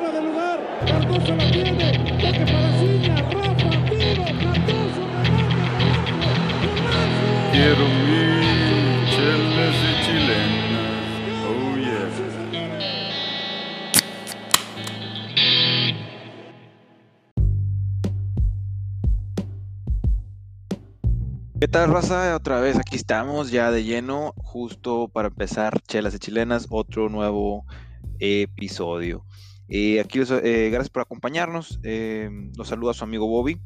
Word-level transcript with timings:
fuera 0.00 0.20
de 0.20 0.22
lugar. 0.22 0.60
Cardoso 0.86 1.36
la 1.36 1.50
tiene. 1.50 1.92
Toque 1.92 2.44
para 2.46 2.72
Ciña. 2.78 3.16
Rafa, 3.16 3.70
tiro. 3.88 4.24
Cardoso, 4.40 5.02
remate. 5.24 5.64
Quiero 7.52 7.84
mil 8.06 8.40
chelas 9.10 9.76
y 9.88 9.92
chilenas. 10.04 11.04
Oh 11.46 11.76
yeah. 11.76 12.08
¿Qué 21.60 21.68
tal, 21.68 21.92
raza? 21.92 22.34
Otra 22.34 22.60
vez 22.60 22.78
aquí 22.78 22.96
estamos 22.96 23.50
ya 23.50 23.70
de 23.70 23.84
lleno, 23.84 24.32
justo 24.38 25.08
para 25.08 25.28
empezar 25.28 25.78
Chelas 25.82 26.14
y 26.14 26.18
Chilenas, 26.18 26.66
otro 26.70 27.10
nuevo 27.10 27.66
episodio. 28.18 29.24
Eh, 29.70 30.00
aquí 30.00 30.18
los, 30.18 30.32
eh, 30.32 30.68
gracias 30.70 30.90
por 30.90 31.02
acompañarnos. 31.02 31.78
Eh, 31.84 32.28
los 32.56 32.68
saluda 32.68 32.92
su 32.92 33.04
amigo 33.04 33.28
Bobby. 33.28 33.60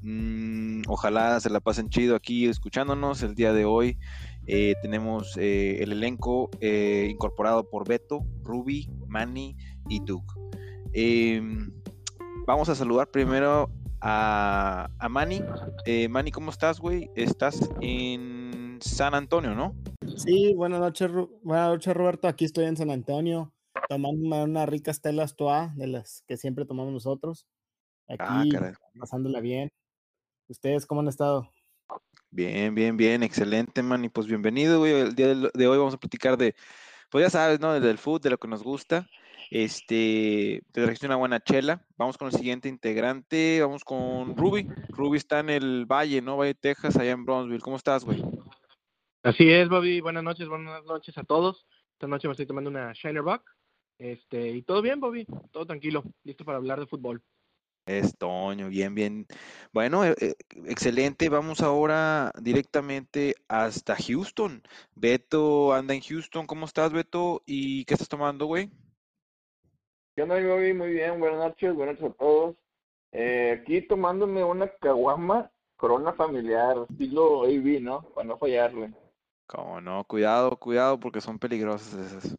Mm, 0.00 0.82
ojalá 0.88 1.38
se 1.40 1.50
la 1.50 1.60
pasen 1.60 1.90
chido 1.90 2.16
aquí 2.16 2.46
escuchándonos. 2.46 3.22
El 3.22 3.34
día 3.34 3.52
de 3.52 3.66
hoy 3.66 3.98
eh, 4.46 4.74
tenemos 4.82 5.36
el 5.36 5.92
elenco 5.92 6.50
incorporado 6.60 7.68
por 7.68 7.86
Beto, 7.86 8.24
Ruby, 8.42 8.88
Manny 9.06 9.54
y 9.88 10.00
Doug. 10.00 10.24
Em, 10.94 11.70
vamos 12.46 12.70
a 12.70 12.74
saludar 12.74 13.10
primero 13.10 13.70
a, 14.00 14.88
a 14.98 15.08
Manny. 15.10 15.42
Manny, 16.08 16.30
¿cómo 16.30 16.50
estás, 16.50 16.80
güey? 16.80 17.10
Estás 17.14 17.70
en 17.82 18.78
San 18.80 19.14
Antonio, 19.14 19.54
¿no? 19.54 19.76
Sí, 20.16 20.54
buenas 20.54 20.80
noches, 20.80 21.10
buenas 21.42 21.68
noches, 21.68 21.94
Roberto. 21.94 22.26
Aquí 22.26 22.46
estoy 22.46 22.64
en 22.64 22.76
San 22.76 22.90
Antonio, 22.90 23.52
tomando 23.98 24.44
una 24.44 24.66
rica 24.66 24.92
Stella 24.92 25.26
Stoa 25.26 25.72
de 25.76 25.86
las 25.86 26.24
que 26.26 26.36
siempre 26.36 26.64
tomamos 26.64 26.92
nosotros. 26.92 27.46
Ah, 28.08 28.40
Aquí, 28.40 28.50
caray. 28.50 28.74
pasándola 28.98 29.40
bien. 29.40 29.70
¿Ustedes 30.48 30.86
cómo 30.86 31.00
han 31.00 31.08
estado? 31.08 31.50
Bien, 32.30 32.74
bien, 32.74 32.96
bien, 32.96 33.22
excelente, 33.22 33.82
man. 33.82 34.04
Y 34.04 34.08
pues 34.08 34.26
bienvenido, 34.26 34.78
güey. 34.78 34.92
El 34.92 35.14
día 35.14 35.34
de 35.34 35.66
hoy 35.66 35.78
vamos 35.78 35.94
a 35.94 35.98
platicar 35.98 36.36
de, 36.36 36.54
pues 37.10 37.24
ya 37.24 37.30
sabes, 37.30 37.60
¿no? 37.60 37.78
Del 37.78 37.98
food, 37.98 38.22
de 38.22 38.30
lo 38.30 38.38
que 38.38 38.48
nos 38.48 38.62
gusta. 38.62 39.06
Este, 39.50 40.62
te 40.72 40.82
trajiste 40.82 41.06
una 41.06 41.16
buena 41.16 41.40
chela. 41.40 41.86
Vamos 41.98 42.16
con 42.16 42.28
el 42.28 42.34
siguiente 42.34 42.68
integrante. 42.70 43.60
Vamos 43.60 43.84
con 43.84 44.34
Ruby. 44.36 44.66
Ruby 44.88 45.18
está 45.18 45.40
en 45.40 45.50
el 45.50 45.84
Valle, 45.84 46.22
¿no? 46.22 46.38
Valle, 46.38 46.54
Texas, 46.54 46.96
allá 46.96 47.10
en 47.10 47.24
Bronzeville. 47.26 47.62
¿Cómo 47.62 47.76
estás, 47.76 48.04
güey? 48.04 48.22
Así 49.22 49.50
es, 49.50 49.68
Bobby. 49.68 50.00
Buenas 50.00 50.24
noches, 50.24 50.48
buenas 50.48 50.82
noches 50.84 51.16
a 51.18 51.24
todos. 51.24 51.66
Esta 51.92 52.08
noche 52.08 52.26
me 52.26 52.32
estoy 52.32 52.46
tomando 52.46 52.70
una 52.70 52.92
Shiner 52.92 53.22
Buck. 53.22 53.42
Este, 54.02 54.48
y 54.48 54.62
todo 54.62 54.82
bien, 54.82 54.98
Bobby. 54.98 55.24
Todo 55.52 55.64
tranquilo. 55.64 56.02
Listo 56.24 56.44
para 56.44 56.58
hablar 56.58 56.80
de 56.80 56.86
fútbol. 56.86 57.22
Es 57.86 58.16
Toño, 58.18 58.68
bien, 58.68 58.96
bien. 58.96 59.26
Bueno, 59.72 60.04
eh, 60.04 60.16
eh, 60.20 60.34
excelente. 60.66 61.28
Vamos 61.28 61.60
ahora 61.60 62.32
directamente 62.40 63.36
hasta 63.46 63.94
Houston. 63.94 64.60
Beto 64.96 65.72
anda 65.72 65.94
en 65.94 66.00
Houston. 66.00 66.48
¿Cómo 66.48 66.66
estás, 66.66 66.92
Beto? 66.92 67.42
¿Y 67.46 67.84
qué 67.84 67.94
estás 67.94 68.08
tomando, 68.08 68.46
güey? 68.46 68.70
¿Qué 70.16 70.22
onda, 70.22 70.34
Bobby? 70.34 70.74
Muy 70.74 70.94
bien, 70.94 71.20
buenas 71.20 71.38
noches, 71.38 71.72
buenas 71.72 72.00
noches 72.00 72.14
a 72.14 72.18
todos. 72.18 72.56
Eh, 73.12 73.60
aquí 73.60 73.82
tomándome 73.82 74.42
una 74.42 74.68
caguama 74.80 75.48
Corona 75.76 76.12
familiar, 76.12 76.76
estilo 76.90 77.44
AB, 77.44 77.80
¿no? 77.80 78.02
Para 78.14 78.26
no 78.26 78.36
fallarle. 78.36 78.92
Cómo 79.46 79.80
no, 79.80 80.02
cuidado, 80.04 80.56
cuidado, 80.56 80.98
porque 80.98 81.20
son 81.20 81.38
peligrosas 81.38 81.94
esas. 81.94 82.36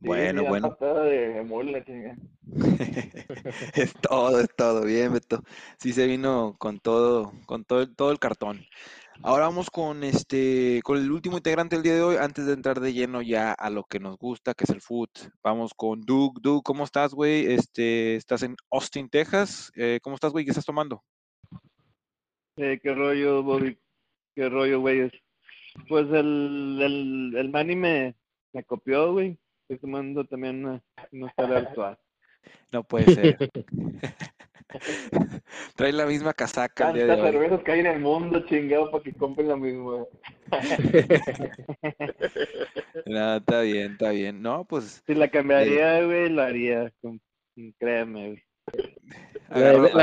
Bueno, 0.00 0.44
bueno. 0.44 0.76
de 0.80 1.42
mula. 1.46 1.84
Es 3.74 3.92
todo, 4.00 4.40
es 4.40 4.48
todo, 4.56 4.84
bien, 4.84 5.12
Beto. 5.12 5.42
Sí 5.78 5.92
se 5.92 6.06
vino 6.06 6.56
con 6.58 6.80
todo, 6.80 7.32
con 7.46 7.64
todo, 7.64 7.82
el- 7.82 7.94
todo 7.94 8.10
el 8.10 8.18
cartón. 8.18 8.64
Ahora 9.22 9.44
vamos 9.44 9.68
con 9.70 10.02
este, 10.02 10.80
con 10.82 10.96
el 10.96 11.10
último 11.12 11.36
integrante 11.36 11.76
del 11.76 11.82
día 11.82 11.94
de 11.94 12.02
hoy, 12.02 12.16
antes 12.16 12.46
de 12.46 12.54
entrar 12.54 12.80
de 12.80 12.94
lleno 12.94 13.20
ya 13.20 13.52
a 13.52 13.68
lo 13.68 13.84
que 13.84 14.00
nos 14.00 14.16
gusta, 14.16 14.54
que 14.54 14.64
es 14.64 14.70
el 14.70 14.80
food. 14.80 15.10
Vamos 15.42 15.74
con 15.74 16.00
Doug. 16.00 16.40
Doug, 16.40 16.62
¿cómo 16.62 16.84
estás, 16.84 17.12
güey? 17.12 17.44
Este, 17.52 18.16
estás 18.16 18.42
en 18.42 18.56
Austin, 18.70 19.10
Texas. 19.10 19.70
Eh, 19.76 19.98
¿cómo 20.02 20.14
estás, 20.14 20.32
güey? 20.32 20.46
¿Qué 20.46 20.52
estás 20.52 20.64
tomando? 20.64 21.04
Eh, 22.56 22.80
qué 22.82 22.94
rollo, 22.94 23.42
Bobby. 23.42 23.78
Qué 24.34 24.48
rollo, 24.48 24.80
güeyes. 24.80 25.12
Pues 25.88 26.06
el, 26.12 26.78
el, 26.82 27.34
el 27.36 27.50
Manny 27.50 27.76
me, 27.76 28.16
me 28.54 28.64
copió, 28.64 29.12
güey. 29.12 29.38
Estoy 29.70 29.78
tomando 29.88 30.24
también 30.24 30.64
una, 30.64 30.82
una 31.12 31.32
Artois. 31.36 31.96
No 32.72 32.82
puede 32.82 33.04
ser. 33.14 33.38
Trae 35.76 35.92
la 35.92 36.06
misma 36.06 36.32
casaca 36.32 36.88
el 36.88 36.94
día 36.94 37.02
de 37.04 37.08
Tantas 37.10 37.26
hoy. 37.26 37.32
cervezas 37.32 37.60
que 37.62 37.72
hay 37.72 37.80
en 37.80 37.86
el 37.86 38.00
mundo, 38.00 38.40
chingado, 38.46 38.90
para 38.90 39.02
que 39.04 39.12
compren 39.12 39.48
la 39.48 39.56
misma. 39.56 40.04
No, 43.06 43.36
está 43.36 43.60
bien, 43.62 43.92
está 43.92 44.10
bien. 44.10 44.42
No, 44.42 44.64
pues 44.64 45.02
Si 45.06 45.14
la 45.14 45.28
cambiaría, 45.28 46.04
güey, 46.04 46.28
la 46.30 46.46
haría. 46.46 46.92
Créeme, 47.78 48.26
güey. 48.28 48.42
la 49.50 49.72
no, 49.72 49.86
es- 49.86 49.94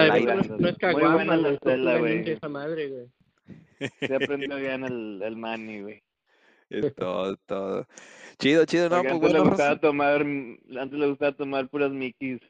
no 0.49 0.67
es 0.69 0.77
Muy 0.81 1.11
buena 1.11 1.37
la 1.37 1.49
es 1.49 1.57
Stella, 1.57 1.83
pura 1.83 1.99
güey. 1.99 2.29
esa 2.31 2.49
madre, 2.49 2.87
güey. 2.89 3.07
Se 3.99 4.15
aprendió 4.15 4.55
bien 4.55 4.83
el, 4.85 5.21
el 5.23 5.35
Manny, 5.35 5.81
güey. 5.81 6.01
Todo, 6.97 7.37
todo. 7.45 7.87
Chido, 8.39 8.65
chido, 8.65 8.89
no, 8.89 8.97
Porque 9.03 9.09
pues 9.19 9.33
antes 9.33 9.33
le 9.33 9.49
gustaba 9.49 9.79
tomar, 9.79 10.21
antes 10.21 10.99
le 10.99 11.07
gustaba 11.07 11.31
tomar 11.35 11.69
puras 11.69 11.91
Mickeys, 11.91 12.41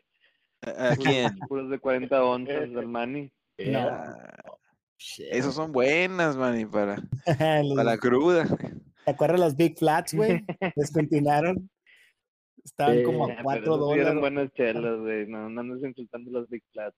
¿A 0.61 0.95
quién? 0.95 1.37
puras 1.49 1.69
de 1.69 1.79
40 1.79 2.23
onzas 2.23 2.71
del 2.71 2.87
Manny. 2.87 3.31
No. 3.59 3.79
Ah, 3.79 4.43
Esos 5.17 5.55
son 5.55 5.71
buenas, 5.71 6.35
man, 6.35 6.59
y 6.59 6.65
para, 6.65 6.97
para 7.25 7.83
la 7.83 7.97
cruda. 7.97 8.45
¿Te 9.05 9.11
acuerdas 9.11 9.39
los 9.39 9.55
Big 9.55 9.77
Flats, 9.77 10.13
güey? 10.13 10.43
Descontinuaron. 10.75 11.69
Estaban 12.63 12.97
Sí, 12.97 13.03
como 13.03 13.25
a 13.25 13.31
Eh, 13.31 13.35
pero 13.35 13.43
4 13.43 13.61
esas 13.75 13.77
sí 13.77 13.99
eran 13.99 14.15
dólares. 14.15 14.19
buenas 14.19 14.53
chelas, 14.53 14.99
güey. 14.99 15.27
No, 15.27 15.49
no 15.49 15.61
andes 15.61 15.83
insultando 15.89 16.31
los 16.31 16.49
Big 16.49 16.63
Flats. 16.73 16.97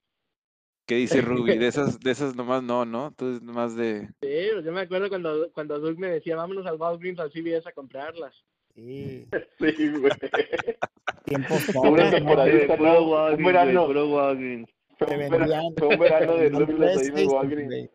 ¿Qué 0.89 0.95
dice 0.95 1.21
Ruby? 1.21 1.55
De 1.59 1.67
esas, 1.67 1.99
de 1.99 2.09
esas 2.09 2.35
nomás 2.35 2.63
no, 2.63 2.83
¿no? 2.83 3.09
Entonces 3.09 3.43
nomás 3.43 3.75
de. 3.75 4.07
Sí, 4.23 4.49
pues 4.53 4.65
yo 4.65 4.71
me 4.71 4.81
acuerdo 4.81 5.07
cuando, 5.07 5.51
cuando 5.53 5.79
Doug 5.79 5.99
me 5.99 6.07
decía, 6.07 6.35
vámonos 6.35 6.65
al 6.65 6.77
Walgreens 6.77 7.19
al 7.19 7.31
CVS 7.31 7.69
a 7.69 7.71
comprarlas. 7.73 8.43
Sí, 8.73 9.27
Sí, 9.59 9.89
güey. 9.89 10.11
tiempos 11.25 11.63
Puro 11.67 11.89
pobres, 11.91 12.23
¿no? 12.23 12.31
Un 12.31 13.37
Un 13.37 13.43
verano. 13.45 13.85
Fue 14.97 15.87
un 15.89 15.99
verano, 15.99 16.35
de 16.35 16.49
vendían 16.49 16.67
Douglas 16.67 16.97
ahí 16.97 17.05
en 17.05 17.17
el 17.17 17.21
PlayStation, 17.21 17.35
Walgreens. 17.35 17.89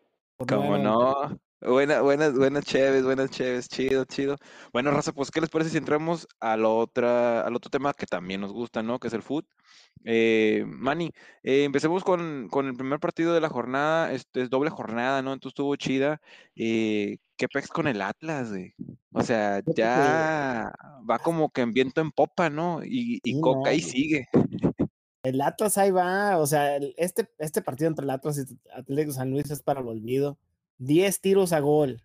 ¿Cómo 0.47 0.77
no? 0.77 1.39
Buena, 1.67 2.01
buenas, 2.01 2.33
buenas 2.33 2.63
chéves, 2.65 3.03
buenas 3.03 3.31
chéves, 3.31 3.67
chido, 3.67 4.05
chido. 4.05 4.37
Bueno, 4.71 4.91
raza, 4.91 5.13
pues, 5.13 5.31
¿qué 5.31 5.41
les 5.41 5.49
parece 5.49 5.71
si 5.71 5.77
entramos 5.77 6.27
a 6.39 6.55
la 6.57 6.69
otra, 6.69 7.41
al 7.41 7.55
otro 7.55 7.71
tema 7.71 7.93
que 7.93 8.05
también 8.05 8.41
nos 8.41 8.53
gusta, 8.53 8.83
¿no? 8.83 8.99
Que 8.99 9.07
es 9.07 9.13
el 9.13 9.23
food. 9.23 9.45
Eh, 10.03 10.63
Manny, 10.67 11.11
eh, 11.41 11.63
empecemos 11.63 12.03
con, 12.03 12.49
con 12.51 12.67
el 12.67 12.75
primer 12.75 12.99
partido 12.99 13.33
de 13.33 13.41
la 13.41 13.49
jornada, 13.49 14.11
este 14.13 14.43
es 14.43 14.49
doble 14.51 14.69
jornada, 14.69 15.23
¿no? 15.23 15.33
Entonces 15.33 15.53
estuvo 15.53 15.75
chida. 15.75 16.21
Eh, 16.55 17.17
¿qué 17.35 17.47
pex 17.47 17.67
con 17.69 17.87
el 17.87 18.01
Atlas, 18.01 18.49
güey? 18.51 18.75
O 19.13 19.23
sea, 19.23 19.63
ya 19.75 20.71
va 21.09 21.19
como 21.19 21.49
que 21.49 21.61
en 21.61 21.73
viento 21.73 22.01
en 22.01 22.11
popa, 22.11 22.49
¿no? 22.51 22.83
Y, 22.83 23.19
y 23.23 23.33
Sí, 23.33 23.41
Coca 23.41 23.71
ahí 23.71 23.81
no. 23.81 23.87
sigue. 23.87 24.27
El 25.23 25.41
Atlas 25.41 25.79
ahí 25.79 25.89
va, 25.89 26.37
o 26.37 26.45
sea, 26.45 26.75
el- 26.75 26.93
este, 26.97 27.27
este 27.39 27.63
partido 27.63 27.87
entre 27.87 28.03
el 28.03 28.11
Atlas 28.11 28.37
y 28.37 28.69
Atlético 28.77 29.13
San 29.13 29.31
Luis 29.31 29.49
es 29.49 29.63
para 29.63 29.81
el 29.81 29.87
olvido. 29.87 30.37
10 30.77 31.21
tiros 31.21 31.53
a 31.53 31.59
gol. 31.59 32.01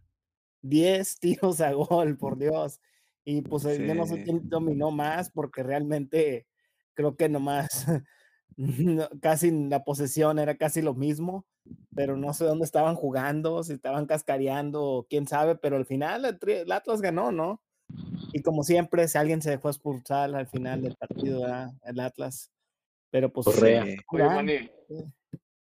10 0.62 1.18
tiros 1.20 1.60
a 1.60 1.72
gol, 1.72 2.16
por 2.16 2.38
Dios. 2.38 2.80
Y 3.24 3.42
pues 3.42 3.64
eh, 3.64 3.84
yo 3.86 3.94
no 3.94 4.06
sé 4.06 4.22
quién 4.22 4.48
dominó 4.48 4.90
más, 4.90 5.30
porque 5.30 5.62
realmente 5.62 6.46
creo 6.94 7.16
que 7.16 7.28
nomás 7.28 7.68
no- 8.56 9.08
casi 9.20 9.50
la 9.50 9.84
posesión 9.84 10.38
era 10.38 10.56
casi 10.56 10.82
lo 10.82 10.94
mismo, 10.94 11.46
pero 11.94 12.16
no 12.16 12.32
sé 12.32 12.44
dónde 12.44 12.64
estaban 12.64 12.94
jugando, 12.94 13.62
si 13.62 13.74
estaban 13.74 14.06
cascareando, 14.06 15.06
quién 15.08 15.26
sabe, 15.26 15.56
pero 15.56 15.76
al 15.76 15.86
final 15.86 16.24
el, 16.24 16.72
Atlas 16.72 17.00
ganó, 17.00 17.30
¿no? 17.30 17.62
Y 18.32 18.42
como 18.42 18.62
siempre, 18.62 19.08
si 19.08 19.18
alguien 19.18 19.42
se 19.42 19.50
dejó 19.50 19.68
expulsar 19.68 20.34
al 20.34 20.46
final 20.46 20.82
del 20.82 20.96
partido, 20.96 21.42
¿verdad? 21.42 21.72
el 21.82 22.00
Atlas. 22.00 22.50
Pero 23.10 23.32
pues 23.32 23.46
Correa. 23.46 23.84
Sí. 23.84 23.96
Oye, 24.12 24.24
Manny, 24.24 24.70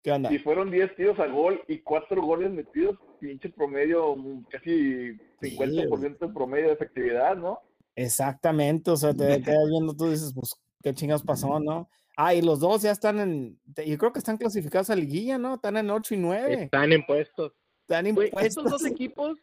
¿Qué 0.01 0.11
onda? 0.11 0.29
si 0.29 0.39
fueron 0.39 0.71
10 0.71 0.95
tiros 0.95 1.19
a 1.19 1.27
gol 1.27 1.61
y 1.67 1.79
4 1.79 2.21
goles 2.21 2.51
metidos, 2.51 2.97
pinche 3.19 3.49
promedio, 3.49 4.15
mm, 4.15 4.43
casi 4.49 5.17
50% 5.41 6.27
de 6.27 6.33
promedio 6.33 6.67
de 6.67 6.73
efectividad, 6.73 7.35
¿no? 7.35 7.59
Exactamente, 7.95 8.91
o 8.91 8.95
sea, 8.97 9.13
te 9.13 9.41
quedas 9.41 9.67
viendo, 9.69 9.93
tú 9.93 10.09
dices, 10.09 10.31
pues, 10.33 10.55
¿qué 10.81 10.93
chingados 10.93 11.23
pasó, 11.23 11.59
no? 11.59 11.89
Ah, 12.15 12.33
y 12.33 12.41
los 12.41 12.59
dos 12.61 12.81
ya 12.81 12.91
están 12.91 13.19
en, 13.19 13.59
yo 13.85 13.97
creo 13.97 14.13
que 14.13 14.19
están 14.19 14.37
clasificados 14.37 14.89
a 14.89 14.95
liguilla, 14.95 15.37
¿no? 15.37 15.55
Están 15.55 15.77
en 15.77 15.89
8 15.89 16.13
y 16.15 16.17
9. 16.17 16.63
Están 16.63 16.91
en 16.93 17.05
puestos. 17.05 17.53
Están 17.81 18.13
Güey, 18.13 18.27
impuestos. 18.27 18.43
esos 18.57 18.71
dos 18.71 18.85
equipos, 18.85 19.37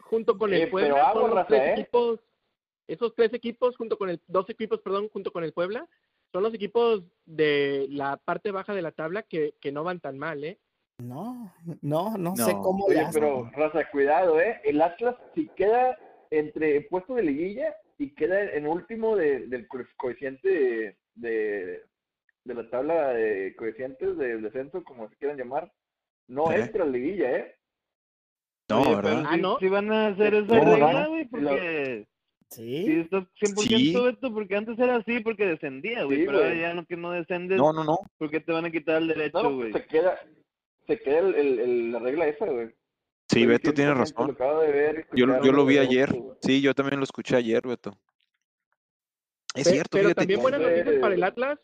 junto 0.00 0.38
con 0.38 0.52
Eh, 0.52 0.62
el 0.62 0.70
pero 0.70 0.94
Puebla, 0.94 1.12
son 1.12 1.34
los 1.34 1.46
tres 1.46 1.60
¿eh? 1.60 1.72
equipos, 1.72 2.20
esos 2.86 3.14
tres 3.14 3.34
equipos, 3.34 3.76
junto 3.76 3.98
con 3.98 4.08
el, 4.10 4.20
dos 4.26 4.48
equipos, 4.48 4.80
perdón, 4.80 5.08
junto 5.10 5.30
con 5.32 5.44
el 5.44 5.52
Puebla, 5.52 5.86
son 6.32 6.42
los 6.42 6.54
equipos 6.54 7.02
de 7.26 7.86
la 7.90 8.16
parte 8.16 8.50
baja 8.50 8.74
de 8.74 8.82
la 8.82 8.92
tabla 8.92 9.22
que, 9.22 9.54
que 9.60 9.72
no 9.72 9.84
van 9.84 10.00
tan 10.00 10.18
mal, 10.18 10.44
¿eh? 10.44 10.58
No, 10.98 11.52
no, 11.80 12.16
no, 12.18 12.36
sé 12.36 12.52
cómo 12.62 12.86
Oye, 12.86 13.06
pero 13.12 13.48
Raza, 13.52 13.88
cuidado, 13.90 14.40
¿eh? 14.40 14.60
El 14.64 14.82
Atlas, 14.82 15.14
si 15.34 15.48
queda 15.50 15.96
entre 16.30 16.80
puesto 16.82 17.14
de 17.14 17.22
liguilla 17.22 17.74
y 17.98 18.10
queda 18.14 18.42
en 18.52 18.66
último 18.66 19.14
de, 19.16 19.46
del 19.46 19.68
co- 19.68 19.78
coeficiente 19.96 20.48
de, 20.48 20.96
de, 21.14 21.82
de 22.44 22.54
la 22.54 22.68
tabla 22.68 23.08
de 23.10 23.54
coeficientes 23.56 24.16
del 24.18 24.42
descenso, 24.42 24.82
como 24.84 25.08
se 25.08 25.16
quieran 25.16 25.38
llamar, 25.38 25.72
no 26.26 26.48
Sí. 26.48 26.56
entra 26.56 26.82
a 26.82 26.86
la 26.86 26.92
liguilla, 26.92 27.30
¿eh? 27.38 27.54
No, 28.68 28.82
Oye, 28.82 28.96
¿verdad? 28.96 29.02
pero 29.18 29.28
Ah, 29.28 29.36
¿no? 29.36 29.58
sí 29.60 29.68
van 29.68 29.92
a 29.92 30.06
hacer 30.08 30.34
esa 30.34 30.60
regla, 30.60 31.06
güey, 31.06 31.24
porque 31.26 32.06
sí, 32.50 32.84
Sí, 32.86 33.00
estás 33.00 33.24
100% 33.40 33.62
Sí. 33.62 33.94
Beto, 33.94 34.32
porque 34.32 34.56
antes 34.56 34.78
era 34.78 34.96
así, 34.96 35.20
porque 35.20 35.46
descendía, 35.46 36.04
güey, 36.04 36.20
Sí, 36.20 36.26
pero 36.26 36.38
ahora 36.38 36.54
ya 36.54 36.74
no 36.74 36.86
que 36.86 36.96
no 36.96 37.10
descendes, 37.12 37.58
No, 37.58 37.72
no, 37.72 37.84
no. 37.84 37.98
porque 38.18 38.40
te 38.40 38.52
van 38.52 38.64
a 38.64 38.70
quitar 38.70 39.02
el 39.02 39.08
derecho, 39.08 39.42
No, 39.42 39.54
güey. 39.56 39.72
se 39.72 39.84
queda, 39.86 40.18
se 40.86 40.98
queda 41.00 41.18
el, 41.20 41.34
el- 41.34 41.58
el- 41.58 41.92
la 41.92 41.98
regla 41.98 42.26
esa, 42.26 42.46
güey. 42.46 42.68
Sí, 43.30 43.40
Estoy 43.42 43.46
Beto 43.46 43.74
tiene 43.74 43.90
100% 43.92 43.98
razón. 43.98 44.36
Lo 44.38 44.60
de 44.60 44.72
ver. 44.72 45.06
Yo, 45.12 45.26
yo 45.44 45.52
lo 45.52 45.66
vi 45.66 45.76
ayer. 45.78 46.08
Sí, 46.40 46.62
yo 46.62 46.74
también 46.74 46.98
lo 46.98 47.04
escuché 47.04 47.36
ayer, 47.36 47.60
Beto. 47.66 47.94
Es 49.54 49.64
Pe- 49.64 49.70
cierto, 49.72 49.90
pero 49.92 50.04
fíjate. 50.08 50.20
también 50.22 50.40
buenas 50.40 50.60
Entonces- 50.60 50.84
noticias 50.84 51.00
para 51.02 51.14
el 51.14 51.22
Atlas. 51.24 51.58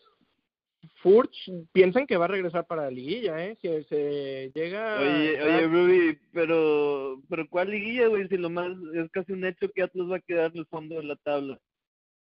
Furch 1.04 1.50
piensan 1.72 2.06
que 2.06 2.16
va 2.16 2.24
a 2.24 2.28
regresar 2.28 2.66
para 2.66 2.84
la 2.84 2.90
liguilla, 2.90 3.44
¿eh? 3.44 3.58
Si 3.60 3.68
se 3.84 4.50
llega... 4.54 4.98
Oye, 5.00 5.38
a- 5.38 5.44
oye, 5.44 5.66
Ruby, 5.66 6.18
pero, 6.32 7.20
pero 7.28 7.46
¿cuál 7.50 7.70
liguilla, 7.70 8.06
güey? 8.08 8.26
Si 8.28 8.38
lo 8.38 8.48
más, 8.48 8.72
es 8.94 9.10
casi 9.10 9.32
un 9.32 9.44
hecho 9.44 9.68
que 9.70 9.82
Atlas 9.82 10.10
va 10.10 10.16
a 10.16 10.20
quedar 10.20 10.50
en 10.52 10.60
el 10.60 10.66
fondo 10.66 10.94
de 10.96 11.04
la 11.04 11.16
tabla 11.16 11.60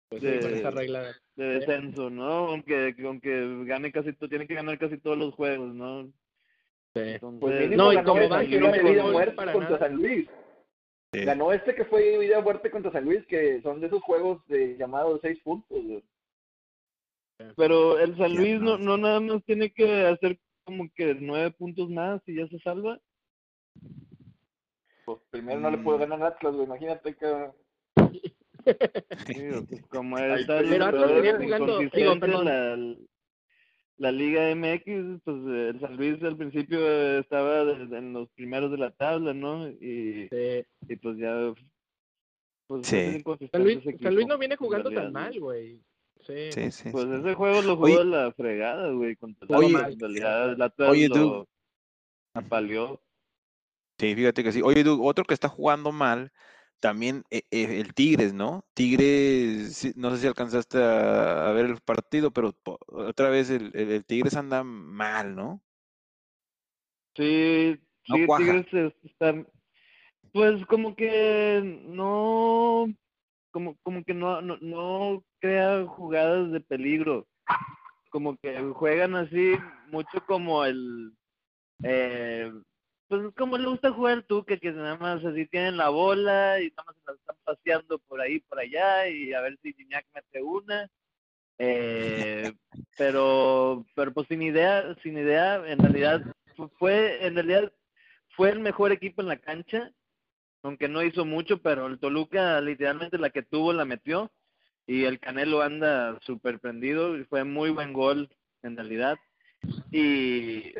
pues 0.08 0.20
sí, 0.22 0.26
de- 0.26 0.58
esa 0.58 0.70
regla. 0.72 1.14
de 1.36 1.44
descenso, 1.44 2.10
¿no? 2.10 2.48
Aunque, 2.48 2.96
aunque 3.04 3.64
gane 3.64 3.92
casi, 3.92 4.12
to- 4.12 4.28
tiene 4.28 4.48
que 4.48 4.54
ganar 4.54 4.76
casi 4.76 4.98
todos 4.98 5.18
los 5.18 5.34
juegos, 5.34 5.72
¿no? 5.72 6.10
Entonces, 6.96 7.20
Pues 7.40 7.60
mínimo 7.60 7.76
No, 7.84 7.92
y 7.92 8.02
como 8.04 8.28
van, 8.28 8.48
que 8.48 8.58
no 8.58 8.70
me 8.72 8.82
vida 8.82 9.02
muerte 9.06 9.34
para 9.36 9.52
contra 9.52 9.70
nada. 9.70 9.86
San 9.86 9.96
Luis. 9.96 10.28
Sí. 11.12 11.20
Ganó 11.20 11.52
este 11.52 11.76
que 11.76 11.84
fue 11.84 12.18
vida 12.18 12.40
muerte 12.40 12.70
contra 12.72 12.90
San 12.90 13.04
Luis, 13.04 13.24
que 13.26 13.62
son 13.62 13.80
de 13.80 13.86
esos 13.86 14.02
juegos 14.02 14.44
de 14.48 14.76
llamados 14.76 15.20
seis 15.22 15.38
puntos. 15.44 15.80
güey. 15.80 16.02
Pero 17.56 17.98
el 17.98 18.16
San 18.16 18.34
Luis 18.34 18.60
no, 18.60 18.78
no 18.78 18.96
nada 18.96 19.20
más 19.20 19.42
tiene 19.44 19.70
que 19.72 20.02
hacer 20.06 20.38
como 20.64 20.88
que 20.94 21.14
nueve 21.14 21.50
puntos 21.52 21.90
más 21.90 22.20
y 22.26 22.36
ya 22.36 22.46
se 22.48 22.58
salva. 22.60 22.98
Pues 25.04 25.18
primero 25.30 25.60
no 25.60 25.70
le 25.70 25.78
puedo 25.78 25.98
ganar 25.98 26.22
a 26.22 26.28
Atlas, 26.28 26.54
güey. 26.54 26.66
Imagínate 26.66 27.14
que. 27.16 27.50
Digo, 29.26 29.64
pues, 29.68 29.82
como 29.88 30.18
está 30.18 30.60
está, 30.60 30.70
Pero 30.70 30.84
Atlas 30.86 31.14
venía 31.14 31.30
en 31.32 31.42
jugando- 31.42 31.66
digo, 31.78 31.90
consistencia 31.90 32.20
perdón. 32.20 32.44
la, 32.46 32.96
la 33.98 34.12
Liga 34.12 34.54
MX, 34.54 35.20
pues 35.24 35.36
el 35.46 35.80
San 35.80 35.96
Luis 35.96 36.22
al 36.22 36.36
principio 36.36 37.18
estaba 37.18 37.64
de- 37.64 37.98
en 37.98 38.12
los 38.14 38.30
primeros 38.30 38.70
de 38.70 38.78
la 38.78 38.90
tabla, 38.92 39.34
¿no? 39.34 39.68
Y, 39.68 40.28
Sí. 40.30 40.64
y 40.88 40.96
pues 40.96 41.18
ya 41.18 41.52
pues 42.66 42.86
Sí. 42.86 43.22
San, 43.52 43.62
Luis, 43.62 43.80
San 44.00 44.14
Luis 44.14 44.26
no 44.26 44.38
viene 44.38 44.54
en 44.54 44.58
jugando 44.58 44.90
tan 44.90 45.12
mal, 45.12 45.38
güey. 45.38 45.78
Sí. 46.26 46.52
Sí, 46.52 46.70
sí. 46.70 46.88
Pues 46.90 47.04
sí. 47.04 47.14
ese 47.20 47.34
juego 47.34 47.62
lo 47.62 47.76
jugó 47.76 47.86
Oye. 48.00 48.04
la 48.04 48.32
fregada, 48.32 48.90
güey, 48.90 49.16
Oye. 49.48 49.96
Realidad 49.98 50.52
el 50.52 50.62
Atlas 50.62 50.90
Oye, 50.90 51.08
Doug. 51.08 51.46
apaleó. 52.32 53.00
Sí, 53.98 54.14
fíjate 54.14 54.42
que 54.42 54.52
sí. 54.52 54.62
Oye, 54.62 54.84
otro 54.86 55.24
que 55.24 55.34
está 55.34 55.48
jugando 55.48 55.92
mal, 55.92 56.32
también 56.80 57.24
eh, 57.30 57.42
eh, 57.50 57.80
el 57.80 57.94
Tigres, 57.94 58.34
¿no? 58.34 58.64
Tigres, 58.74 59.96
no 59.96 60.10
sé 60.10 60.18
si 60.18 60.26
alcanzaste 60.26 60.78
a, 60.82 61.48
a 61.48 61.52
ver 61.52 61.66
el 61.66 61.80
partido, 61.80 62.30
pero 62.30 62.52
po- 62.52 62.78
otra 62.86 63.28
vez 63.28 63.50
el, 63.50 63.70
el- 63.74 63.90
el 63.92 64.04
Tigres 64.04 64.34
anda 64.36 64.64
mal, 64.64 65.34
¿no? 65.36 65.62
Sí, 67.16 67.78
No 68.08 68.16
sí. 68.16 68.26
Tigres 68.38 68.66
es- 68.72 69.04
está, 69.04 69.34
pues 70.32 70.64
como 70.66 70.96
que 70.96 71.80
no, 71.86 72.86
como, 73.52 73.76
como 73.82 74.02
que 74.04 74.14
no, 74.14 74.42
no, 74.42 74.56
no 74.60 75.24
crea 75.44 75.84
jugadas 75.84 76.50
de 76.52 76.60
peligro, 76.60 77.26
como 78.08 78.34
que 78.38 78.58
juegan 78.72 79.14
así 79.14 79.52
mucho 79.90 80.24
como 80.26 80.64
el, 80.64 81.12
eh, 81.82 82.50
pues 83.08 83.34
como 83.36 83.58
le 83.58 83.68
gusta 83.68 83.92
jugar 83.92 84.22
tú, 84.22 84.42
que, 84.46 84.58
que 84.58 84.72
nada 84.72 84.96
más 84.96 85.22
así 85.22 85.44
tienen 85.48 85.76
la 85.76 85.90
bola 85.90 86.62
y 86.62 86.70
nada 86.70 86.84
más 86.86 86.96
se 86.96 87.02
la 87.04 87.12
están 87.12 87.36
paseando 87.44 87.98
por 87.98 88.22
ahí, 88.22 88.40
por 88.40 88.58
allá 88.58 89.06
y 89.06 89.34
a 89.34 89.42
ver 89.42 89.58
si 89.60 89.74
Gignac 89.74 90.06
mete 90.14 90.42
una. 90.42 90.88
Eh, 91.58 92.50
pero 92.96 93.84
pero 93.94 94.14
pues 94.14 94.26
sin 94.28 94.40
idea 94.40 94.96
sin 95.02 95.18
idea 95.18 95.56
en 95.66 95.78
realidad 95.78 96.22
fu- 96.56 96.70
fue 96.78 97.26
en 97.26 97.34
realidad 97.34 97.70
fue 98.30 98.48
el 98.50 98.60
mejor 98.60 98.92
equipo 98.92 99.20
en 99.20 99.28
la 99.28 99.36
cancha 99.36 99.92
aunque 100.62 100.88
no 100.88 101.02
hizo 101.02 101.24
mucho 101.24 101.58
pero 101.62 101.86
el 101.86 101.98
Toluca 102.00 102.60
literalmente 102.60 103.18
la 103.18 103.30
que 103.30 103.42
tuvo 103.42 103.72
la 103.72 103.84
metió 103.84 104.32
y 104.86 105.04
el 105.04 105.18
Canelo 105.18 105.62
anda 105.62 106.18
súper 106.22 106.58
prendido 106.60 107.16
y 107.16 107.24
fue 107.24 107.44
muy 107.44 107.70
buen 107.70 107.92
gol 107.92 108.28
en 108.62 108.76
realidad. 108.76 109.16
Y 109.90 110.72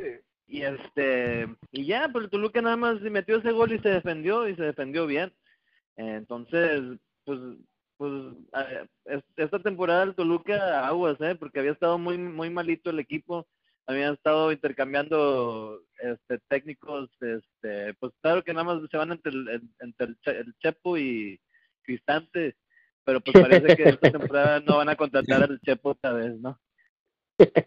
y 0.47 0.63
este 0.63 1.49
y 1.73 1.87
ya 1.87 2.09
pues 2.13 2.25
el 2.25 2.31
Toluca 2.31 2.61
nada 2.61 2.77
más 2.77 3.01
metió 3.01 3.39
ese 3.39 3.51
gol 3.53 3.73
y 3.73 3.79
se 3.79 3.89
defendió 3.89 4.47
y 4.49 4.55
se 4.57 4.63
defendió 4.63 5.07
bien. 5.07 5.33
Entonces 5.97 6.83
pues 7.25 7.39
pues 7.97 8.13
es- 9.07 9.23
esta 9.37 9.59
temporada 9.61 10.03
el 10.03 10.15
Toluca 10.15 10.87
aguas 10.87 11.17
eh 11.21 11.37
porque 11.39 11.61
había 11.61 11.73
estado 11.73 11.97
muy 11.99 12.19
muy 12.19 12.51
malito 12.51 12.91
el 12.91 12.99
equipo 12.99 13.47
habían 13.87 14.15
estado 14.15 14.51
intercambiando 14.51 15.81
este 15.99 16.39
técnicos 16.49 17.09
este 17.21 17.95
pues 18.01 18.13
claro 18.21 18.43
que 18.43 18.53
nada 18.53 18.65
más 18.65 18.91
se 18.91 18.97
van 18.97 19.13
entre 19.13 19.33
el, 19.33 19.63
entre 19.81 20.15
el 20.41 20.55
Chepo 20.59 20.99
y 20.99 21.41
Cristante 21.83 22.57
pero 23.05 23.21
pues 23.21 23.35
parece 23.41 23.77
que 23.77 23.89
esta 23.91 24.11
temporada 24.13 24.61
no 24.61 24.79
van 24.79 24.89
a 24.89 24.97
contratar 24.97 25.43
al 25.43 25.61
Chepo 25.61 25.91
otra 25.91 26.13
vez 26.13 26.39
no 26.41 26.59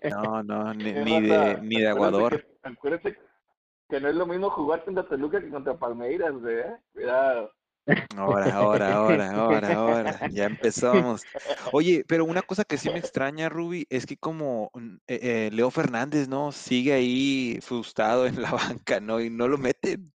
No, 0.09 0.43
no, 0.43 0.73
ni, 0.73 0.91
ni 0.93 1.21
de, 1.21 1.59
ni 1.61 1.81
de 1.81 1.87
acuérdate 1.89 1.89
Aguador. 1.89 2.41
que- 2.41 2.57
Acuérdense 2.63 3.17
que 3.89 4.01
no 4.01 4.09
es 4.09 4.15
lo 4.15 4.25
mismo 4.25 4.49
jugar 4.49 4.83
contra 4.83 5.07
Toluca 5.07 5.39
que 5.39 5.49
contra 5.49 5.77
Palmeiras, 5.77 6.33
güey. 6.33 6.57
¿eh? 6.59 6.75
Cuidado. 6.91 7.53
Ahora, 8.17 8.53
ahora, 8.53 8.93
ahora, 8.95 9.31
ahora, 9.31 9.73
ahora. 9.73 10.19
Ya 10.29 10.43
empezamos. 10.45 11.23
Oye, 11.71 12.03
pero 12.05 12.25
una 12.25 12.41
cosa 12.41 12.65
que 12.65 12.77
sí 12.77 12.89
me 12.89 12.99
extraña, 12.99 13.47
Ruby, 13.47 13.85
es 13.89 14.05
que 14.05 14.17
como 14.17 14.69
mm, 14.73 14.95
eh, 15.07 15.19
eh, 15.21 15.49
Leo 15.53 15.71
Fernández, 15.71 16.27
¿no? 16.27 16.51
Sigue 16.51 16.91
ahí 16.91 17.59
frustrado 17.61 18.25
en 18.27 18.41
la 18.41 18.51
banca, 18.85 18.99
¿no? 18.99 19.21
Y 19.21 19.29
no 19.29 19.47
lo 19.47 19.57
meten. 19.57 20.11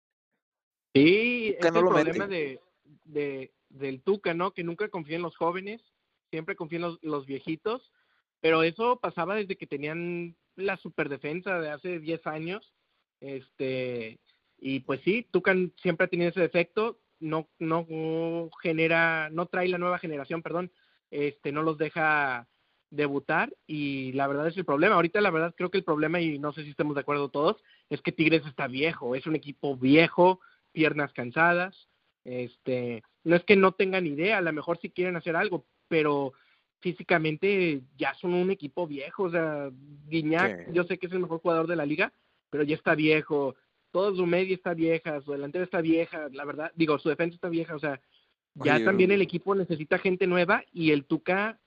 Sí, 0.96 1.56
es 1.60 1.72
no 1.74 1.80
el 1.80 1.86
lo 1.86 1.92
problema 1.92 2.28
de, 2.28 2.62
de, 3.04 3.54
del 3.80 4.02
Tuca, 4.02 4.34
¿no? 4.34 4.52
Que 4.52 4.64
nunca 4.64 4.90
confía 4.90 5.18
en 5.18 5.22
los 5.22 5.36
jóvenes, 5.36 5.82
siempre 6.30 6.56
confía 6.56 6.80
en 6.80 6.98
los, 7.02 7.26
viejitos, 7.26 7.92
pero 8.40 8.64
eso 8.64 9.00
pasaba 9.00 9.36
desde 9.36 9.56
que 9.56 9.68
tenían 9.68 10.36
la 10.56 10.78
superdefensa 10.78 11.60
de 11.60 11.70
hace 11.70 12.00
10 12.00 12.28
años, 12.28 12.74
este, 13.20 14.20
y 14.60 14.82
pues 14.82 15.02
sí, 15.02 15.28
Tuca 15.32 15.56
siempre 15.82 16.06
ha 16.06 16.10
tenido 16.10 16.30
ese 16.30 16.42
defecto, 16.42 17.00
no, 17.20 17.50
no 17.60 18.50
genera, 18.62 19.30
no 19.32 19.48
trae 19.48 19.68
la 19.68 19.78
nueva 19.78 20.00
generación, 20.00 20.42
perdón, 20.42 20.72
este, 21.10 21.52
no 21.52 21.64
los 21.64 21.78
deja 21.78 22.48
debutar 22.90 23.54
y 23.66 24.14
la 24.14 24.28
verdad 24.28 24.48
es 24.48 24.58
el 24.58 24.66
problema. 24.66 24.96
Ahorita 24.96 25.22
la 25.22 25.32
verdad 25.32 25.54
creo 25.56 25.72
que 25.72 25.78
el 25.78 25.84
problema, 25.84 26.22
y 26.22 26.40
no 26.40 26.54
sé 26.54 26.64
si 26.64 26.70
estamos 26.70 26.96
de 26.96 27.02
acuerdo 27.02 27.30
todos, 27.30 27.58
es 27.90 28.02
que 28.02 28.12
Tigres 28.12 28.46
está 28.46 28.68
viejo, 28.68 29.16
es 29.16 29.26
un 29.26 29.36
equipo 29.36 29.76
viejo, 29.76 30.40
piernas 30.72 31.12
cansadas, 31.14 31.90
este, 32.28 33.04
no 33.24 33.36
es 33.38 33.44
que 33.46 33.56
no 33.56 33.72
tengan 33.72 34.06
idea, 34.06 34.38
a 34.38 34.42
lo 34.42 34.52
mejor 34.52 34.78
sí 34.82 34.90
quieren 34.90 35.16
hacer 35.16 35.36
algo, 35.38 35.66
pero 35.88 36.34
físicamente 36.82 37.82
ya 37.98 38.14
son 38.16 38.34
un 38.34 38.52
equipo 38.52 38.86
viejo, 38.86 39.24
o 39.24 39.32
sea, 39.32 39.70
Guiñac, 40.08 40.66
Sí. 40.68 40.72
yo 40.74 40.84
sé 40.84 40.98
que 40.98 41.08
es 41.08 41.14
el 41.14 41.20
mejor 41.20 41.40
jugador 41.40 41.68
de 41.68 41.76
la 41.78 41.86
liga, 41.86 42.12
pero 42.50 42.64
ya 42.64 42.76
está 42.76 42.96
viejo, 42.96 43.56
todo 43.92 44.14
su 44.16 44.26
media 44.26 44.54
está 44.56 44.74
vieja, 44.74 45.22
su 45.22 45.32
delantera 45.32 45.64
está 45.64 45.82
vieja, 45.82 46.28
la 46.32 46.46
verdad, 46.46 46.72
digo, 46.76 47.00
su 47.00 47.10
defensa 47.10 47.36
está 47.36 47.50
vieja, 47.50 47.76
o 47.76 47.80
sea, 47.80 48.00
ya 48.56 48.76
Oye, 48.76 48.86
también 48.86 49.10
Ruby. 49.10 49.16
el 49.16 49.22
equipo 49.22 49.56
necesita 49.56 49.98
gente 49.98 50.28
nueva 50.28 50.64
y 50.74 50.92
el 50.92 51.06
Tuca 51.06 51.60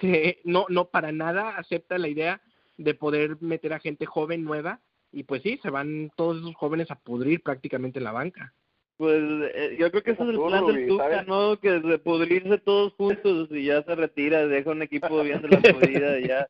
se, 0.00 0.40
no, 0.44 0.66
no 0.68 0.86
para 0.88 1.12
nada 1.12 1.56
acepta 1.58 1.96
la 1.98 2.08
idea 2.08 2.40
de 2.76 2.94
poder 2.94 3.36
meter 3.40 3.72
a 3.72 3.78
gente 3.80 4.06
joven 4.06 4.42
nueva 4.42 4.80
y 5.12 5.24
pues 5.24 5.42
sí, 5.42 5.58
se 5.62 5.70
van 5.70 6.10
todos 6.16 6.38
esos 6.38 6.54
jóvenes 6.56 6.90
a 6.90 6.98
pudrir 6.98 7.42
prácticamente 7.42 7.98
en 7.98 8.04
la 8.04 8.12
banca. 8.12 8.54
Pues 9.02 9.20
eh, 9.54 9.76
yo 9.80 9.90
creo 9.90 10.02
que 10.04 10.12
ese 10.12 10.22
es 10.22 10.28
el 10.28 10.36
plan 10.40 10.64
del 10.64 10.86
Tuca. 10.86 11.22
¿no? 11.24 11.58
Que 11.58 11.70
de 11.80 11.98
pudrirse 11.98 12.56
todos 12.58 12.92
juntos 12.92 13.48
y 13.50 13.64
ya 13.64 13.82
se 13.82 13.96
retira, 13.96 14.46
deja 14.46 14.70
un 14.70 14.82
equipo 14.82 15.20
bien 15.24 15.42
de 15.42 15.48
la 15.48 15.58
pudrida 16.00 16.20
ya. 16.20 16.46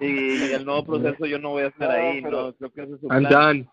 Y, 0.00 0.06
y 0.50 0.52
el 0.52 0.66
nuevo 0.66 0.84
proceso 0.84 1.24
yo 1.24 1.38
no 1.38 1.50
voy 1.50 1.62
a 1.62 1.68
estar 1.68 1.88
No, 1.88 1.94
ahí, 1.94 2.20
pero- 2.20 2.42
¿no? 2.42 2.52
Creo 2.52 2.72
que 2.72 2.82
ese 2.82 2.94
es 2.94 3.00
su 3.00 3.06
I'm 3.08 3.26
plan. 3.26 3.32
done. 3.32 3.68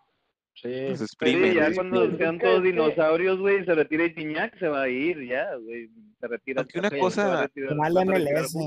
Sí. 0.54 0.70
Los 0.90 1.00
Sí, 1.00 1.04
exprimen, 1.04 1.54
ya 1.56 1.74
cuando 1.74 2.04
exprimen. 2.06 2.18
sean 2.20 2.40
todos 2.40 2.64
dinosaurios, 2.64 3.40
güey, 3.40 3.66
se 3.66 3.76
retira 3.76 4.06
Iñak, 4.06 4.58
se 4.60 4.68
va 4.70 4.84
a 4.84 4.88
ir 4.90 5.26
ya, 5.28 5.54
güey. 5.56 5.90
Se 6.22 6.28
retira. 6.30 6.62
Aunque 6.62 6.80
una 6.80 6.88
a 6.88 7.00
cosa- 7.00 7.42
retirar-. 7.42 7.76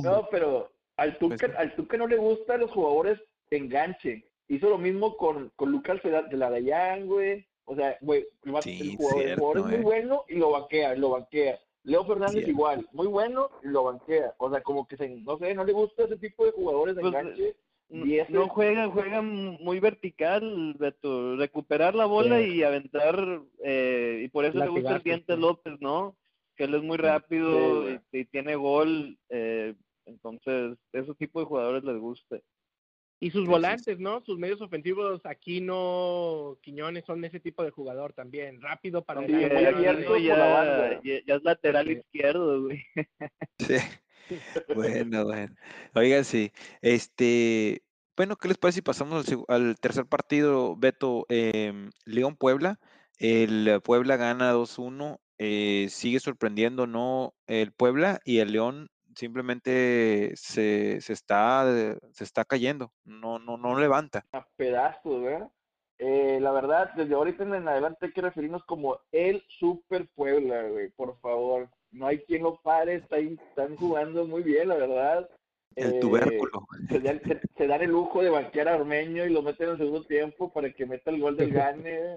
No, 0.03 0.29
pero 0.31 0.71
Al 0.99 1.17
Tuca, 1.19 1.37
Pues- 1.39 1.57
al 1.57 1.75
Tuca 1.75 1.97
no 1.97 2.07
le 2.07 2.17
gusta 2.17 2.55
a 2.55 2.59
los 2.59 2.71
jugadores 2.71 3.19
enganche. 3.51 4.27
Hizo 4.49 4.69
lo 4.69 4.77
mismo 4.79 5.17
con, 5.17 5.51
con 5.57 5.71
Lucas 5.73 6.01
de 6.03 6.37
la 6.37 6.51
Dayan, 6.51 7.07
güey. 7.07 7.47
O 7.67 7.75
sea, 7.75 7.97
güey, 8.01 8.27
el, 8.45 8.63
Sí, 8.63 8.79
el 8.91 8.97
jugador, 8.97 9.23
el 9.27 9.37
jugador 9.39 9.59
es 9.59 9.65
muy 9.67 9.75
eh. 9.75 9.83
bueno 9.83 10.25
y 10.29 10.35
lo 10.37 10.51
banquea, 10.51 10.95
lo 10.97 11.11
banquea. 11.11 11.59
Leo 11.85 12.05
Fernández 12.05 12.33
Cierto. 12.35 12.51
igual, 12.51 12.89
muy 12.93 13.07
bueno 13.07 13.51
y 13.63 13.69
lo 13.69 13.85
banquea. 13.85 14.35
O 14.39 14.51
sea, 14.51 14.63
como 14.63 14.87
que 14.87 14.97
se, 14.97 15.09
no 15.09 15.37
sé, 15.39 15.55
no 15.55 15.65
le 15.65 15.73
gusta 15.73 16.05
ese 16.05 16.17
tipo 16.17 16.45
de 16.47 16.53
jugadores 16.53 16.95
de 16.97 17.03
Pues, 17.03 17.15
enganche. 17.15 17.57
Y 17.91 18.19
ese- 18.19 18.33
no 18.33 18.49
juegan, 18.49 18.91
juegan 18.91 19.59
muy 19.61 19.79
vertical, 19.81 20.75
Beto. 20.79 21.37
Recuperar 21.37 21.95
la 21.95 22.07
bola 22.07 22.39
Sí. 22.41 22.57
y 22.57 22.63
aventar, 22.63 23.43
eh, 23.63 24.23
y 24.25 24.29
por 24.29 24.47
eso 24.47 24.59
le 24.59 24.69
gusta 24.69 24.97
el 24.97 25.03
Diente 25.03 25.35
sí. 25.35 25.41
López, 25.41 25.75
¿no? 25.81 26.17
Que 26.57 26.65
él 26.65 26.75
es 26.75 26.83
muy 26.83 26.97
rápido 26.97 27.91
y, 27.91 28.01
y 28.13 28.25
tiene 28.27 28.57
gol, 28.57 29.19
eh, 29.29 29.75
entonces, 30.07 30.79
ese 30.93 31.15
tipo 31.15 31.41
de 31.41 31.47
jugadores 31.47 31.85
les 31.85 31.99
gusta. 31.99 32.39
Y 33.25 33.31
sus 33.31 33.47
volantes, 33.49 33.99
¿no? 33.99 34.23
Sus 34.25 34.39
medios 34.39 34.61
ofensivos, 34.61 35.25
Aquino, 35.25 36.59
Quiñones, 36.61 37.05
son 37.07 37.25
ese 37.25 37.41
tipo 37.41 37.65
de 37.65 37.71
jugador 37.71 38.13
también. 38.13 38.61
Rápido 38.61 39.03
para 39.03 39.23
Sí, 39.27 39.33
muy 39.33 39.45
Eh, 39.45 39.67
abierto 39.67 39.81
Aquino 39.89 40.07
por 40.09 40.21
la 40.21 40.47
ya, 40.47 40.53
banda. 40.53 41.01
ya, 41.03 41.15
ya 41.27 41.35
es 41.37 41.43
lateral 41.43 41.87
Sí. 41.87 41.93
izquierdo, 41.93 42.63
güey. 42.63 42.85
Sí. 43.59 43.77
Bueno, 44.75 45.25
bueno. 45.25 45.55
Oigan, 45.95 46.25
sí. 46.25 46.53
Este, 46.83 47.83
bueno, 48.17 48.37
¿qué 48.37 48.49
les 48.49 48.59
parece 48.59 48.77
si 48.77 48.83
pasamos 48.83 49.27
al, 49.29 49.45
al 49.49 49.77
tercer 49.81 50.07
partido, 50.07 50.77
Beto? 50.77 51.27
Em, 51.29 51.91
León 52.05 52.37
Puebla. 52.37 52.79
El 53.19 53.81
Puebla 53.83 54.17
gana 54.17 54.53
2-1. 54.53 55.21
eh, 55.39 55.89
sigue 55.91 56.21
sorprendiendo, 56.21 56.87
¿no? 56.87 57.35
El 57.47 57.73
Puebla 57.73 58.21
y 58.25 58.39
el 58.39 58.53
León 58.53 58.89
simplemente 59.17 60.33
se, 60.37 61.01
se 61.01 61.13
está, 61.13 61.65
se 62.13 62.25
está 62.25 62.45
cayendo. 62.45 62.93
No, 63.05 63.39
no, 63.39 63.57
no 63.57 63.79
levanta. 63.79 64.25
a 64.33 64.47
pedazos, 64.57 65.23
¿verdad? 65.23 65.51
Eh, 65.99 66.39
la 66.41 66.51
verdad, 66.51 66.93
desde 66.95 67.15
ahorita 67.15 67.45
en 67.45 67.69
adelante 67.69 68.07
hay 68.07 68.13
que 68.13 68.21
referirnos 68.21 68.65
como 68.65 68.99
el 69.13 69.43
Super 69.49 70.09
Puebla, 70.15 70.63
güey, 70.65 70.91
por 70.91 71.19
favor. 71.21 71.69
No 71.93 72.07
hay 72.09 72.19
quien 72.25 72.43
lo 72.43 72.61
pare, 72.61 72.97
está 72.97 73.17
ahí- 73.17 73.39
están 73.49 73.77
jugando 73.77 74.27
muy 74.27 74.43
bien, 74.43 74.69
la 74.69 74.75
verdad. 74.77 75.31
El 75.77 75.95
Eh, 75.95 76.01
tubérculo. 76.01 76.67
Se 76.89 76.99
dan, 77.01 77.21
se, 77.23 77.41
se 77.57 77.67
dan 77.69 77.83
el 77.83 77.91
lujo 77.91 78.23
de 78.23 78.31
banquear 78.31 78.69
a 78.69 78.77
Ormeño 78.77 79.25
y 79.25 79.31
lo 79.33 79.43
meten 79.43 79.67
en 79.67 79.73
el 79.73 79.79
segundo 79.79 80.05
tiempo 80.05 80.53
para 80.53 80.73
que 80.73 80.85
meta 80.87 81.11
el 81.11 81.21
gol 81.21 81.37
del 81.37 81.53
gane. 81.53 82.17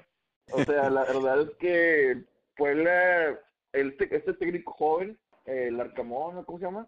O 0.51 0.63
sea, 0.63 0.89
la 0.89 1.03
verdad 1.03 1.41
es 1.41 1.49
que 1.59 2.23
Puebla, 2.55 3.39
el, 3.73 3.95
te- 3.97 4.15
este 4.15 4.33
técnico 4.33 4.73
joven, 4.73 5.19
el 5.47 5.79
Arcamón, 5.79 6.35
¿no? 6.35 6.45
¿cómo 6.45 6.59
se 6.59 6.65
llama? 6.65 6.87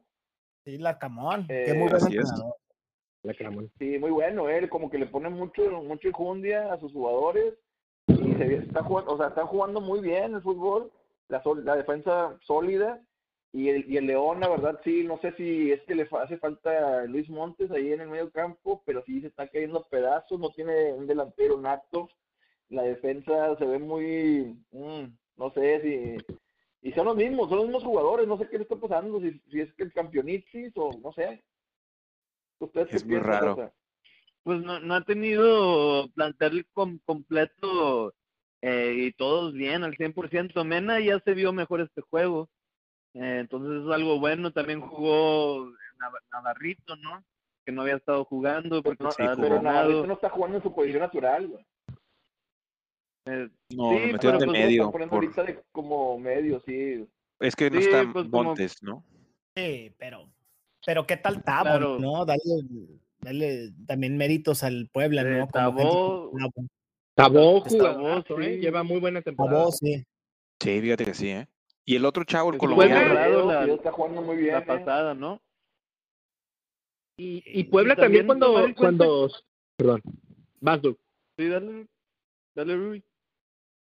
Sí, 0.65 0.77
Larcamón, 0.77 1.45
Eh, 1.49 1.63
que 1.65 1.73
muy 1.73 1.89
buen 1.89 2.03
así 2.03 2.15
es. 2.17 2.21
entrenador. 2.21 2.55
Sí, 3.77 3.97
muy 3.99 4.11
bueno, 4.11 4.47
él 4.49 4.69
como 4.69 4.89
que 4.89 4.97
le 4.97 5.05
pone 5.07 5.29
mucho, 5.29 5.61
mucho 5.83 6.07
enjundia 6.07 6.71
a 6.71 6.79
sus 6.79 6.91
jugadores 6.93 7.53
y 8.07 8.33
se, 8.35 8.55
está 8.55 8.81
jugando, 8.83 9.11
o 9.13 9.17
sea, 9.17 9.27
están 9.27 9.47
jugando 9.47 9.81
muy 9.81 9.99
bien 9.99 10.35
el 10.35 10.41
fútbol, 10.41 10.91
la, 11.27 11.41
sol- 11.43 11.65
la 11.65 11.75
defensa 11.75 12.37
sólida 12.43 13.01
y 13.51 13.69
el, 13.69 13.89
y 13.91 13.97
el 13.97 14.05
León, 14.07 14.39
la 14.39 14.47
verdad, 14.47 14.79
sí, 14.83 15.03
no 15.03 15.19
sé 15.19 15.33
si 15.33 15.71
es 15.71 15.81
que 15.83 15.95
le 15.95 16.05
fa- 16.05 16.23
hace 16.23 16.37
falta 16.37 17.03
Luis 17.05 17.29
Montes 17.29 17.71
ahí 17.71 17.91
en 17.91 18.01
el 18.01 18.09
medio 18.09 18.31
campo, 18.31 18.81
pero 18.85 19.03
sí 19.05 19.19
se 19.21 19.27
está 19.27 19.47
cayendo 19.47 19.79
a 19.79 19.87
pedazos, 19.89 20.39
no 20.39 20.49
tiene 20.51 20.93
un 20.93 21.05
delantero 21.07 21.59
nato, 21.59 22.09
la 22.69 22.83
defensa 22.83 23.57
se 23.57 23.65
ve 23.65 23.79
muy, 23.79 24.63
mm, 24.71 25.03
no 25.37 25.51
sé 25.53 25.81
si, 25.81 26.35
y 26.81 26.91
son 26.93 27.05
los 27.05 27.15
mismos, 27.15 27.49
son 27.49 27.57
los 27.57 27.65
mismos 27.67 27.83
jugadores, 27.83 28.27
no 28.27 28.37
sé 28.37 28.47
qué 28.49 28.57
le 28.57 28.63
está 28.63 28.75
pasando, 28.75 29.19
si, 29.19 29.39
si 29.51 29.59
es 29.61 29.73
que 29.73 29.83
el 29.83 29.93
campeonitis 29.93 30.71
o 30.75 30.91
no 31.01 31.11
sé. 31.13 31.43
¿Ustedes 32.59 32.87
qué 32.89 32.95
Es 32.97 33.05
muy 33.05 33.15
piensan, 33.15 33.31
raro. 33.31 33.73
Pues 34.43 34.61
no, 34.61 34.79
no 34.79 34.95
ha 34.95 35.01
tenido 35.03 36.07
plantel 36.15 36.65
com- 36.73 36.99
completo 37.05 38.13
eh, 38.61 38.93
y 38.97 39.11
todos 39.13 39.53
bien 39.53 39.83
al 39.83 39.95
100%. 39.95 40.63
Mena 40.65 40.99
ya 40.99 41.19
se 41.19 41.33
vio 41.33 41.53
mejor 41.53 41.81
este 41.81 42.01
juego. 42.01 42.49
Eh, 43.13 43.37
entonces 43.41 43.83
es 43.85 43.91
algo 43.93 44.19
bueno. 44.19 44.51
También 44.51 44.81
jugó 44.81 45.65
Nav- 45.99 46.23
Navarrito, 46.31 46.95
¿no? 46.97 47.23
Que 47.65 47.71
no 47.71 47.81
había 47.83 47.95
estado 47.97 48.23
jugando 48.25 48.81
porque 48.81 49.03
No, 49.03 49.11
Sí, 49.11 49.23
pero 49.37 49.61
Navarrito 49.61 50.07
no 50.07 50.13
está 50.13 50.29
jugando 50.29 50.57
en 50.57 50.63
su 50.63 50.73
posición 50.73 51.01
natural, 51.01 51.47
güey. 51.47 51.65
Eh, 53.25 53.49
No, 53.75 53.91
sí, 53.91 53.99
lo 53.99 54.13
metieron 54.13 54.19
pero 54.19 54.39
de 54.39 54.45
pues 54.45 54.59
medio. 54.59 54.91
por- 54.91 55.03
ahorita 55.03 55.43
de 55.43 55.63
como 55.71 56.17
medio, 56.19 56.61
sí. 56.65 57.05
Es 57.39 57.55
que 57.55 57.69
no 57.69 57.79
Sí, 57.79 57.85
está 57.87 58.11
pues, 58.11 58.27
como- 58.29 58.43
Montes, 58.43 58.81
¿no? 58.81 59.03
Sí, 59.55 59.93
pero, 59.97 60.29
pero 60.85 61.05
qué 61.05 61.17
tal 61.17 61.43
Tabo, 61.43 61.63
Claro. 61.63 61.99
¿no? 61.99 62.25
Dale, 62.25 62.41
dale 63.19 63.71
también 63.85 64.17
méritos 64.17 64.63
al 64.63 64.89
Puebla, 64.91 65.21
Eh, 65.21 65.25
¿no? 65.25 65.47
Como 65.47 65.51
Tabo- 65.51 66.29
como 66.31 66.51
Tabo. 67.15 67.61
Jugadorazo, 67.61 68.39
¿eh? 68.41 68.55
sí. 68.55 68.61
Lleva 68.61 68.83
muy 68.83 68.99
buena 68.99 69.21
temporada. 69.21 69.59
Tabo, 69.59 69.71
sí. 69.71 70.03
Sí, 70.61 70.81
fíjate 70.81 71.05
que 71.05 71.13
sí, 71.13 71.29
¿eh? 71.29 71.47
Y 71.85 71.95
el 71.95 72.05
otro 72.05 72.23
chavo, 72.23 72.49
el 72.49 72.55
Y 72.55 72.59
colombiano. 72.59 72.95
Guerrero, 72.95 73.45
la- 73.51 73.65
está 73.73 73.91
jugando 73.91 74.21
muy 74.21 74.37
bien. 74.37 74.53
la 74.53 74.59
eh. 74.59 74.65
pasada, 74.65 75.13
¿no? 75.13 75.41
Y, 77.17 77.43
y 77.45 77.63
Puebla 77.65 77.93
Y 77.93 77.97
también, 77.97 78.25
también 78.27 78.73
cuando, 78.75 78.75
cuando... 78.75 79.29
Perdón. 79.75 80.01
Vas, 80.61 80.81
Doug. 80.81 80.97
Sí, 81.37 81.47
dale, 81.47 81.87
dale, 82.55 82.75
Rui. 82.77 83.03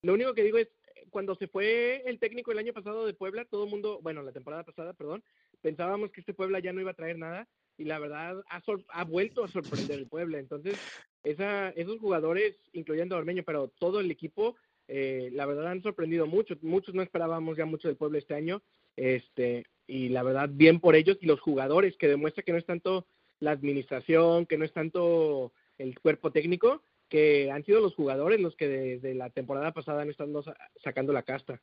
Lo 0.02 0.14
único 0.14 0.34
que 0.34 0.42
digo 0.42 0.58
es, 0.58 0.68
cuando 1.10 1.34
se 1.36 1.46
fue 1.46 2.02
el 2.06 2.18
técnico 2.18 2.50
el 2.50 2.58
año 2.58 2.72
pasado 2.72 3.06
de 3.06 3.14
Puebla, 3.14 3.44
todo 3.44 3.64
el 3.64 3.70
mundo, 3.70 4.00
bueno, 4.02 4.22
la 4.22 4.32
temporada 4.32 4.64
pasada, 4.64 4.92
perdón, 4.94 5.22
pensábamos 5.60 6.10
que 6.10 6.20
este 6.20 6.34
Puebla 6.34 6.58
ya 6.58 6.72
no 6.72 6.80
iba 6.80 6.90
a 6.90 6.94
traer 6.94 7.18
nada 7.18 7.48
y 7.78 7.84
la 7.84 7.98
verdad 7.98 8.42
ha, 8.48 8.60
sor- 8.62 8.84
ha 8.88 9.04
vuelto 9.04 9.44
a 9.44 9.48
sorprender 9.48 9.98
el 9.98 10.08
Puebla. 10.08 10.38
Entonces, 10.38 10.76
esa, 11.22 11.70
esos 11.70 11.98
jugadores, 12.00 12.56
incluyendo 12.72 13.16
a 13.16 13.24
pero 13.44 13.68
todo 13.68 14.00
el 14.00 14.10
equipo, 14.10 14.56
eh, 14.88 15.30
la 15.32 15.46
verdad 15.46 15.68
han 15.68 15.82
sorprendido 15.82 16.26
mucho. 16.26 16.56
Muchos 16.62 16.94
no 16.94 17.02
esperábamos 17.02 17.56
ya 17.56 17.64
mucho 17.64 17.88
del 17.88 17.96
Puebla 17.96 18.18
este 18.18 18.34
año 18.34 18.62
este 18.96 19.66
y 19.86 20.08
la 20.08 20.22
verdad, 20.22 20.48
bien 20.52 20.80
por 20.80 20.94
ellos 20.96 21.18
y 21.20 21.26
los 21.26 21.40
jugadores, 21.40 21.96
que 21.96 22.08
demuestra 22.08 22.42
que 22.42 22.52
no 22.52 22.58
es 22.58 22.66
tanto 22.66 23.06
la 23.40 23.50
administración, 23.52 24.46
que 24.46 24.58
no 24.58 24.64
es 24.64 24.72
tanto 24.72 25.52
el 25.78 25.98
cuerpo 25.98 26.30
técnico, 26.30 26.82
que 27.12 27.50
han 27.50 27.62
sido 27.62 27.82
los 27.82 27.94
jugadores 27.94 28.40
los 28.40 28.56
que 28.56 28.68
desde 28.68 29.12
la 29.14 29.28
temporada 29.28 29.70
pasada 29.72 30.00
han 30.00 30.08
estado 30.08 30.42
sa- 30.42 30.56
sacando 30.76 31.12
la 31.12 31.22
casta. 31.22 31.60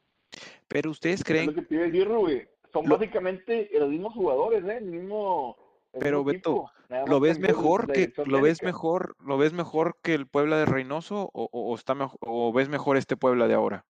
Pero 0.67 0.91
ustedes 0.91 1.21
Es 1.21 1.25
creen, 1.25 1.47
lo 1.47 1.55
que 1.55 1.63
te 1.63 1.73
iba 1.73 1.83
a 1.85 1.87
decir, 1.87 2.07
Rubí. 2.07 2.43
Son 2.71 2.87
Lo- 2.87 2.99
básicamente 2.99 3.67
los 3.73 3.89
mismos 3.89 4.13
jugadores, 4.13 4.63
¿eh? 4.65 4.77
El 4.77 4.85
mismo. 4.85 5.57
el 5.93 5.99
Pero, 6.01 6.23
mismo 6.23 6.31
Beto, 6.31 6.71
¿lo 7.07 7.19
ves 7.19 7.39
mejor 7.39 7.91
que 7.91 8.13
lo 8.27 8.41
ves 8.41 8.61
mejor, 8.61 9.15
lo 9.25 9.39
ves 9.39 9.51
mejor 9.53 9.97
que 10.03 10.13
el 10.13 10.27
Puebla 10.27 10.59
de 10.59 10.65
Reynoso 10.67 11.31
o, 11.33 11.49
o- 11.51 11.71
o 11.71 11.75
está 11.75 11.95
mejor, 11.95 12.19
o 12.21 12.53
ves 12.53 12.69
mejor 12.69 12.97
este 12.97 13.17
Puebla 13.17 13.47
de 13.47 13.55
ahora? 13.55 13.87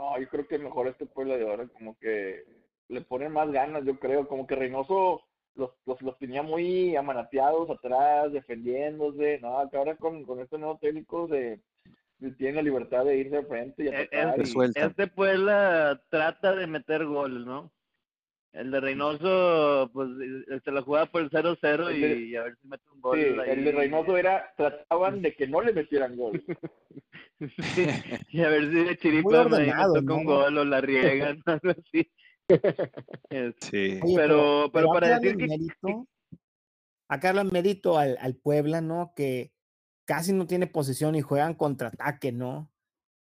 No, 0.00 0.18
yo 0.18 0.26
creo 0.30 0.48
que 0.48 0.58
mejor 0.58 0.88
este 0.88 1.04
Puebla 1.04 1.36
de 1.36 1.46
ahora, 1.50 1.68
como 1.68 1.98
que 1.98 2.46
le 2.88 3.02
ponen 3.02 3.30
más 3.30 3.52
ganas, 3.52 3.84
yo 3.84 3.98
creo. 3.98 4.26
Como 4.26 4.46
que 4.46 4.54
Reynoso 4.54 5.20
los, 5.56 5.70
los, 5.86 6.00
los 6.02 6.18
tenía 6.18 6.42
muy 6.42 6.94
amanateados 6.96 7.68
atrás, 7.70 8.32
defendiéndose. 8.32 9.38
No, 9.40 9.58
acá 9.58 9.78
ahora 9.78 9.96
con, 9.96 10.24
con 10.24 10.40
este 10.40 10.58
nuevo 10.58 10.78
técnico 10.78 11.28
se, 11.28 11.60
se 12.20 12.30
tiene 12.32 12.56
la 12.56 12.62
libertad 12.62 13.04
de 13.04 13.16
irse 13.16 13.36
al 13.38 13.46
frente 13.46 13.84
y 13.84 13.88
Eh, 13.88 13.96
atacar. 13.96 14.40
Es- 14.40 14.48
y- 14.48 14.52
sueltan. 14.52 14.90
Este 14.90 15.06
Puebla 15.08 16.00
trata 16.08 16.54
de 16.54 16.66
meter 16.66 17.04
goles, 17.06 17.44
¿no? 17.46 17.72
El 18.52 18.70
de 18.70 18.80
Reynoso, 18.80 19.90
pues, 19.92 20.08
se 20.64 20.70
la 20.72 20.80
jugaba 20.80 21.04
por 21.06 21.20
el 21.20 21.30
0-0 21.30 21.90
El 21.90 22.00
de- 22.00 22.18
y, 22.20 22.36
a 22.36 22.44
ver 22.44 22.56
si 22.56 22.66
mete 22.68 22.84
un 22.90 23.00
gol. 23.02 23.18
Sí, 23.18 23.38
ahí. 23.38 23.50
el 23.50 23.64
de 23.64 23.72
Reynoso 23.72 24.16
era, 24.16 24.50
trataban 24.56 25.20
de 25.20 25.34
que 25.34 25.46
no 25.46 25.60
le 25.60 25.72
metieran 25.72 26.16
gol. 26.16 26.42
Sí, 27.38 27.86
y 28.30 28.40
a 28.42 28.48
ver 28.48 28.62
si 28.70 28.84
de 28.84 28.96
chiripa 28.96 29.44
me 29.44 29.66
toca 29.66 30.14
un 30.14 30.24
gol 30.24 30.56
o 30.56 30.64
la 30.64 30.80
riegan, 30.80 31.38
algo 31.46 31.70
así. 31.70 32.10
Sí. 33.60 34.00
Oye, 34.02 34.14
Pero- 34.16 34.70
para 34.72 35.18
decir 35.18 35.36
que- 35.36 35.46
mérito, 35.46 36.06
hay 37.08 37.20
que 37.20 37.26
darle 37.26 37.44
mérito 37.44 37.98
al, 37.98 38.16
al 38.20 38.34
Puebla, 38.36 38.80
¿no? 38.80 39.12
Que 39.14 39.52
casi 40.04 40.32
no 40.32 40.46
tiene 40.46 40.66
posición 40.66 41.14
y 41.14 41.20
juegan 41.22 41.54
contraataque, 41.54 42.32
¿no? 42.32 42.70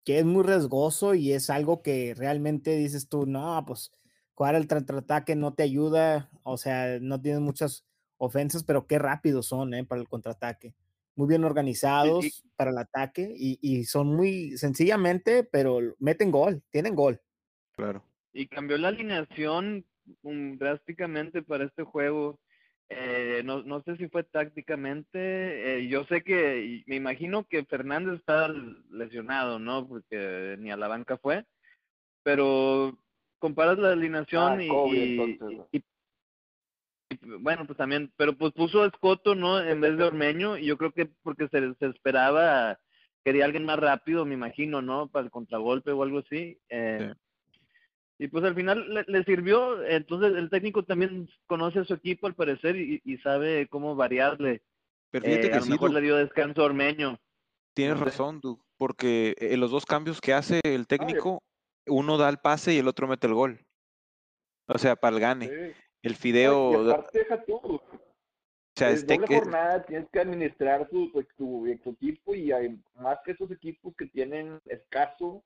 Que 0.06 0.20
es 0.20 0.26
muy 0.26 0.44
riesgoso 0.44 1.14
y 1.16 1.32
es 1.32 1.50
algo 1.50 1.82
que 1.82 2.14
realmente 2.16 2.76
dices 2.76 3.08
tú, 3.08 3.26
no, 3.26 3.64
pues 3.66 3.92
jugar 4.34 4.56
el 4.56 4.68
contraataque 4.68 5.36
no 5.36 5.54
te 5.54 5.64
ayuda, 5.64 6.30
o 6.44 6.58
sea, 6.58 7.00
no 7.00 7.22
tienes 7.22 7.40
muchas 7.42 7.86
ofensas, 8.18 8.64
pero 8.64 8.88
qué 8.88 9.00
rápidos 9.00 9.48
son, 9.48 9.74
¿eh? 9.74 9.84
Para 9.86 10.02
el 10.02 10.10
contraataque. 10.10 10.76
Muy 11.16 11.28
bien 11.28 11.44
organizados 11.44 12.44
para 12.56 12.72
el 12.72 12.78
ataque 12.80 13.32
y, 13.38 13.60
y 13.62 13.84
son 13.86 14.08
muy 14.16 14.58
sencillamente, 14.58 15.44
pero 15.44 15.80
meten 16.00 16.32
gol, 16.32 16.64
tienen 16.72 16.96
gol. 16.96 17.22
Claro. 17.74 18.04
Y 18.34 18.48
cambió 18.48 18.78
la 18.78 18.90
alineación 18.90 19.86
um, 20.24 20.58
drásticamente 20.58 21.42
para 21.44 21.66
este 21.66 21.84
juego. 21.84 22.40
Eh, 22.90 23.42
no, 23.46 23.64
no 23.64 23.82
sé 23.84 23.96
si 23.98 24.08
fue 24.10 24.24
tácticamente. 24.24 25.78
eh, 25.78 25.88
yo 25.88 26.04
sé 26.06 26.24
que, 26.24 26.64
y 26.64 26.84
me 26.88 26.96
imagino 26.98 27.46
que 27.46 27.64
Fernández 27.66 28.20
está 28.20 28.50
lesionado, 28.92 29.60
¿no? 29.60 29.88
Porque 29.88 30.56
ni 30.60 30.72
a 30.72 30.78
la 30.78 30.88
banca 30.88 31.18
fue. 31.18 31.46
Pero 32.24 32.98
comparas 33.40 33.78
la 33.78 33.92
alineación 33.94 34.60
Ah, 34.60 34.64
y, 34.64 34.68
COVID, 34.68 34.98
y- 34.98 35.04
entonces. 35.32 35.68
y- 35.72 35.84
bueno, 37.40 37.66
pues 37.66 37.78
también, 37.78 38.12
pero 38.18 38.36
pues 38.36 38.52
puso 38.54 38.82
a 38.84 38.88
Escoto, 38.88 39.36
¿no? 39.36 39.60
En 39.62 39.80
vez 39.80 39.98
de 39.98 40.04
Ormeño, 40.04 40.58
y 40.58 40.66
yo 40.66 40.78
creo 40.78 40.92
que 40.92 41.06
porque 41.22 41.48
se, 41.50 41.74
se 41.76 41.86
esperaba, 41.88 42.80
quería 43.24 43.46
alguien 43.46 43.66
más 43.66 43.80
rápido, 43.80 44.26
me 44.26 44.34
imagino, 44.34 44.82
¿no? 44.82 45.08
Para 45.08 45.26
el 45.26 45.32
contragolpe 45.32 45.92
o 45.92 46.04
algo 46.04 46.20
así. 46.20 46.58
Eh, 46.70 47.14
Y 48.24 48.30
pues 48.30 48.46
al 48.46 48.56
final 48.56 48.88
le, 48.94 49.04
le 49.06 49.24
sirvió, 49.26 49.84
entonces 49.84 50.34
el 50.38 50.50
técnico 50.50 50.84
también 50.84 51.28
conoce 51.46 51.80
a 51.80 51.84
su 51.84 51.94
equipo 51.94 52.26
al 52.26 52.36
parecer 52.36 52.78
y, 52.78 53.02
y 53.04 53.18
sabe 53.18 53.68
cómo 53.68 53.98
variarle. 53.98 54.62
Pero 55.12 55.26
fíjate 55.26 55.48
Eh, 55.48 55.50
que 55.50 55.56
a 55.56 55.60
lo 55.60 55.66
sí, 55.66 55.72
mejor 55.72 55.92
le 55.92 56.00
dio 56.00 56.16
descanso 56.16 56.62
a 56.62 56.66
Ormeño. 56.66 57.20
tienes 57.74 58.00
razón, 58.00 58.40
Doug, 58.40 58.64
porque 58.78 59.36
en 59.40 59.60
los 59.60 59.72
dos 59.72 59.86
cambios 59.86 60.22
que 60.22 60.32
hace 60.34 60.62
el 60.64 60.88
técnico, 60.88 61.44
uno 61.86 62.18
da 62.18 62.30
el 62.30 62.38
pase 62.38 62.74
y 62.74 62.78
el 62.78 62.88
otro 62.88 63.10
mete 63.10 63.28
el 63.28 63.34
gol. 63.34 63.60
O 64.68 64.78
sea, 64.78 64.96
para 64.96 65.18
el 65.18 65.22
gane. 65.22 65.48
Sí. 65.50 65.82
El 66.04 66.16
fideo, 66.16 66.90
aparte 66.92 67.20
deja 67.20 67.44
tú, 67.44 67.56
o 67.56 67.82
sea, 68.78 68.90
es 68.92 69.00
este 69.02 69.16
doble 69.16 69.28
que- 69.28 69.36
jornada, 69.36 69.84
tienes 69.84 70.08
que 70.10 70.20
administrar 70.22 70.88
tu, 70.88 71.12
tu, 71.12 71.24
tu- 71.36 71.78
tu 71.84 71.90
equipo 71.90 72.34
y 72.34 72.54
hay 72.54 72.80
más 72.96 73.20
que 73.26 73.32
esos 73.34 73.52
equipos 73.52 73.94
que 73.98 74.06
tienen 74.06 74.62
escaso, 74.66 75.44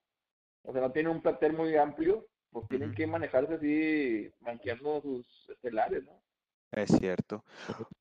o 0.64 0.72
sea, 0.72 0.82
no 0.82 0.92
tienen 0.92 1.12
un 1.14 1.22
plantel 1.24 1.54
muy 1.54 1.76
amplio, 1.76 2.24
pues 2.52 2.68
tienen 2.68 2.94
que 2.94 3.08
manejarse 3.08 3.54
así, 3.56 4.32
manqueando 4.42 5.02
sus 5.02 5.26
estelares, 5.50 6.04
¿no? 6.04 6.22
Es 6.72 6.92
cierto. 7.00 7.44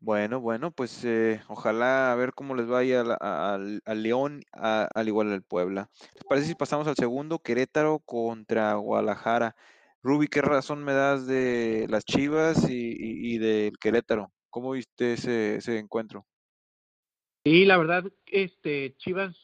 Bueno, 0.00 0.40
bueno, 0.40 0.70
pues 0.72 1.04
eh, 1.04 1.40
ojalá 1.48 2.12
a 2.12 2.16
ver 2.16 2.32
cómo 2.34 2.54
les 2.56 2.66
vaya 2.66 3.00
al, 3.02 3.16
al- 3.20 3.82
al 3.84 4.02
León, 4.02 4.42
a- 4.52 4.88
al 4.94 5.08
igual 5.08 5.32
al 5.32 5.42
Puebla. 5.42 5.88
¿Les 6.14 6.24
parece 6.24 6.48
si 6.48 6.54
pasamos 6.54 6.86
al 6.88 6.96
segundo? 6.96 7.38
Querétaro 7.38 8.00
contra 8.00 8.74
Guadalajara. 8.74 9.54
Ruby, 10.02 10.26
¿qué 10.28 10.42
razón 10.42 10.84
me 10.84 10.92
das 10.92 11.26
de 11.26 11.86
las 11.88 12.04
Chivas 12.04 12.68
y, 12.68 12.90
y, 12.90 13.34
y 13.34 13.38
del 13.38 13.78
Querétaro? 13.78 14.32
¿Cómo 14.50 14.72
viste 14.72 15.14
ese, 15.14 15.56
ese 15.56 15.78
encuentro? 15.78 16.26
Sí, 17.44 17.64
la 17.64 17.78
verdad, 17.78 18.04
este 18.26 18.96
Chivas 18.96 19.36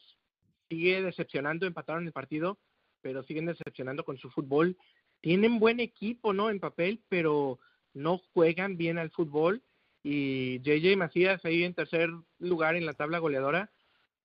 sigue 0.69 1.01
decepcionando, 1.01 1.65
empataron 1.65 2.05
el 2.05 2.11
partido, 2.13 2.59
pero 3.03 3.21
siguen 3.23 3.45
decepcionando 3.45 4.03
con 4.03 4.17
su 4.17 4.31
fútbol. 4.31 4.75
Tienen 5.21 5.59
buen 5.59 5.79
equipo, 5.79 6.33
¿no? 6.33 6.49
En 6.49 6.59
papel, 6.59 7.01
pero 7.09 7.59
no 7.93 8.19
juegan 8.33 8.77
bien 8.77 8.97
al 8.97 9.11
fútbol. 9.11 9.61
Y 10.01 10.59
JJ 10.61 10.97
Macías 10.97 11.45
ahí 11.45 11.63
en 11.63 11.75
tercer 11.75 12.09
lugar 12.39 12.75
en 12.75 12.85
la 12.85 12.93
tabla 12.93 13.19
goleadora, 13.19 13.71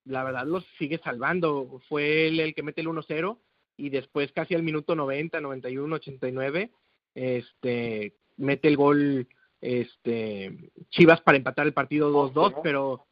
la 0.04 0.24
verdad 0.24 0.46
los 0.46 0.64
sigue 0.78 0.98
salvando. 1.04 1.80
Fue 1.88 2.28
él 2.28 2.40
el 2.40 2.54
que 2.54 2.62
mete 2.62 2.80
el 2.80 2.88
1-0 2.88 3.38
y 3.76 3.90
después 3.90 4.32
casi 4.32 4.54
al 4.54 4.62
minuto 4.62 4.96
90, 4.96 5.40
91, 5.40 5.94
89, 5.96 6.70
este 7.14 8.14
mete 8.36 8.68
el 8.68 8.76
gol 8.76 9.28
este 9.60 10.70
Chivas 10.90 11.20
para 11.20 11.36
empatar 11.36 11.66
el 11.66 11.74
partido 11.74 12.10
2-2, 12.12 12.34
¿no? 12.34 12.62
pero 12.62 13.06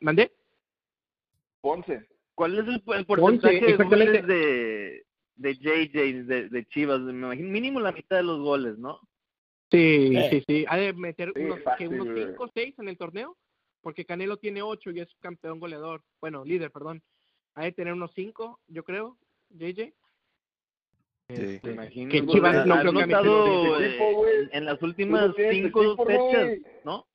¿Mandé? 0.00 0.32
Ponce. 1.60 2.06
¿Cuál 2.34 2.58
es 2.58 2.66
el, 2.66 2.82
el 2.94 3.06
porcentaje 3.06 3.60
de 3.60 3.70
exactamente. 3.72 4.06
goles 4.06 4.26
de, 4.26 5.06
de 5.36 5.54
JJ, 5.54 6.24
de, 6.24 6.48
de 6.48 6.64
Chivas? 6.66 7.00
Me 7.00 7.12
imagino 7.12 7.48
mínimo 7.50 7.80
la 7.80 7.92
mitad 7.92 8.16
de 8.16 8.22
los 8.24 8.40
goles, 8.40 8.76
¿no? 8.78 8.98
Sí, 9.70 10.12
Eh. 10.16 10.28
sí, 10.30 10.44
sí. 10.46 10.64
Ha 10.68 10.76
de 10.76 10.92
meter 10.92 11.32
Sí, 11.34 11.42
unos, 11.42 11.62
fácil, 11.62 11.88
que 11.88 11.94
unos 11.94 12.06
güey. 12.12 12.26
5 12.26 12.44
o 12.44 12.50
6 12.52 12.74
en 12.78 12.88
el 12.88 12.98
torneo, 12.98 13.36
porque 13.82 14.04
Canelo 14.04 14.36
tiene 14.36 14.62
8 14.62 14.90
y 14.90 15.00
es 15.00 15.08
campeón 15.20 15.60
goleador. 15.60 16.02
Bueno, 16.20 16.44
líder, 16.44 16.70
perdón. 16.70 17.02
Ha 17.54 17.64
de 17.64 17.72
tener 17.72 17.92
unos 17.92 18.12
5, 18.14 18.60
yo 18.68 18.82
creo, 18.84 19.16
JJ. 19.50 19.84
Sí. 19.84 19.94
Este, 21.28 21.68
Me 21.68 21.72
imagino. 21.74 22.10
que 22.12 22.26
Chivas 22.26 22.66
no 22.66 22.78
creo 22.80 22.92
que 22.92 23.02
ha 23.02 23.06
notado, 23.06 23.80
eh, 23.80 23.98
en, 24.52 24.58
en 24.58 24.64
las 24.66 24.78
Tú 24.78 24.86
últimas 24.86 25.28
no 25.28 25.34
tienes 25.34 25.54
cinco 25.56 25.82
equipo, 25.84 26.04
fechas, 26.06 26.44
güey. 26.44 26.62
¿no? 26.84 26.96
¿Has 26.96 27.06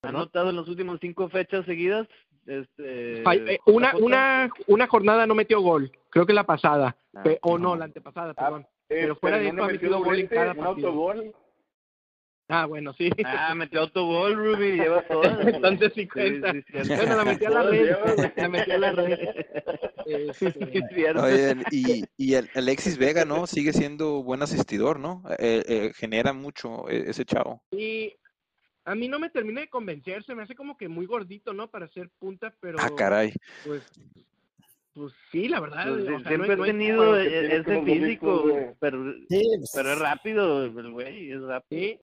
¿Perdón? 0.00 0.20
notado 0.20 0.50
en 0.50 0.56
las 0.56 0.68
últimas 0.68 0.98
cinco 1.00 1.28
fechas 1.28 1.66
seguidas? 1.66 2.08
Este, 2.46 3.22
Fall- 3.24 3.48
eh, 3.50 3.58
una, 3.66 3.96
una, 3.96 4.50
una 4.68 4.86
jornada 4.86 5.26
no 5.26 5.34
metió 5.34 5.60
gol, 5.60 5.90
creo 6.10 6.26
que 6.26 6.32
la 6.32 6.44
pasada, 6.44 6.96
Ah, 7.14 7.24
o 7.42 7.58
no, 7.58 7.70
no. 7.70 7.76
la 7.76 7.84
antepasada, 7.86 8.30
Ah, 8.36 8.44
perdón. 8.44 8.62
Eh, 8.88 9.00
Pero 9.00 9.16
fuera 9.16 9.38
de 9.38 9.52
no 9.52 9.62
eso 9.62 9.64
ha 9.64 9.72
metido 9.72 9.98
gol 10.04 10.20
en 10.20 10.26
cada 10.28 10.54
partido. 10.54 10.68
autogol. 10.88 11.34
Ah, 12.48 12.66
bueno, 12.66 12.92
sí. 12.92 13.10
Ah, 13.24 13.52
metió 13.56 13.80
autogol, 13.80 14.34
Ruby, 14.36 14.72
lleva 14.76 15.02
todas. 15.08 15.38
Entonces 15.80 15.92
sí 15.94 16.06
cuenta. 16.06 16.52
Sí, 16.52 16.62
sí, 16.62 16.72
cierto. 16.84 16.94
Bueno, 16.96 17.16
la 17.16 17.24
metí 17.24 17.44
a 17.44 17.50
la 17.50 17.62
red, 17.64 17.96
la 18.36 18.48
metí 18.48 18.70
a 18.70 18.78
la 18.78 18.92
red. 18.92 19.18
Sí, 20.04 20.12
Este, 20.12 20.52
sí. 20.52 21.04
Oye, 21.20 21.56
y, 21.72 22.04
y 22.16 22.34
el- 22.34 22.48
Alexis 22.54 22.96
Vega, 22.98 23.24
¿no? 23.24 23.48
Sigue 23.48 23.72
siendo 23.72 24.22
buen 24.22 24.42
asistidor, 24.42 25.00
¿no? 25.00 25.24
Eh, 25.40 25.64
eh, 25.66 25.92
genera 25.96 26.32
mucho 26.32 26.88
eh, 26.88 27.06
ese 27.08 27.24
chavo. 27.24 27.60
Y 27.72 28.14
a 28.86 28.94
mí 28.94 29.08
no 29.08 29.18
me 29.18 29.30
termina 29.30 29.60
de 29.60 29.68
convencer, 29.68 30.22
se 30.24 30.34
me 30.34 30.44
hace 30.44 30.54
como 30.54 30.76
que 30.76 30.88
muy 30.88 31.06
gordito, 31.06 31.52
¿no? 31.52 31.68
Para 31.68 31.88
ser 31.88 32.08
punta, 32.18 32.54
pero 32.60 32.78
Ah, 32.80 32.88
caray. 32.96 33.32
pues, 33.64 33.82
pues 34.94 35.12
sí, 35.32 35.48
la 35.48 35.58
verdad. 35.60 35.88
Pues, 35.88 36.02
o 36.02 36.06
sea, 36.06 36.18
no 36.20 36.28
siempre 36.28 36.56
no 36.56 36.64
tenido 36.64 37.12
que 37.14 37.20
e- 37.22 37.40
tiene 37.40 37.56
ese 37.56 37.82
físico, 37.84 38.42
güey. 38.42 38.66
pero, 38.78 39.12
Sí, 39.28 39.42
pues, 39.58 39.72
pero 39.74 39.92
es 39.92 39.98
rápido, 39.98 40.64
el 40.64 40.92
güey, 40.92 41.32
es 41.32 41.42
rápido. 41.42 41.80
Sí, 41.82 42.00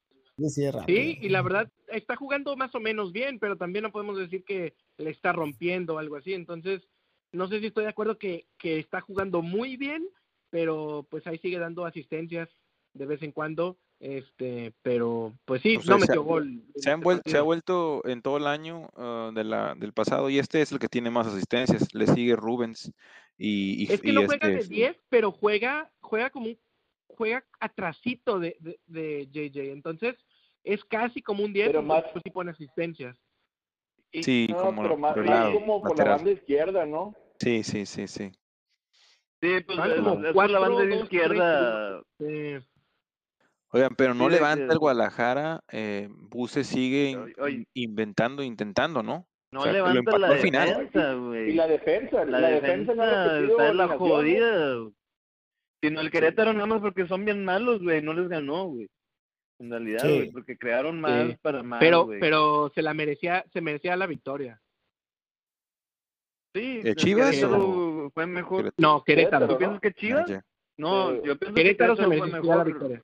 es 0.65 0.73
rápido. 0.73 0.99
sí, 1.01 1.17
y 1.21 1.29
la 1.29 1.41
verdad 1.41 1.71
está 1.87 2.17
jugando 2.17 2.55
más 2.57 2.75
o 2.75 2.81
menos 2.81 3.13
bien, 3.13 3.39
pero 3.39 3.55
también 3.55 3.83
no 3.83 3.91
podemos 3.91 4.17
decir 4.17 4.43
que 4.43 4.75
le 4.97 5.09
está 5.09 5.31
rompiendo 5.31 5.95
o 5.95 5.99
algo 5.99 6.17
así. 6.17 6.33
Entonces, 6.33 6.81
no 7.31 7.47
sé 7.47 7.61
si 7.61 7.67
estoy 7.67 7.85
de 7.85 7.91
acuerdo 7.91 8.17
que, 8.17 8.45
que 8.57 8.77
está 8.79 8.99
jugando 8.99 9.41
muy 9.41 9.77
bien, 9.77 10.05
pero 10.49 11.07
pues 11.09 11.25
ahí 11.27 11.37
sigue 11.37 11.59
dando 11.59 11.85
asistencias 11.85 12.49
de 12.93 13.05
vez 13.05 13.23
en 13.23 13.31
cuando. 13.31 13.77
Este, 14.05 14.73
pero 14.81 15.31
pues 15.45 15.61
sí, 15.61 15.77
O 15.77 15.81
sea, 15.81 15.95
no 15.95 15.99
se 15.99 16.03
ha- 16.03 16.07
metió 16.07 16.23
gol. 16.23 16.43
en 16.43 16.73
Se, 16.75 16.91
han 16.91 16.99
este 16.99 17.05
vuel- 17.09 17.21
se 17.25 17.37
ha 17.37 17.41
vuelto 17.41 18.01
en 18.05 18.21
todo 18.21 18.35
el 18.35 18.47
año 18.47 18.89
ah, 18.97 19.31
de 19.33 19.45
la, 19.45 19.75
del 19.75 19.93
pasado 19.93 20.29
y 20.29 20.39
este 20.39 20.61
es 20.61 20.73
el 20.73 20.79
que 20.79 20.89
tiene 20.89 21.09
más 21.09 21.25
asistencias. 21.27 21.87
Le 21.93 22.07
sigue 22.07 22.35
Rubens 22.35 22.91
y, 23.37 23.81
y, 23.81 23.93
Es 23.93 24.01
que 24.01 24.09
y 24.09 24.13
no 24.13 24.25
juega 24.25 24.49
este, 24.49 24.63
de 24.63 24.75
10, 24.75 24.97
pero 25.07 25.31
juega, 25.31 25.89
juega 26.01 26.29
como 26.31 26.47
un, 26.47 26.59
juega 27.07 27.45
atrasito 27.61 28.39
de, 28.39 28.57
de, 28.59 28.77
de 28.87 29.29
JJ. 29.31 29.71
Entonces, 29.71 30.15
es 30.65 30.83
casi 30.83 31.21
como 31.21 31.45
un 31.45 31.53
10, 31.53 31.67
Pero 31.67 31.81
más- 31.81 32.03
sí 32.25 32.29
pone 32.29 32.51
asistencias. 32.51 33.15
Sí, 34.11 34.47
No, 34.49 34.57
como 34.57 34.81
pero 34.83 34.97
más, 34.97 35.15
lado, 35.15 35.53
como 35.53 35.81
por 35.81 35.97
la 35.97 36.03
banda 36.15 36.29
izquierda, 36.31 36.85
¿no? 36.85 37.15
Sí, 37.39 37.63
sí, 37.63 37.85
sí, 37.85 38.07
sí. 38.09 38.31
Sí, 39.41 39.59
pues 39.65 39.77
Van 39.77 39.91
es, 39.91 40.25
es 40.29 40.33
por 40.33 40.49
la 40.49 40.59
banda 40.59 40.81
de 40.81 40.87
dos, 40.89 41.03
izquierda. 41.03 42.01
Eh, 42.19 42.61
Oigan, 43.73 43.95
pero 43.95 44.13
no 44.13 44.25
Sí, 44.29 44.35
levanta 44.35 44.71
el 44.71 44.77
Guadalajara. 44.79 45.61
Eh, 45.71 46.07
Buse 46.11 46.63
sigue 46.63 47.09
in- 47.09 47.19
Oye, 47.19 47.33
oye. 47.39 47.67
inventando, 47.73 48.43
intentando, 48.43 49.01
¿no? 49.01 49.27
No 49.51 49.59
O 49.61 49.63
sea, 49.63 49.71
levanta 49.73 50.17
la 50.17 50.29
defensa, 50.33 51.13
güey. 51.13 51.49
Y 51.51 51.53
la 51.53 51.67
defensa, 51.67 52.25
La, 52.25 52.39
la, 52.39 52.47
defensa, 52.49 52.93
no 52.95 53.03
está 53.03 53.69
en 53.69 53.77
la 53.77 53.87
jodida. 53.97 54.75
güey. 54.75 54.93
Sino 55.83 56.01
el 56.01 56.11
Querétaro 56.11 56.53
nada 56.53 56.65
más 56.65 56.81
porque 56.81 57.07
son 57.07 57.25
bien 57.25 57.43
malos, 57.43 57.81
güey, 57.83 58.01
no 58.01 58.13
les 58.13 58.29
ganó, 58.29 58.65
güey. 58.67 58.87
En 59.59 59.69
realidad, 59.69 59.99
Sí. 60.01 60.07
güey, 60.15 60.31
porque 60.31 60.57
crearon 60.57 61.01
más 61.01 61.29
Sí. 61.31 61.37
para 61.41 61.61
más, 61.61 61.79
pero, 61.79 62.05
güey. 62.05 62.19
pero 62.19 62.71
se 62.73 62.81
la 62.81 62.93
merecía, 62.93 63.43
se 63.51 63.61
merecía 63.61 63.95
la 63.95 64.07
victoria. 64.07 64.59
Sí, 66.55 66.81
¿De 66.81 66.91
el 66.91 66.95
Chivas 66.95 67.31
Querétaro 67.31 68.11
fue 68.13 68.27
mejor. 68.27 68.73
No, 68.77 69.03
Querétaro. 69.03 69.47
¿Tú 69.47 69.57
piensas 69.57 69.79
que 69.81 69.87
Ah, 69.89 69.93
Chivas? 69.93 70.29
ya, 70.29 70.45
No, 70.77 71.13
yo 71.23 71.37
pienso 71.37 71.55
que 71.55 71.61
Querétaro 71.63 71.95
se 71.95 72.07
merecía 72.07 72.27
la 72.27 72.41
mejor. 72.41 72.65
victoria. 72.65 73.03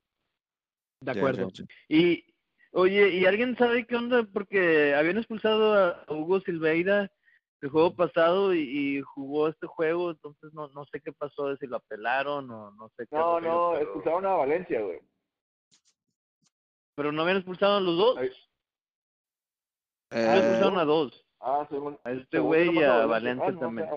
De 1.00 1.12
acuerdo. 1.12 1.48
Y, 1.88 2.24
oye, 2.72 3.08
¿y 3.10 3.26
alguien 3.26 3.56
sabe 3.56 3.86
qué 3.86 3.96
onda? 3.96 4.26
Porque 4.32 4.94
habían 4.94 5.18
expulsado 5.18 5.74
a 5.74 6.04
Hugo 6.12 6.40
Silveira 6.40 7.10
el 7.62 7.68
juego 7.70 7.94
pasado 7.94 8.54
y, 8.54 8.60
y 8.60 9.00
jugó 9.02 9.48
este 9.48 9.66
juego, 9.66 10.10
entonces 10.12 10.52
no 10.54 10.68
no 10.68 10.84
sé 10.86 11.00
qué 11.00 11.12
pasó, 11.12 11.48
de 11.48 11.56
si 11.58 11.66
lo 11.66 11.76
apelaron 11.76 12.50
o 12.50 12.70
no 12.72 12.88
sé 12.96 13.06
qué. 13.06 13.16
No, 13.16 13.40
no, 13.40 13.70
pero- 13.72 13.82
expulsaron 13.82 14.26
a 14.26 14.34
Valencia, 14.34 14.80
güey. 14.80 15.00
Pero 16.94 17.12
no 17.12 17.22
habían 17.22 17.38
expulsado 17.38 17.76
a 17.76 17.80
los 17.80 17.96
dos. 17.96 18.16
No 18.16 18.22
Eh, 18.22 18.32
expulsaron 20.38 20.78
a 20.78 20.84
dos. 20.84 21.26
Ah, 21.40 21.66
según, 21.70 21.98
A 22.04 22.12
este 22.12 22.38
güey 22.38 22.74
y 22.78 22.82
a 22.82 23.02
Ah, 23.02 23.06
Valencia 23.06 23.50
no, 23.52 23.58
también. 23.58 23.88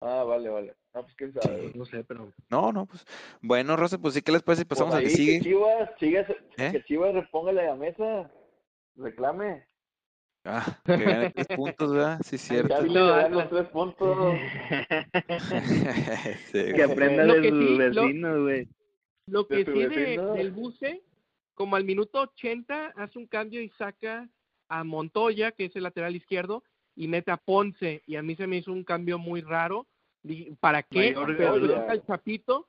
Ah, 0.00 0.24
vale, 0.24 0.48
vale. 0.48 0.74
Ah, 0.94 1.02
pues 1.02 1.14
quién 1.14 1.32
sabe. 1.32 1.72
No 1.74 1.84
sé, 1.84 2.02
pero 2.04 2.32
no, 2.48 2.72
no, 2.72 2.86
pues. 2.86 3.04
Bueno, 3.42 3.76
Rosa, 3.76 3.98
pues 3.98 4.14
sí, 4.14 4.22
¿qué 4.22 4.32
les 4.32 4.42
parece? 4.42 4.62
si 4.62 4.68
Pasamos 4.68 4.94
Pues 4.94 5.04
al 5.04 5.04
que 5.04 5.10
ahí 5.10 5.16
sigue. 5.16 5.38
Que 5.38 5.44
Chivas, 5.44 5.96
Chivas, 5.96 6.30
¿Eh? 6.56 6.72
que 6.72 6.84
Chivas 6.84 7.14
repóngale 7.14 7.60
a 7.62 7.66
la 7.70 7.76
mesa. 7.76 8.30
Reclame. 8.96 9.66
Ah, 10.44 10.80
que 10.84 10.96
gane 10.96 11.32
10 11.36 11.46
puntos, 11.56 11.92
¿verdad? 11.92 12.18
Sí, 12.24 12.38
cierto. 12.38 12.68
Ya 12.70 12.80
Sí, 12.80 12.88
le 12.88 12.94
lo 12.98 13.06
dan 13.08 13.32
los 13.32 13.50
tres 13.50 13.68
puntos. 13.68 14.18
Sí, 16.50 16.64
que 16.74 16.82
aprenda 16.82 17.24
de 17.26 17.42
que 17.42 17.50
sus 17.50 17.68
sí, 17.68 17.78
vecinos, 17.78 18.40
güey. 18.40 18.68
Lo 19.26 19.44
De 19.44 19.64
que 19.64 19.72
sí 19.72 19.78
de, 19.80 19.88
vecino. 19.88 20.32
del 20.32 20.50
buce, 20.50 21.02
como 21.54 21.76
al 21.76 21.84
minuto 21.84 22.20
80 22.22 22.94
hace 22.96 23.18
un 23.18 23.26
cambio 23.26 23.60
y 23.60 23.68
saca 23.70 24.28
a 24.68 24.84
Montoya, 24.84 25.52
que 25.52 25.66
es 25.66 25.76
el 25.76 25.82
lateral 25.82 26.16
izquierdo, 26.16 26.64
y 26.96 27.06
mete 27.06 27.30
a 27.30 27.36
Ponce. 27.36 28.02
Y 28.06 28.16
a 28.16 28.22
mí 28.22 28.34
se 28.36 28.46
me 28.46 28.56
hizo 28.56 28.72
un 28.72 28.84
cambio 28.84 29.18
muy 29.18 29.42
raro. 29.42 29.86
¿Para 30.60 30.82
qué? 30.82 31.12
Mayorga, 31.14 31.36
Pero 31.36 31.68
saca 31.68 31.92
al 31.92 32.06
Chapito 32.06 32.68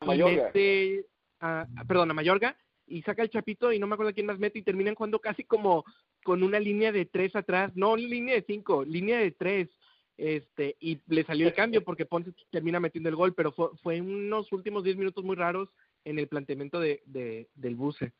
y 0.00 0.06
Mayorga. 0.06 0.44
mete 0.46 1.06
a, 1.40 1.66
perdón, 1.86 2.10
a 2.10 2.14
Mayorga 2.14 2.56
y 2.86 3.02
saca 3.02 3.22
el 3.22 3.30
Chapito 3.30 3.72
y 3.72 3.78
no 3.78 3.86
me 3.86 3.94
acuerdo 3.94 4.12
quién 4.12 4.26
más 4.26 4.38
mete 4.38 4.58
y 4.58 4.62
terminan 4.62 4.94
jugando 4.94 5.18
casi 5.20 5.44
como 5.44 5.84
con 6.22 6.42
una 6.42 6.60
línea 6.60 6.92
de 6.92 7.04
tres 7.04 7.34
atrás, 7.34 7.72
no 7.74 7.96
línea 7.96 8.34
de 8.34 8.44
cinco, 8.46 8.84
línea 8.84 9.18
de 9.18 9.32
tres, 9.32 9.68
este, 10.16 10.76
y 10.78 11.00
le 11.06 11.24
salió 11.24 11.48
el 11.48 11.54
cambio 11.54 11.82
porque 11.82 12.06
Ponce 12.06 12.32
termina 12.50 12.78
metiendo 12.78 13.08
el 13.08 13.16
gol, 13.16 13.34
pero 13.34 13.50
fue, 13.50 13.70
fue 13.82 14.00
unos 14.00 14.52
últimos 14.52 14.84
diez 14.84 14.96
minutos 14.96 15.24
muy 15.24 15.36
raros 15.36 15.68
en 16.04 16.18
el 16.18 16.28
planteamiento 16.28 16.78
de, 16.78 17.02
de 17.06 17.48
del 17.54 17.74
buce. 17.74 18.12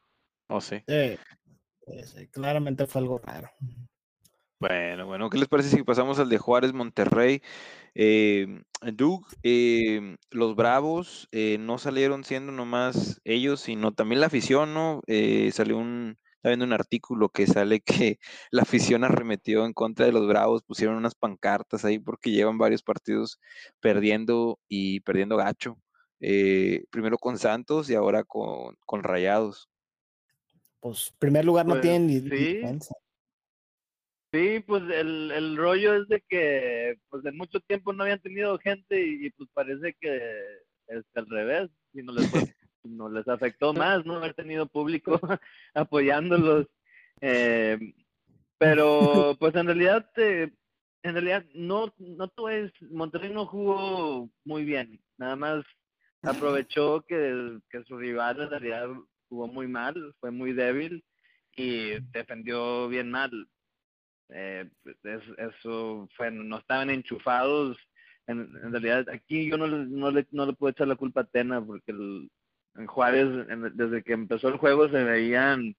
Oh, 0.48 0.60
sí. 0.60 0.82
Sí, 0.88 1.16
sí, 1.86 2.02
sí, 2.04 2.26
claramente 2.28 2.86
fue 2.86 3.02
algo 3.02 3.18
raro. 3.18 3.50
Bueno, 4.62 5.06
bueno, 5.06 5.28
¿qué 5.28 5.38
les 5.38 5.48
parece 5.48 5.70
si 5.70 5.82
pasamos 5.82 6.20
al 6.20 6.28
de 6.28 6.38
Juárez 6.38 6.72
Monterrey? 6.72 7.42
Eh, 7.94 8.62
Doug, 8.92 9.26
eh, 9.42 10.16
los 10.30 10.54
Bravos 10.54 11.28
eh, 11.32 11.56
no 11.58 11.78
salieron 11.78 12.22
siendo 12.22 12.52
nomás 12.52 13.20
ellos, 13.24 13.60
sino 13.60 13.92
también 13.92 14.20
la 14.20 14.26
afición, 14.28 14.72
¿no? 14.72 15.02
Eh, 15.08 15.50
salió 15.52 15.78
un, 15.78 16.16
está 16.36 16.50
viendo 16.50 16.64
un 16.64 16.72
artículo 16.74 17.28
que 17.30 17.46
sale 17.48 17.80
que 17.80 18.18
la 18.52 18.62
afición 18.62 19.02
arremetió 19.04 19.64
en 19.66 19.72
contra 19.72 20.06
de 20.06 20.12
los 20.12 20.28
Bravos, 20.28 20.62
pusieron 20.62 20.96
unas 20.96 21.16
pancartas 21.16 21.84
ahí 21.84 21.98
porque 21.98 22.30
llevan 22.30 22.56
varios 22.58 22.82
partidos 22.84 23.40
perdiendo 23.80 24.60
y 24.68 25.00
perdiendo 25.00 25.36
gacho. 25.36 25.78
Eh, 26.20 26.84
primero 26.90 27.18
con 27.18 27.36
Santos 27.38 27.90
y 27.90 27.94
ahora 27.96 28.22
con, 28.22 28.76
con 28.86 29.02
Rayados. 29.02 29.68
Pues, 30.80 31.10
en 31.12 31.16
primer 31.18 31.44
lugar, 31.44 31.66
no 31.66 31.74
Pues, 31.74 31.80
tienen 31.80 32.06
ni, 32.06 32.20
ni 32.20 32.30
sí. 32.30 32.44
defensa. 32.44 32.94
Sí, 34.32 34.60
pues 34.66 34.82
el, 34.84 35.30
el 35.30 35.56
rollo 35.58 35.94
es 35.94 36.08
de 36.08 36.22
que 36.26 36.98
pues 37.10 37.22
de 37.22 37.32
mucho 37.32 37.60
tiempo 37.60 37.92
no 37.92 38.02
habían 38.04 38.20
tenido 38.22 38.58
gente 38.58 38.98
y, 39.06 39.26
y, 39.26 39.30
pues 39.30 39.50
parece 39.52 39.94
que 40.00 40.16
es 40.88 41.04
al 41.14 41.28
revés, 41.28 41.70
y 41.92 42.02
no 42.02 42.12
les, 42.12 42.30
fue- 42.30 42.40
no 42.84 43.10
les 43.10 43.28
afectó 43.28 43.74
más 43.74 44.06
no 44.06 44.16
haber 44.16 44.32
tenido 44.34 44.66
público 44.66 45.20
apoyándolos. 45.74 46.66
Eh, 47.20 47.94
pero 48.58 49.36
pues 49.38 49.54
en 49.54 49.66
realidad 49.66 50.08
eh, 50.16 50.50
en 51.02 51.12
realidad 51.12 51.44
no 51.54 51.92
no 51.98 52.28
todo 52.28 52.48
es 52.48 52.72
Monterrey 52.90 53.30
no 53.32 53.44
jugó 53.46 54.30
muy 54.44 54.64
bien, 54.64 54.98
nada 55.18 55.36
más 55.36 55.64
aprovechó 56.22 57.02
que, 57.06 57.58
que 57.70 57.82
su 57.84 57.98
rival 57.98 58.40
en 58.40 58.50
realidad 58.50 58.88
jugó 59.28 59.46
muy 59.48 59.66
mal, 59.66 60.14
fue 60.20 60.30
muy 60.30 60.52
débil 60.52 61.04
y 61.56 61.98
defendió 62.12 62.88
bien 62.88 63.10
mal 63.10 63.30
eh, 64.34 64.70
es- 65.04 65.52
eso 65.56 66.08
fue, 66.16 66.30
no 66.30 66.58
estaban 66.58 66.90
enchufados. 66.90 67.76
En, 68.26 68.40
en 68.62 68.70
realidad, 68.72 69.06
aquí 69.12 69.48
yo 69.48 69.56
no, 69.58 69.66
le- 69.66 69.86
no, 69.86 70.10
le, 70.10 70.26
no 70.30 70.46
le 70.46 70.52
puedo 70.52 70.70
echar 70.70 70.88
la 70.88 70.96
culpa 70.96 71.22
a 71.22 71.24
Tena, 71.24 71.64
porque 71.64 71.92
el, 71.92 72.30
en 72.76 72.86
Juárez, 72.86 73.26
en- 73.48 73.76
desde 73.76 74.02
que 74.02 74.12
empezó 74.12 74.48
el 74.48 74.58
juego, 74.58 74.88
se 74.88 75.02
veían, 75.04 75.74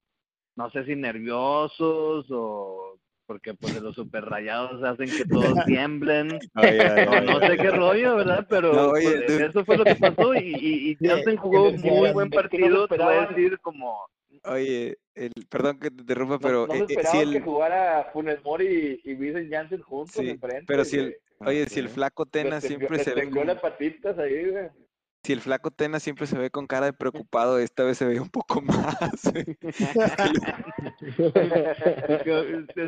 no 0.56 0.70
sé 0.72 0.86
si 0.86 0.96
nerviosos 0.96 2.28
o 2.30 3.00
porque 3.26 3.54
pues 3.54 3.74
de 3.74 3.80
los 3.80 3.96
super 3.96 4.26
rayados 4.26 4.84
hacen 4.84 5.14
que 5.14 5.24
todos 5.26 5.56
tiemblen. 5.66 6.40
Ay, 6.54 6.78
No, 7.06 7.18
ay, 7.20 7.26
no 7.26 7.40
sé 7.40 7.58
qué 7.58 7.72
rollo, 7.72 8.18
¿verdad? 8.18 8.46
Pero 8.50 8.74
No, 8.74 8.90
oye, 8.90 9.22
pues, 9.26 9.40
eso 9.50 9.66
fue 9.66 9.78
lo 9.78 9.86
que 9.86 9.96
pasó 9.96 10.36
y, 10.36 10.40
y, 10.40 10.90
y 10.92 10.98
Jansen 11.08 11.38
jugó 11.38 11.72
muy 11.72 12.12
buen 12.12 12.30
partido, 12.30 12.88
te 12.88 12.98
voy 12.98 13.14
a 13.16 13.28
decir 13.28 13.60
como 13.62 13.98
Oye, 14.46 14.98
el, 15.16 15.32
perdón 15.50 15.80
que 15.80 15.90
te 15.90 16.02
interrumpa, 16.02 16.36
No, 16.36 16.40
pero 16.40 16.68
no 16.68 16.74
eh, 16.74 16.78
se 16.78 16.84
eh, 16.84 16.88
si 16.88 16.94
esperaba 16.94 17.22
el, 17.22 17.32
que 17.34 17.42
jugara 17.42 18.10
Funes 18.12 18.44
Mori 18.44 19.02
y, 19.04 19.12
y 19.12 19.16
Vincent 19.16 19.52
Janssen 19.52 19.82
juntos 19.82 20.16
sí, 20.16 20.30
enfrente. 20.30 20.66
pero 20.68 20.84
si 20.84 21.00
el, 21.00 21.16
oye, 21.40 21.66
si 21.68 21.80
el 21.80 21.90
flaco 21.90 22.26
Tena 22.26 22.60
siempre 22.60 23.04
se 23.04 23.14
ve 23.14 23.30
las 23.46 23.60
patitas 23.60 24.18
ahí, 24.18 24.50
güey. 24.50 24.70
Si 25.24 25.32
el 25.32 25.40
flaco 25.40 25.72
Tena 25.72 26.02
siempre 26.02 26.28
se 26.28 26.38
ve 26.38 26.52
con 26.52 26.68
cara 26.68 26.88
de 26.88 26.94
preocupado, 26.94 27.58
esta 27.60 27.84
vez 27.84 27.98
se 27.98 28.06
ve 28.06 28.20
un 28.20 28.30
poco 28.30 28.62
más. 28.62 28.96
es, 29.26 29.34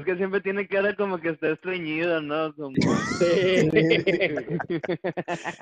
que, 0.06 0.16
siempre 0.18 0.42
tiene 0.42 0.68
cara 0.68 0.94
como 0.96 1.18
que 1.20 1.30
está 1.30 1.50
estreñido, 1.50 2.22
¿no? 2.22 2.54
Como... 2.56 2.76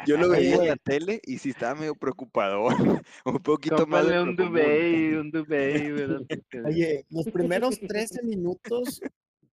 Yo 0.07 0.17
lo 0.17 0.29
veía 0.29 0.55
en 0.55 0.67
la 0.67 0.75
tele 0.77 1.21
y 1.23 1.37
sí 1.37 1.51
estaba 1.51 1.75
medio 1.75 1.93
preocupado, 1.95 2.67
un 3.25 3.39
poquito 3.39 3.85
más 3.85 4.07
de 4.07 4.21
un 4.21 4.35
duvet, 4.35 5.19
un. 5.19 5.31
Porque- 5.31 6.61
Oye, 6.65 7.05
los 7.09 7.25
primeros 7.25 7.79
13 7.79 8.23
minutos, 8.23 9.01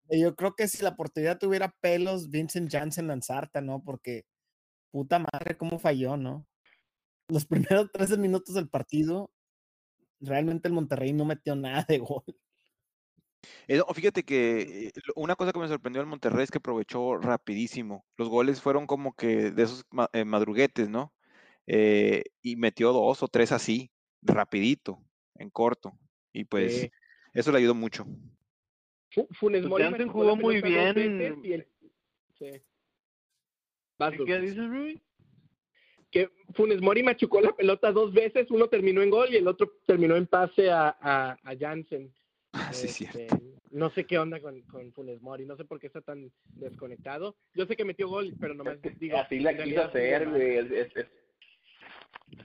eh, 0.08 0.20
yo 0.20 0.34
creo 0.34 0.54
que 0.54 0.68
si 0.68 0.82
la 0.82 0.90
oportunidad 0.90 1.38
tuviera 1.38 1.74
pelos, 1.80 2.28
Vincent 2.28 2.70
Janssen 2.70 3.06
Lanzarta, 3.06 3.60
¿no? 3.60 3.82
Porque 3.82 4.24
puta 4.90 5.18
madre, 5.18 5.56
cómo 5.56 5.78
falló, 5.78 6.16
¿no? 6.16 6.46
Los 7.28 7.46
primeros 7.46 7.90
13 7.92 8.16
minutos 8.18 8.54
del 8.54 8.68
partido, 8.68 9.30
realmente 10.20 10.68
el 10.68 10.74
Monterrey 10.74 11.12
no 11.12 11.24
metió 11.24 11.56
nada 11.56 11.84
de 11.88 11.98
gol. 11.98 12.24
Eh, 13.68 13.78
no, 13.78 13.84
fíjate 13.94 14.24
que 14.24 14.86
eh, 14.88 14.92
una 15.14 15.36
cosa 15.36 15.52
que 15.52 15.58
me 15.58 15.68
sorprendió 15.68 16.00
del 16.00 16.08
Monterrey 16.08 16.44
es 16.44 16.50
que 16.50 16.58
aprovechó 16.58 17.16
rapidísimo. 17.18 18.04
Los 18.16 18.28
goles 18.28 18.60
fueron 18.60 18.86
como 18.86 19.14
que 19.14 19.50
de 19.50 19.62
esos 19.62 19.84
ma- 19.90 20.10
eh, 20.12 20.24
madruguetes, 20.24 20.88
¿no? 20.88 21.14
Eh, 21.66 22.24
y 22.42 22.56
metió 22.56 22.92
dos 22.92 23.22
o 23.22 23.28
tres 23.28 23.52
así, 23.52 23.90
rapidito, 24.22 25.04
en 25.34 25.50
corto. 25.50 25.98
Y 26.32 26.44
pues 26.44 26.74
Sí. 26.74 26.90
eso 27.34 27.52
le 27.52 27.58
ayudó 27.58 27.74
mucho. 27.74 28.06
Fu- 29.12 29.28
Funes 29.32 29.66
Pues 29.66 29.70
Mori 29.90 30.04
jugó 30.08 30.36
muy 30.36 30.60
bien. 30.62 30.94
veces 30.94 31.38
y 31.42 31.52
el- 31.52 31.68
sí. 32.38 32.62
Vas, 33.98 34.10
¿Qué, 34.12 34.16
Doug. 34.18 34.26
qué 34.26 34.40
dices, 34.40 34.68
Rui? 34.68 35.02
Que 36.10 36.28
Funes 36.54 36.80
Mori 36.80 37.02
machucó 37.02 37.40
la 37.40 37.52
pelota 37.54 37.92
dos 37.92 38.12
veces, 38.12 38.50
uno 38.50 38.68
terminó 38.68 39.02
en 39.02 39.10
gol 39.10 39.28
y 39.32 39.36
el 39.36 39.48
otro 39.48 39.70
terminó 39.86 40.16
en 40.16 40.26
pase 40.26 40.70
a, 40.70 40.96
a, 41.00 41.36
a 41.42 41.56
Jansen. 41.58 42.12
Ah, 42.52 42.72
sí, 42.72 42.86
Este, 42.86 43.08
cierto. 43.28 43.38
no 43.70 43.90
sé 43.90 44.04
qué 44.06 44.18
onda 44.18 44.40
con, 44.40 44.62
con 44.62 44.92
Funes 44.92 45.20
Mori, 45.20 45.44
no 45.44 45.56
sé 45.56 45.64
por 45.64 45.78
qué 45.78 45.88
está 45.88 46.00
tan 46.00 46.30
desconectado. 46.54 47.36
Yo 47.54 47.66
sé 47.66 47.76
que 47.76 47.84
metió 47.84 48.08
gol, 48.08 48.32
pero 48.40 48.54
nomás 48.54 48.78
digo. 48.98 49.18
así 49.18 49.40
la 49.40 49.56
quiso 49.56 49.82
hacer, 49.82 50.28
güey. 50.30 50.56
Es, 50.56 50.70
es, 50.70 50.96
es- 50.96 51.06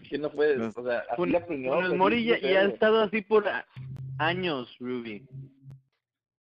es 0.02 0.10
que 0.10 0.18
no 0.20 0.32
puede, 0.32 0.58
Los- 0.58 0.78
o 0.78 0.84
sea, 0.84 1.00
así 1.00 1.16
Fun- 1.16 1.32
la 1.32 1.46
planeó, 1.46 1.74
Funes 1.74 1.88
así 1.90 1.98
Mori 1.98 2.24
ya, 2.26 2.36
ha 2.36 2.64
estado 2.66 3.02
así 3.02 3.22
por 3.22 3.46
años, 4.20 4.76
Ruby. 4.80 5.26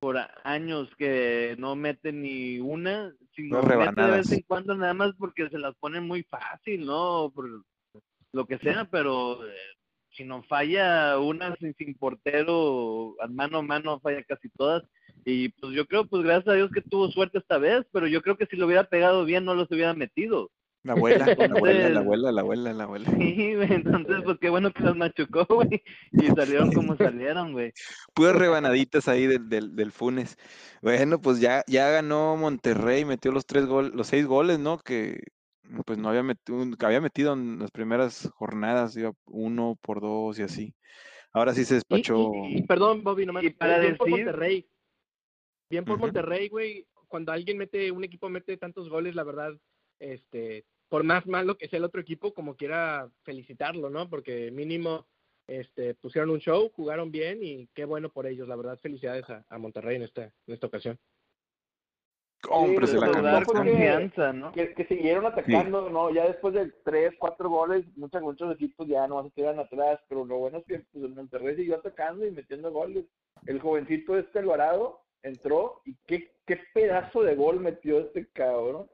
Por 0.01 0.17
años 0.43 0.89
que 0.97 1.55
no 1.59 1.75
mete 1.75 2.11
ni 2.11 2.59
una, 2.59 3.13
sino 3.35 3.61
Unas 3.61 3.77
mete 3.77 4.01
de 4.01 4.11
vez 4.11 4.31
en 4.31 4.41
cuando 4.41 4.75
nada 4.75 4.95
más 4.95 5.13
porque 5.15 5.47
se 5.49 5.59
las 5.59 5.75
ponen 5.75 6.07
muy 6.07 6.23
fácil, 6.23 6.87
¿no? 6.87 7.31
Por 7.33 7.63
lo 8.33 8.45
que 8.47 8.57
sea, 8.57 8.85
pero 8.85 9.45
eh, 9.45 9.53
si 10.09 10.23
no 10.23 10.41
falla 10.43 11.19
una 11.19 11.55
sin, 11.57 11.75
sin 11.75 11.93
portero, 11.93 13.15
mano 13.29 13.59
a 13.59 13.61
mano 13.61 13.99
falla 13.99 14.23
casi 14.23 14.49
todas. 14.49 14.83
Y 15.23 15.49
pues 15.49 15.73
yo 15.73 15.85
creo, 15.85 16.07
pues 16.07 16.23
gracias 16.23 16.47
a 16.47 16.55
Dios 16.55 16.71
que 16.71 16.81
tuvo 16.81 17.09
suerte 17.11 17.37
esta 17.37 17.59
vez, 17.59 17.85
pero 17.91 18.07
yo 18.07 18.23
creo 18.23 18.37
que 18.37 18.47
si 18.47 18.55
lo 18.55 18.65
hubiera 18.65 18.85
pegado 18.85 19.23
bien 19.23 19.45
no 19.45 19.53
los 19.53 19.69
hubiera 19.69 19.93
metido. 19.93 20.49
La 20.83 20.93
abuela, 20.93 21.25
la 21.27 21.45
abuela, 21.63 21.89
la 21.89 21.99
abuela, 21.99 22.31
la 22.31 22.41
abuela, 22.41 22.73
la 22.73 22.83
abuela. 22.85 23.09
Sí, 23.11 23.55
güey, 23.55 23.71
entonces 23.73 24.15
pues 24.23 24.37
qué 24.39 24.49
bueno 24.49 24.71
que 24.71 24.83
los 24.83 24.95
machucó, 24.95 25.45
güey, 25.45 25.83
y 26.11 26.27
salieron 26.27 26.71
como 26.71 26.95
salieron, 26.95 27.53
güey. 27.53 27.71
Puras 28.15 28.35
rebanaditas 28.35 29.07
ahí 29.07 29.27
del, 29.27 29.47
del, 29.47 29.75
del 29.75 29.91
Funes. 29.91 30.37
Bueno, 30.81 31.21
pues 31.21 31.39
ya, 31.39 31.63
ya 31.67 31.89
ganó 31.89 32.35
Monterrey, 32.37 33.05
metió 33.05 33.31
los 33.31 33.45
tres 33.45 33.65
gol, 33.67 33.91
los 33.95 34.07
seis 34.07 34.25
goles, 34.25 34.57
¿no? 34.59 34.79
Que 34.79 35.19
pues 35.85 35.97
no 35.99 36.09
había 36.09 36.23
metido, 36.23 36.57
que 36.77 36.85
había 36.85 36.99
metido 36.99 37.33
en 37.33 37.59
las 37.59 37.71
primeras 37.71 38.29
jornadas, 38.35 38.97
iba 38.97 39.11
uno 39.25 39.77
por 39.81 40.01
dos 40.01 40.37
y 40.39 40.41
así. 40.43 40.73
Ahora 41.31 41.53
sí 41.53 41.63
se 41.63 41.75
despachó. 41.75 42.31
y- 42.49 42.57
y 42.57 42.63
perdón, 42.63 43.03
Bobby, 43.03 43.25
nomás. 43.25 43.43
Y 43.43 43.51
para 43.51 43.77
bien 43.79 43.95
por 43.95 44.07
decir- 44.07 44.25
Monterrey. 44.25 44.67
Bien 45.69 45.85
por. 45.85 45.97
Monterrey, 45.99 46.49
güey. 46.49 46.85
Cuando 47.07 47.31
alguien 47.31 47.57
mete, 47.57 47.89
un 47.91 48.03
equipo 48.03 48.27
mete 48.29 48.57
tantos 48.57 48.89
goles, 48.89 49.15
la 49.15 49.23
verdad, 49.23 49.53
este, 49.99 50.65
por 50.91 51.05
más 51.05 51.25
malo 51.25 51.55
que 51.55 51.69
sea 51.69 51.77
el 51.77 51.85
otro 51.85 52.01
equipo, 52.01 52.33
como 52.33 52.57
quiera 52.57 53.09
felicitarlo, 53.23 53.89
¿no? 53.89 54.09
Porque 54.09 54.51
mínimo, 54.51 55.05
este, 55.47 55.93
pusieron 55.95 56.31
un 56.31 56.39
show, 56.39 56.69
jugaron 56.75 57.11
bien 57.13 57.39
y 57.41 57.67
qué 57.73 57.85
bueno 57.85 58.09
por 58.09 58.27
ellos. 58.27 58.45
La 58.45 58.57
verdad, 58.57 58.77
felicidades 58.77 59.29
a, 59.29 59.45
a 59.47 59.57
Monterrey 59.57 59.95
en 59.95 60.01
esta, 60.01 60.23
en 60.25 60.53
esta 60.53 60.67
ocasión. 60.67 60.99
Cómprese 62.41 62.97
la 62.97 63.09
pero 63.09 63.21
Pues 63.21 63.23
camisa. 63.23 63.63
que- 63.63 63.69
confianza, 63.69 64.33
¿no? 64.33 64.51
que, 64.51 64.73
que 64.73 64.85
siguieron 64.87 65.25
atacando, 65.27 65.89
¿no? 65.89 66.09
Ya 66.13 66.25
después 66.27 66.53
de 66.55 66.69
tres, 66.83 67.13
cuatro 67.17 67.49
goles, 67.49 67.85
muchos, 67.95 68.21
muchos 68.21 68.53
equipos 68.53 68.85
ya 68.85 69.07
no 69.07 69.23
se 69.23 69.31
quedan 69.31 69.59
atrás, 69.59 69.97
pero 70.09 70.25
lo 70.25 70.39
bueno 70.39 70.57
es 70.57 70.65
que 70.65 70.79
pues, 70.91 71.05
el 71.05 71.15
Monterrey 71.15 71.55
siguió 71.55 71.75
atacando 71.75 72.25
y 72.25 72.31
metiendo 72.31 72.69
goles. 72.69 73.05
El 73.45 73.61
jovencito 73.61 74.17
este 74.17 74.39
Alvarado 74.39 74.99
entró 75.23 75.81
y 75.85 75.95
qué, 76.05 76.33
qué 76.45 76.59
pedazo 76.73 77.21
de 77.23 77.35
gol 77.35 77.61
metió 77.61 77.99
este 78.01 78.27
cabrón. 78.33 78.89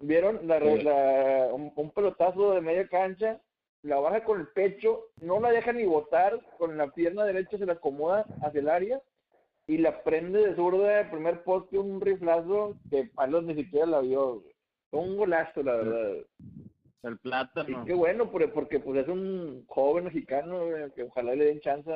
¿Vieron? 0.00 0.46
La, 0.46 0.60
Sí. 0.60 0.82
la- 0.82 1.48
un, 1.52 1.72
un 1.74 1.90
pelotazo 1.90 2.52
de 2.52 2.60
media 2.60 2.86
cancha, 2.88 3.40
la 3.82 3.98
baja 3.98 4.24
con 4.24 4.40
el 4.40 4.48
pecho, 4.48 5.06
no 5.20 5.40
la 5.40 5.50
deja 5.50 5.72
ni 5.72 5.84
botar, 5.84 6.38
con 6.58 6.76
la 6.76 6.88
pierna 6.90 7.24
derecha 7.24 7.56
se 7.56 7.66
la 7.66 7.74
acomoda 7.74 8.26
hacia 8.42 8.60
el 8.60 8.68
área 8.68 9.00
y 9.66 9.78
la 9.78 10.02
prende 10.02 10.46
de 10.46 10.54
zurda 10.54 10.88
de 10.98 11.04
primer 11.06 11.42
poste 11.44 11.78
un 11.78 12.00
riflazo 12.00 12.74
que 12.90 13.04
Palos 13.14 13.44
ni 13.44 13.54
siquiera 13.54 13.86
la 13.86 14.00
vio. 14.00 14.42
un 14.92 15.16
golazo, 15.16 15.62
la 15.62 15.76
verdad. 15.76 16.14
El 17.02 17.14
Y 17.14 17.16
plátano. 17.18 17.84
qué 17.84 17.94
bueno, 17.94 18.30
porque, 18.30 18.48
porque 18.48 18.80
pues 18.80 19.02
es 19.02 19.08
un 19.08 19.64
joven 19.68 20.04
mexicano 20.04 20.60
que 20.94 21.02
ojalá 21.04 21.34
le 21.34 21.44
den 21.46 21.60
chance 21.60 21.90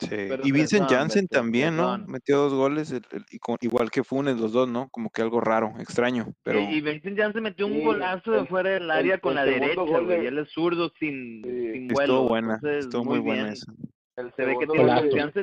Sí. 0.00 0.08
Pero 0.10 0.42
Y 0.44 0.50
Vincent 0.50 0.88
Janssen 0.90 1.28
también, 1.28 1.76
¿no? 1.76 1.98
Metió 2.06 2.38
dos 2.38 2.52
goles, 2.54 2.90
el- 2.90 3.02
el- 3.12 3.24
y 3.30 3.38
con- 3.38 3.58
igual 3.60 3.90
que 3.90 4.02
Funes, 4.02 4.38
los 4.40 4.52
dos, 4.52 4.68
¿no? 4.68 4.88
Como 4.90 5.08
que 5.10 5.22
algo 5.22 5.40
raro, 5.40 5.72
extraño, 5.78 6.32
pero 6.42 6.60
Y, 6.60 6.74
y 6.76 6.80
Vincent 6.80 7.16
Janssen 7.16 7.42
metió 7.44 7.66
un 7.66 7.74
Sí, 7.74 7.84
golazo 7.84 8.32
de 8.32 8.44
fuera 8.46 8.70
del 8.70 8.82
el- 8.84 8.90
área 8.90 9.18
con 9.18 9.30
el 9.32 9.36
la 9.36 9.44
derecha, 9.44 9.80
güey. 9.82 10.26
Él 10.26 10.38
es 10.38 10.50
zurdo 10.50 10.90
sin, 10.98 11.42
Sí. 11.44 11.72
sin 11.72 11.88
vuelo. 11.88 12.12
estuvo 12.14 12.28
buena, 12.28 12.54
entonces, 12.54 12.84
estuvo 12.86 13.04
muy, 13.04 13.18
buena 13.20 13.42
bien. 13.44 13.52
esa. 13.54 13.72
El 14.16 14.32
Se 14.34 14.44
ve 14.44 14.56
que 14.58 14.66
tiene 14.66 14.94
confianza. 15.00 15.40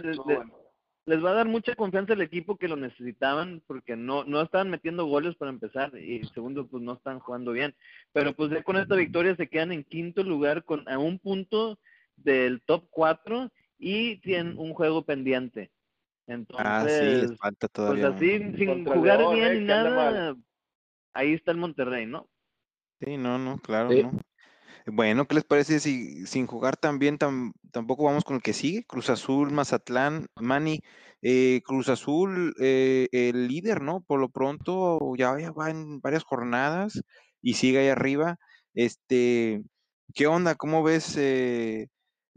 Les 1.07 1.23
va 1.23 1.31
a 1.31 1.33
dar 1.33 1.47
mucha 1.47 1.73
confianza 1.75 2.13
al 2.13 2.21
equipo 2.21 2.57
que 2.57 2.67
lo 2.67 2.75
necesitaban 2.75 3.61
porque 3.65 3.95
no 3.95 4.23
no 4.23 4.39
estaban 4.41 4.69
metiendo 4.69 5.05
goles 5.07 5.35
para 5.35 5.49
empezar 5.49 5.91
y 5.97 6.23
segundo 6.33 6.67
pues 6.67 6.83
no 6.83 6.93
están 6.93 7.19
jugando 7.19 7.51
bien. 7.53 7.73
Pero 8.13 8.33
pues 8.33 8.51
ya 8.51 8.61
con 8.63 8.77
esta 8.77 8.95
victoria 8.95 9.35
se 9.35 9.47
quedan 9.47 9.71
en 9.71 9.83
quinto 9.83 10.23
lugar 10.23 10.63
con 10.63 10.87
a 10.87 10.99
un 10.99 11.17
punto 11.17 11.79
del 12.17 12.61
top 12.61 12.85
4 12.91 13.51
y 13.83 14.17
tienen 14.17 14.57
un 14.59 14.73
juego 14.75 15.03
pendiente. 15.03 15.71
Entonces, 16.27 16.65
Ah, 16.67 16.87
sí, 16.87 17.03
les 17.27 17.37
falta 17.37 17.67
pues 17.67 17.73
todavía. 17.73 18.07
así 18.09 18.35
uno. 18.37 18.57
sin 18.57 18.67
Contra 18.67 18.95
jugar 18.95 19.17
León, 19.19 19.35
bien 19.35 19.47
eh, 19.47 19.59
ni 19.59 19.65
nada, 19.65 20.37
ahí 21.13 21.33
está 21.33 21.51
el 21.51 21.57
Monterrey, 21.57 22.05
¿no? 22.05 22.29
Sí, 23.01 23.17
no, 23.17 23.39
no, 23.39 23.57
claro, 23.57 23.89
Sí. 23.89 24.03
no. 24.03 24.11
Bueno, 24.85 25.27
¿qué 25.27 25.35
les 25.35 25.43
parece 25.43 25.79
si 25.79 26.25
sin 26.27 26.45
jugar 26.47 26.77
tan 26.77 26.99
bien 26.99 27.17
tam- 27.17 27.53
tampoco 27.71 28.03
vamos 28.05 28.23
con 28.23 28.35
el 28.35 28.41
que 28.43 28.53
sigue? 28.53 28.83
Cruz 28.85 29.09
Azul, 29.09 29.51
Mazatlán, 29.51 30.27
Mani, 30.39 30.79
eh, 31.23 31.61
Cruz 31.65 31.89
Azul, 31.89 32.53
eh, 32.61 33.07
el 33.11 33.47
líder, 33.47 33.81
¿no? 33.81 34.01
Por 34.01 34.19
lo 34.19 34.29
pronto 34.29 34.99
ya, 35.17 35.39
ya 35.39 35.51
va 35.51 35.71
en 35.71 36.01
varias 36.01 36.23
jornadas 36.23 37.01
y 37.41 37.55
sigue 37.55 37.79
ahí 37.79 37.87
arriba. 37.89 38.37
Este, 38.75 39.63
¿qué 40.13 40.27
onda? 40.27 40.55
¿Cómo 40.55 40.83
ves? 40.83 41.15
eh, 41.17 41.87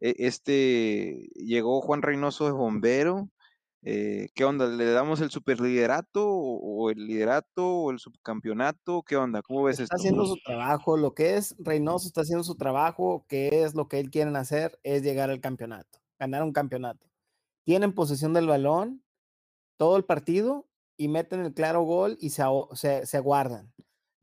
este, 0.00 1.28
llegó 1.34 1.80
Juan 1.82 2.02
Reynoso 2.02 2.46
de 2.46 2.52
bombero. 2.52 3.30
eh, 3.82 4.28
¿qué 4.34 4.44
onda? 4.44 4.66
¿Le 4.68 4.86
damos 4.92 5.20
el 5.20 5.30
superliderato 5.30 6.26
o, 6.28 6.84
o 6.86 6.90
el 6.90 7.06
liderato 7.06 7.66
o 7.66 7.90
el 7.90 7.98
subcampeonato? 8.00 9.02
¿Qué 9.04 9.16
onda? 9.16 9.42
¿Cómo 9.42 9.64
ves 9.64 9.80
Está 9.80 9.96
esto? 9.96 9.96
haciendo 9.96 10.26
su 10.26 10.36
trabajo, 10.44 10.96
lo 10.96 11.14
que 11.14 11.36
es 11.36 11.54
Reynoso 11.58 12.06
está 12.06 12.20
haciendo 12.20 12.44
su 12.44 12.54
trabajo, 12.56 13.24
que 13.28 13.64
es 13.64 13.74
lo 13.74 13.88
que 13.88 13.98
él 13.98 14.10
quieren 14.10 14.36
hacer, 14.36 14.78
es 14.82 15.02
llegar 15.02 15.30
al 15.30 15.40
campeonato, 15.40 15.98
ganar 16.18 16.42
un 16.42 16.52
campeonato. 16.52 17.08
Tienen 17.64 17.94
posesión 17.94 18.34
del 18.34 18.48
balón 18.48 19.04
todo 19.78 19.96
el 19.98 20.04
partido 20.04 20.68
y 20.98 21.08
meten 21.08 21.40
el 21.40 21.54
claro 21.54 21.82
gol 21.84 22.18
y 22.20 22.30
se, 22.30 22.44
se, 22.74 23.06
se 23.06 23.20
guardan. 23.20 23.74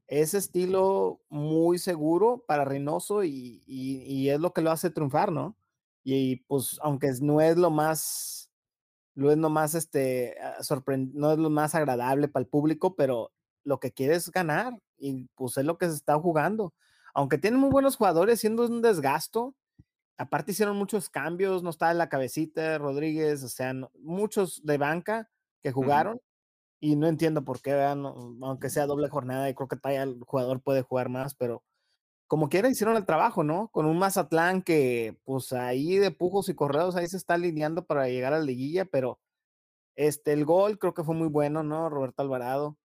Ese 0.07 0.37
estilo 0.39 1.21
muy 1.29 1.79
seguro 1.79 2.45
para 2.47 2.65
Reynoso 2.65 3.23
y, 3.23 3.63
y- 3.67 4.03
y 4.05 4.29
es 4.31 4.39
lo 4.41 4.53
que 4.53 4.61
lo 4.61 4.71
hace 4.71 4.91
triunfar, 4.91 5.31
¿no? 5.31 5.57
Y, 6.03 6.37
pues 6.47 6.79
aunque 6.81 7.11
no 7.21 7.41
es 7.41 7.57
lo 7.57 7.69
más, 7.71 8.51
no 9.15 9.31
es 9.31 9.37
lo 9.37 9.49
más, 9.49 9.75
este, 9.75 10.35
ah, 10.41 10.57
sorpren- 10.61 11.11
no 11.13 11.31
es 11.33 11.37
lo 11.39 11.49
más 11.49 11.75
agradable 11.75 12.27
para 12.27 12.43
el 12.43 12.49
público, 12.49 12.95
pero 12.95 13.31
lo 13.63 13.79
que 13.79 13.91
quiere 13.91 14.15
es 14.15 14.31
ganar 14.31 14.73
y 14.97 15.27
pues 15.35 15.57
es 15.57 15.65
lo 15.65 15.77
que 15.77 15.87
se 15.87 15.95
está 15.95 16.19
jugando. 16.19 16.73
Aunque 17.13 17.37
tienen 17.37 17.59
muy 17.59 17.69
buenos 17.69 17.97
jugadores, 17.97 18.39
siendo 18.39 18.65
un 18.65 18.81
desgasto, 18.81 19.55
aparte 20.17 20.51
hicieron 20.53 20.77
muchos 20.77 21.09
cambios, 21.09 21.63
no 21.63 21.69
estaba 21.71 21.91
en 21.91 21.97
la 21.99 22.09
cabecita 22.09 22.77
Rodríguez, 22.79 23.43
o 23.43 23.49
sea, 23.49 23.73
no- 23.73 23.91
muchos 23.99 24.61
de 24.65 24.77
banca 24.77 25.29
que 25.63 25.71
jugaron 25.71 26.19
y 26.79 26.95
no 26.95 27.07
entiendo 27.07 27.43
por 27.45 27.61
qué. 27.61 27.71
No, 27.95 28.37
aunque 28.43 28.69
sea 28.69 28.87
doble 28.87 29.09
jornada 29.09 29.49
y 29.49 29.55
creo 29.55 29.67
que 29.67 29.77
todavía 29.77 30.03
el 30.03 30.19
jugador 30.25 30.61
puede 30.61 30.81
jugar 30.83 31.09
más, 31.09 31.35
pero 31.35 31.63
como 32.31 32.47
quiera 32.47 32.69
hicieron 32.69 32.95
el 32.95 33.05
trabajo, 33.05 33.43
¿no? 33.43 33.67
Con 33.73 33.85
un 33.85 33.99
Mazatlán 33.99 34.61
que 34.61 35.17
pues 35.25 35.51
ahí 35.51 35.97
de 35.97 36.11
pujos 36.11 36.47
y 36.47 36.55
correos 36.55 36.95
ahí 36.95 37.05
se 37.05 37.17
está 37.17 37.33
alineando 37.33 37.83
para 37.83 38.07
llegar 38.07 38.31
a 38.31 38.39
la 38.39 38.45
liguilla, 38.45 38.85
pero 38.85 39.19
este 39.97 40.31
el 40.31 40.45
gol 40.45 40.79
creo 40.79 40.93
que 40.93 41.03
fue 41.03 41.13
muy 41.13 41.27
bueno, 41.27 41.61
¿no? 41.61 41.89
Roberto 41.89 42.21
Alvarado. 42.21 42.77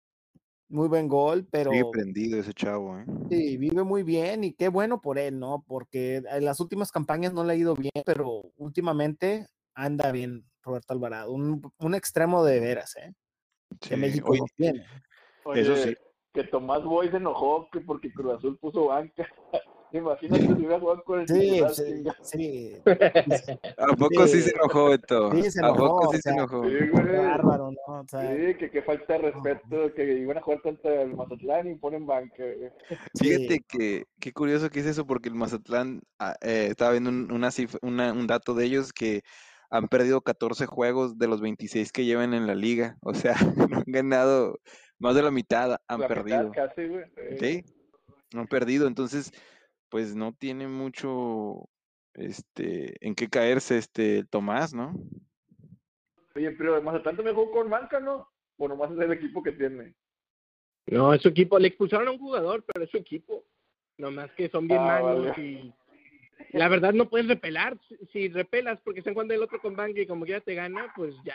Muy 0.70 0.88
buen 0.88 1.08
gol, 1.08 1.46
pero 1.50 1.72
Sigue 1.72 1.84
prendido 1.92 2.40
ese 2.40 2.54
chavo, 2.54 2.98
¿eh? 2.98 3.04
Sí, 3.28 3.58
vive 3.58 3.82
muy 3.82 4.02
bien 4.02 4.44
y 4.44 4.54
qué 4.54 4.68
bueno 4.68 5.02
por 5.02 5.18
él, 5.18 5.38
¿no? 5.38 5.62
Porque 5.68 6.22
en 6.26 6.44
las 6.46 6.58
últimas 6.60 6.90
campañas 6.90 7.34
no 7.34 7.44
le 7.44 7.52
ha 7.52 7.56
ido 7.56 7.74
bien, 7.74 8.02
pero 8.06 8.50
últimamente 8.56 9.46
anda 9.74 10.10
bien 10.10 10.50
Roberto 10.62 10.94
Alvarado. 10.94 11.30
Un, 11.30 11.70
un 11.80 11.94
extremo 11.94 12.46
de 12.46 12.60
veras, 12.60 12.96
¿eh? 12.96 13.12
Que 13.78 13.98
México 13.98 14.30
oye, 14.30 14.40
no 14.40 14.46
tiene. 14.56 14.86
Eso 15.54 15.76
sí. 15.76 15.94
Que 16.34 16.44
Tomás 16.44 16.82
Boy 16.82 17.08
se 17.10 17.16
enojó 17.18 17.68
que 17.70 17.80
porque 17.80 18.12
Cruz 18.12 18.34
Azul 18.34 18.58
puso 18.58 18.86
banca. 18.88 19.26
Imagínate 19.92 20.42
si 20.46 20.52
hubiera 20.54 20.80
jugado 20.80 21.04
con 21.04 21.20
el 21.20 21.28
Sí, 21.28 21.38
titular, 21.38 21.70
sí, 21.72 22.04
sí. 22.22 22.72
¿A 23.78 23.86
poco 23.96 24.26
sí 24.26 24.42
se 24.42 24.50
enojó, 24.50 24.86
Beto? 24.86 25.30
Sí, 25.30 25.50
se 25.52 25.64
¿A 25.64 25.68
poco 25.72 25.84
enojó, 25.84 26.10
sí 26.10 26.16
o 26.16 26.20
se 26.20 26.30
enojó? 26.30 26.64
Sí, 26.64 26.70
Qué 26.76 26.90
güey. 26.90 27.16
bárbaro, 27.16 27.70
¿no? 27.70 28.00
O 28.00 28.04
sea, 28.08 28.20
Sí, 28.32 28.54
que, 28.56 28.70
que 28.72 28.82
falta 28.82 29.12
de 29.12 29.18
respeto, 29.30 29.94
que 29.94 30.18
iban 30.18 30.38
a 30.38 30.42
jugar 30.42 30.60
contra 30.62 31.02
el 31.02 31.14
Mazatlán 31.14 31.70
y 31.70 31.74
ponen 31.76 32.06
banca. 32.06 32.34
güey. 32.38 32.70
Fíjate 33.16 33.54
sí. 33.54 33.64
que 33.68 34.04
qué 34.18 34.32
curioso 34.32 34.68
que 34.68 34.80
es 34.80 34.86
eso, 34.86 35.06
porque 35.06 35.28
el 35.28 35.36
Mazatlán, 35.36 36.02
ah, 36.18 36.34
eh, 36.40 36.66
estaba 36.70 36.90
viendo 36.90 37.10
un, 37.10 37.30
una 37.30 37.50
cif- 37.50 37.78
una- 37.80 38.12
un 38.12 38.26
dato 38.26 38.54
de 38.54 38.64
ellos 38.64 38.92
que 38.92 39.22
han 39.70 39.86
perdido 39.86 40.22
14 40.22 40.66
juegos 40.66 41.18
de 41.18 41.28
los 41.28 41.40
26 41.40 41.92
que 41.92 42.04
llevan 42.04 42.34
en 42.34 42.48
la 42.48 42.56
liga. 42.56 42.96
O 43.02 43.14
sea, 43.14 43.34
no 43.70 43.76
han 43.76 43.84
ganado, 43.86 44.58
más 44.98 45.14
de 45.14 45.22
la 45.22 45.30
mitad 45.30 45.76
han 45.88 46.00
La 46.00 46.08
perdido. 46.08 46.48
mitad 46.50 46.68
casi, 46.68 46.86
güey. 46.86 47.04
Sí. 47.38 47.64
Han 48.34 48.46
perdido. 48.46 48.86
Entonces, 48.86 49.32
pues 49.88 50.14
no 50.14 50.32
tiene 50.32 50.66
mucho 50.68 51.68
este, 52.14 52.96
en 53.06 53.14
qué 53.14 53.28
caerse 53.28 53.78
este 53.78 54.24
Tomás, 54.24 54.72
¿no? 54.74 54.94
Oye, 56.36 56.50
pero 56.52 56.80
Mazatlán 56.82 57.16
también 57.16 57.36
jugó 57.36 57.50
con 57.52 57.70
banca, 57.70 58.00
¿no? 58.00 58.28
O 58.56 58.68
nomás 58.68 58.90
es 58.92 58.98
el 58.98 59.12
equipo 59.12 59.42
que 59.42 59.52
tiene. 59.52 59.94
No, 60.86 61.14
es 61.14 61.22
su 61.22 61.28
equipo. 61.28 61.58
Le 61.58 61.68
expulsaron 61.68 62.08
a 62.08 62.10
un 62.10 62.18
jugador, 62.18 62.64
pero 62.64 62.84
es 62.84 62.90
su 62.90 62.96
equipo. 62.96 63.44
Nomás 63.98 64.30
que 64.32 64.48
son 64.48 64.66
bien 64.66 64.80
Ah, 64.80 65.00
malos 65.00 65.26
vale. 65.28 65.42
y 65.42 65.74
la 66.52 66.68
verdad 66.68 66.92
no 66.92 67.08
puedes 67.08 67.28
repelar. 67.28 67.78
Si- 67.88 67.96
Si 68.12 68.28
repelas 68.28 68.80
porque 68.82 68.98
están 69.00 69.14
jugando 69.14 69.34
el 69.34 69.42
otro 69.42 69.60
con 69.60 69.76
banca 69.76 70.00
y 70.00 70.06
como 70.06 70.26
ya 70.26 70.40
te 70.40 70.54
gana, 70.54 70.92
pues 70.96 71.14
ya 71.24 71.34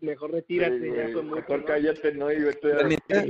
mejor 0.00 0.32
retírate. 0.32 0.80
Sí, 0.80 0.96
ya 0.96 1.06
mucho, 1.08 1.22
Mejor 1.22 1.60
¿no? 1.60 1.64
cállate, 1.66 2.14
¿no? 2.14 2.32
Y 2.32 2.40
vete 2.40 2.68
La 2.74 2.80
a 2.80 2.88
neta-. 2.88 3.24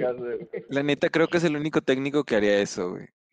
La 0.69 0.83
neta 0.83 1.09
creo 1.09 1.29
que 1.29 1.39
es 1.39 1.45
el 1.45 1.57
único 1.57 1.81
técnico 1.81 2.25
que 2.25 2.37
haría 2.37 2.61
eso, 2.61 2.91
güey. 2.91 3.07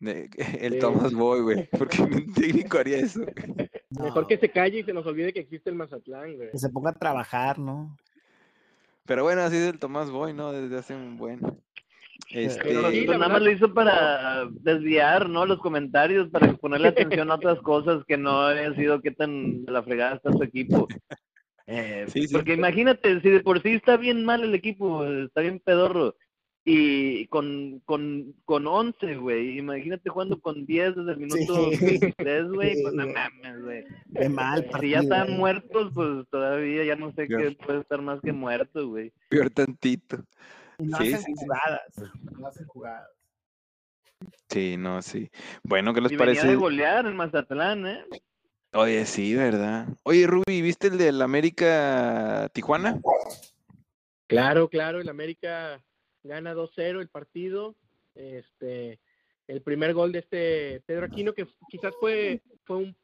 El 0.60 0.74
Sí. 0.74 0.78
Tomás 0.78 1.12
Boy, 1.12 1.40
güey. 1.40 1.68
Porque 1.76 2.02
un 2.02 2.32
técnico 2.34 2.78
haría 2.78 2.98
eso. 2.98 3.20
güey. 3.20 3.68
Mejor 3.90 4.22
no, 4.22 4.28
que 4.28 4.38
se 4.38 4.50
calle 4.50 4.80
y 4.80 4.84
se 4.84 4.92
nos 4.92 5.06
olvide 5.06 5.32
que 5.32 5.40
existe 5.40 5.70
el 5.70 5.76
Mazatlán, 5.76 6.36
güey. 6.36 6.50
que 6.50 6.58
se 6.58 6.68
ponga 6.68 6.90
a 6.90 6.98
trabajar, 6.98 7.58
¿no? 7.58 7.96
Pero 9.06 9.22
bueno, 9.24 9.40
así 9.42 9.56
es 9.56 9.68
el 9.72 9.78
Tomás 9.78 10.10
Boy, 10.10 10.34
¿no? 10.34 10.52
Desde 10.52 10.76
hace 10.76 10.94
un 10.94 11.16
buen. 11.16 11.40
Este, 12.30 12.62
Pero 12.62 12.90
sí, 12.90 13.06
la 13.06 13.16
nada 13.16 13.32
más 13.32 13.42
lo 13.42 13.50
hizo 13.50 13.72
para 13.72 14.46
desviar, 14.50 15.28
¿no? 15.30 15.46
Los 15.46 15.60
comentarios, 15.60 16.28
para 16.28 16.52
ponerle 16.54 16.88
atención 16.88 17.30
a 17.30 17.36
otras 17.36 17.58
cosas 17.60 18.04
que 18.06 18.18
no 18.18 18.42
haya 18.42 18.74
sido 18.74 19.00
qué 19.00 19.10
tan 19.12 19.64
la 19.66 19.82
fregada 19.82 20.16
está 20.16 20.32
su 20.32 20.42
equipo. 20.42 20.86
Eh, 21.70 22.06
Sí, 22.08 22.26
sí. 22.26 22.32
Porque 22.34 22.54
imagínate, 22.54 23.20
si 23.20 23.28
de 23.28 23.40
por 23.40 23.62
sí 23.62 23.72
está 23.74 23.96
bien 23.98 24.24
mal 24.24 24.42
el 24.42 24.54
equipo, 24.54 25.04
está 25.04 25.42
bien 25.42 25.60
pedorro, 25.60 26.16
y 26.64 27.26
con, 27.28 27.80
con, 27.84 28.34
con 28.44 28.66
11, 28.66 29.16
güey, 29.16 29.58
imagínate 29.58 30.10
jugando 30.10 30.40
con 30.40 30.66
10 30.66 30.96
desde 30.96 31.12
el 31.12 31.18
minuto 31.18 31.70
Sí. 31.72 31.98
23, 31.98 32.48
güey, 32.48 32.74
Sí, 32.74 32.82
pues 32.82 32.94
no 32.94 33.06
mames, 33.06 33.62
güey. 33.62 33.84
De 34.06 34.28
mal 34.28 34.66
Si 34.80 34.90
ya 34.90 35.00
están 35.00 35.28
¿eh? 35.30 35.36
muertos, 35.36 35.92
pues 35.94 36.26
todavía 36.30 36.84
ya 36.84 36.96
no 36.96 37.12
sé 37.12 37.26
qué 37.28 37.56
puede 37.64 37.80
estar 37.80 38.00
más 38.02 38.20
que 38.22 38.32
muerto, 38.32 38.88
güey. 38.88 39.12
peor 39.28 39.50
tantito. 39.50 40.24
No 40.78 40.96
Sí, 40.98 41.12
hacen 41.12 41.20
sí, 41.20 41.32
sí. 41.36 41.44
jugadas. 41.44 42.12
No 42.38 42.46
hacen 42.46 42.66
jugadas. 42.66 43.08
Sí, 44.48 44.76
no, 44.78 45.00
sí. 45.02 45.30
Bueno, 45.62 45.92
¿qué 45.94 46.00
les 46.00 46.12
Y 46.12 46.16
venía 46.16 46.32
de 46.34 46.38
parece? 46.40 46.56
golear 46.56 47.06
en 47.06 47.16
Mazatlán, 47.16 47.86
¿eh? 47.86 48.04
Oye, 48.74 49.06
sí, 49.06 49.34
¿verdad? 49.34 49.88
Oye, 50.02 50.26
Ruby, 50.26 50.62
¿viste 50.62 50.88
el 50.88 50.98
del 50.98 51.22
América 51.22 52.50
Tijuana? 52.52 53.00
Claro, 54.26 54.68
claro, 54.68 55.00
el 55.00 55.08
América 55.08 55.82
gana 56.22 56.54
2-0 56.54 57.00
el 57.00 57.08
partido. 57.08 57.74
Este, 58.14 59.00
el 59.46 59.62
primer 59.62 59.94
gol 59.94 60.12
de 60.12 60.18
este 60.18 60.82
Pedro 60.86 61.06
Aquino, 61.06 61.32
que 61.32 61.46
quizás 61.70 61.94
fue, 61.98 62.42
fue 62.64 62.76
un 62.76 62.96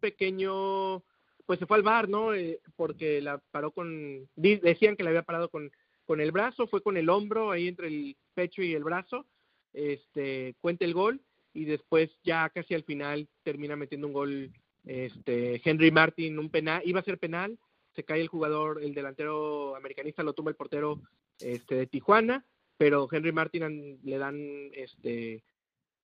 pequeño, 0.00 1.02
pues 1.46 1.58
se 1.60 1.66
fue 1.66 1.76
al 1.76 1.82
bar, 1.82 2.08
¿no? 2.08 2.34
Eh, 2.34 2.60
porque 2.74 3.20
la 3.20 3.38
paró 3.38 3.70
con, 3.70 4.28
decían 4.34 4.96
que 4.96 5.04
la 5.04 5.10
había 5.10 5.22
parado 5.22 5.48
con, 5.48 5.70
con 6.04 6.20
el 6.20 6.32
brazo, 6.32 6.66
fue 6.66 6.82
con 6.82 6.96
el 6.96 7.08
hombro, 7.08 7.50
ahí 7.50 7.68
entre 7.68 7.86
el 7.86 8.16
pecho 8.34 8.62
y 8.62 8.74
el 8.74 8.84
brazo, 8.84 9.26
este, 9.72 10.56
cuenta 10.60 10.84
el 10.84 10.94
gol, 10.94 11.20
y 11.54 11.64
después 11.64 12.10
ya 12.24 12.48
casi 12.50 12.74
al 12.74 12.84
final 12.84 13.28
termina 13.44 13.76
metiendo 13.76 14.08
un 14.08 14.12
gol, 14.12 14.52
este, 14.84 15.60
Henry 15.64 15.90
Martin, 15.90 16.38
un 16.38 16.50
penal, 16.50 16.82
iba 16.84 17.00
a 17.00 17.04
ser 17.04 17.18
penal, 17.18 17.58
se 17.94 18.04
cae 18.04 18.20
el 18.20 18.28
jugador, 18.28 18.82
el 18.82 18.94
delantero 18.94 19.76
americanista 19.76 20.22
lo 20.22 20.32
toma 20.32 20.50
el 20.50 20.56
portero 20.56 21.00
este, 21.40 21.74
de 21.74 21.86
Tijuana, 21.86 22.44
pero 22.78 23.08
Henry 23.10 23.32
Martin 23.32 24.00
le 24.02 24.18
dan 24.18 24.36
este 24.72 25.42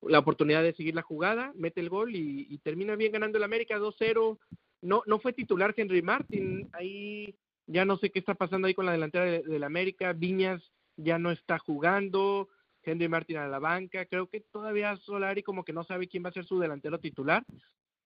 la 0.02 0.20
oportunidad 0.20 0.62
de 0.62 0.74
seguir 0.74 0.94
la 0.94 1.02
jugada, 1.02 1.52
mete 1.56 1.80
el 1.80 1.88
gol 1.88 2.14
y, 2.14 2.56
termina 2.58 2.94
bien 2.96 3.12
ganando 3.12 3.38
el 3.38 3.44
América 3.44 3.78
2-0. 3.78 4.38
no, 4.82 5.02
no 5.06 5.18
fue 5.18 5.32
titular 5.32 5.74
Henry 5.76 6.02
Martin. 6.02 6.68
Ahí 6.72 7.34
ya 7.66 7.84
no 7.84 7.96
sé 7.96 8.10
qué 8.10 8.20
está 8.20 8.34
pasando 8.34 8.68
ahí 8.68 8.74
con 8.74 8.86
la 8.86 8.92
delantera 8.92 9.24
de- 9.24 9.42
del 9.42 9.64
América. 9.64 10.12
Viñas 10.12 10.62
ya 10.96 11.18
no 11.18 11.32
está 11.32 11.58
jugando. 11.58 12.48
Henry 12.84 13.08
Martin 13.08 13.38
a 13.38 13.48
la 13.48 13.58
banca. 13.58 14.06
Creo 14.06 14.28
que 14.28 14.40
todavía 14.40 14.96
Solari 14.98 15.42
como 15.42 15.64
que 15.64 15.72
no 15.72 15.82
sabe 15.82 16.06
quién 16.06 16.24
va 16.24 16.28
a 16.28 16.32
ser 16.32 16.44
su 16.44 16.60
delantero 16.60 17.00
titular. 17.00 17.44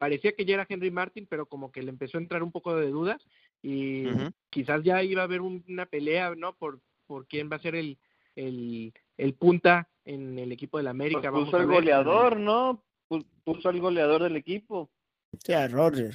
Parecía 0.03 0.33
que 0.33 0.45
ya 0.45 0.55
era 0.55 0.67
Henry 0.69 0.91
Martin, 0.91 1.29
pero 1.31 1.47
como 1.47 1.71
que 1.71 1.81
le 1.81 1.91
empezó 1.91 2.19
a 2.19 2.21
entrar 2.21 2.43
un 2.43 2.51
poco 2.51 2.75
de 2.75 2.89
dudas 2.91 3.25
y 3.63 4.07
quizás 4.51 4.83
ya 4.83 5.01
iba 5.05 5.21
a 5.23 5.27
haber 5.27 5.41
un- 5.41 5.65
una 5.69 5.87
pelea, 5.87 6.35
¿no? 6.35 6.57
Por, 6.57 6.81
por 7.07 7.29
quién 7.29 7.49
va 7.49 7.55
a 7.55 7.61
ser 7.61 7.77
el, 7.77 7.97
el, 8.35 8.93
el 9.17 9.35
punta 9.35 9.89
en 10.05 10.41
el 10.41 10.51
equipo 10.51 10.79
del 10.79 10.89
América. 10.89 11.21
Pues 11.21 11.31
Vamos 11.31 11.45
puso 11.51 11.59
el 11.59 11.67
ver. 11.69 11.77
goleador, 11.77 12.37
¿no? 12.37 12.83
Pu- 13.09 13.25
Puso 13.45 13.69
al 13.69 13.79
goleador 13.81 14.25
del 14.25 14.35
equipo. 14.35 14.91
Sí, 15.39 15.53
a 15.53 15.69
Roger. 15.69 16.13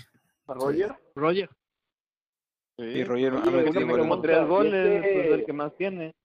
¿A 0.48 0.54
Roger? 0.54 0.94
Roger. 1.16 1.50
Y 2.80 3.06
Roger 3.06 3.36
ha 3.36 3.38
Oye, 3.38 3.52
metido 3.52 3.62
una 3.62 3.72
Tiene 3.72 3.86
goles. 3.94 4.06
como 4.10 4.22
pregunta, 4.22 4.22
tres 4.22 4.44
¿y 4.44 4.50
goles, 4.50 4.96
este- 5.06 5.14
pues 5.14 5.40
el 5.40 5.46
que 5.46 5.54
más 5.54 5.76
tiene. 5.78 6.16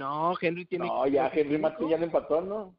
No, 0.00 0.34
Henry 0.38 0.66
tiene. 0.66 0.86
No, 0.86 1.06
ya 1.06 1.28
Henry 1.32 1.56
Martin 1.56 1.88
ya 1.88 1.96
le 1.96 2.04
empató, 2.04 2.42
¿no? 2.42 2.76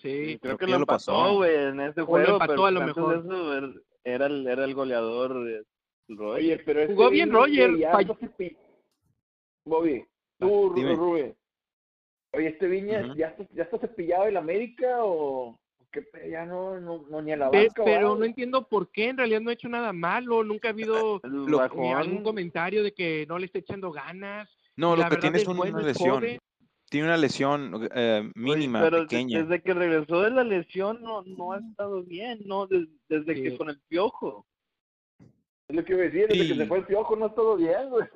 Sí. 0.00 0.38
Creo 0.38 0.38
creo 0.40 0.58
que 0.58 0.64
que 0.66 0.70
lo 0.70 0.76
empató, 0.78 0.94
pasó. 1.12 1.34
güey, 1.34 1.54
en 1.54 1.80
lo 2.00 2.06
juego, 2.06 2.32
empató 2.32 2.52
pero 2.54 2.66
a 2.66 2.70
lo 2.70 2.80
mejor. 2.86 3.22
de 3.22 3.28
eso 3.28 3.54
er- 3.58 3.82
era 4.04 4.26
el, 4.26 4.46
era 4.46 4.64
el 4.64 4.74
goleador 4.74 5.48
eh, 5.48 5.62
Roger. 6.08 6.36
Oye, 6.42 6.62
pero 6.64 6.80
este 6.80 6.94
Jugó 6.94 7.10
bien 7.10 7.30
Roger, 7.30 7.70
se 7.70 7.76
Bobby, 9.64 10.04
tú, 10.38 10.72
Dime. 10.74 10.94
Rubén. 10.96 11.36
Oye, 12.32 12.46
este 12.48 12.66
Viñas, 12.68 13.06
Ujú. 13.06 13.14
¿ya, 13.16 13.28
está, 13.28 13.46
¿ya 13.52 13.62
está 13.64 13.78
cepillado 13.78 14.24
el 14.26 14.36
América 14.36 15.04
o 15.04 15.48
o 15.50 15.86
qué 15.92 16.02
pe- 16.02 16.30
ya 16.30 16.46
no, 16.46 16.78
no, 16.80 17.04
no 17.10 17.20
ni 17.22 17.32
a 17.32 17.36
la 17.36 17.50
Pe- 17.50 17.66
banca? 17.66 17.84
pero 17.84 18.16
no 18.16 18.24
entiendo 18.24 18.66
por 18.68 18.90
qué, 18.90 19.08
en 19.08 19.18
realidad 19.18 19.40
no 19.40 19.50
ha 19.50 19.54
hecho 19.54 19.68
nada 19.68 19.92
malo, 19.92 20.42
nunca 20.44 20.68
ha 20.68 20.70
habido 20.70 21.20
Lo- 21.24 21.58
bajón, 21.58 21.94
algún 21.96 22.22
comentario 22.22 22.82
de 22.82 22.92
que 22.94 23.26
no 23.28 23.38
le 23.38 23.46
esté 23.46 23.58
echando 23.58 23.90
ganas. 23.92 24.48
No, 24.76 24.96
La 24.96 25.04
lo 25.04 25.10
que 25.10 25.16
tiene 25.20 25.38
es 25.38 25.46
una 25.48 25.80
es 25.80 25.86
lesión. 25.86 26.14
joven. 26.20 26.38
Tiene 26.90 27.06
una 27.06 27.16
lesión 27.16 27.88
eh, 27.94 28.20
Oye, 28.20 28.32
mínima, 28.34 28.80
pero 28.82 29.02
pequeña. 29.02 29.42
desde 29.42 29.62
que 29.62 29.72
regresó 29.74 30.22
de 30.22 30.30
la 30.30 30.44
lesión 30.44 31.00
no, 31.02 31.22
no 31.22 31.52
ha 31.52 31.58
estado 31.58 32.02
bien, 32.02 32.40
¿no? 32.44 32.66
Des- 32.66 32.88
desde 33.08 33.34
Sí. 33.36 33.42
que 33.44 33.56
con 33.56 33.70
el 33.70 33.80
piojo. 33.88 34.44
Es 35.68 35.76
lo 35.76 35.84
que 35.84 35.92
iba 35.92 36.02
a 36.02 36.04
decir, 36.06 36.26
desde 36.28 36.42
Sí. 36.42 36.48
que 36.50 36.56
se 36.56 36.66
fue 36.66 36.78
el 36.78 36.84
piojo 36.86 37.14
no 37.16 37.26
es 37.26 37.34
todo 37.36 37.56
bien, 37.56 37.88
güey. 37.90 38.06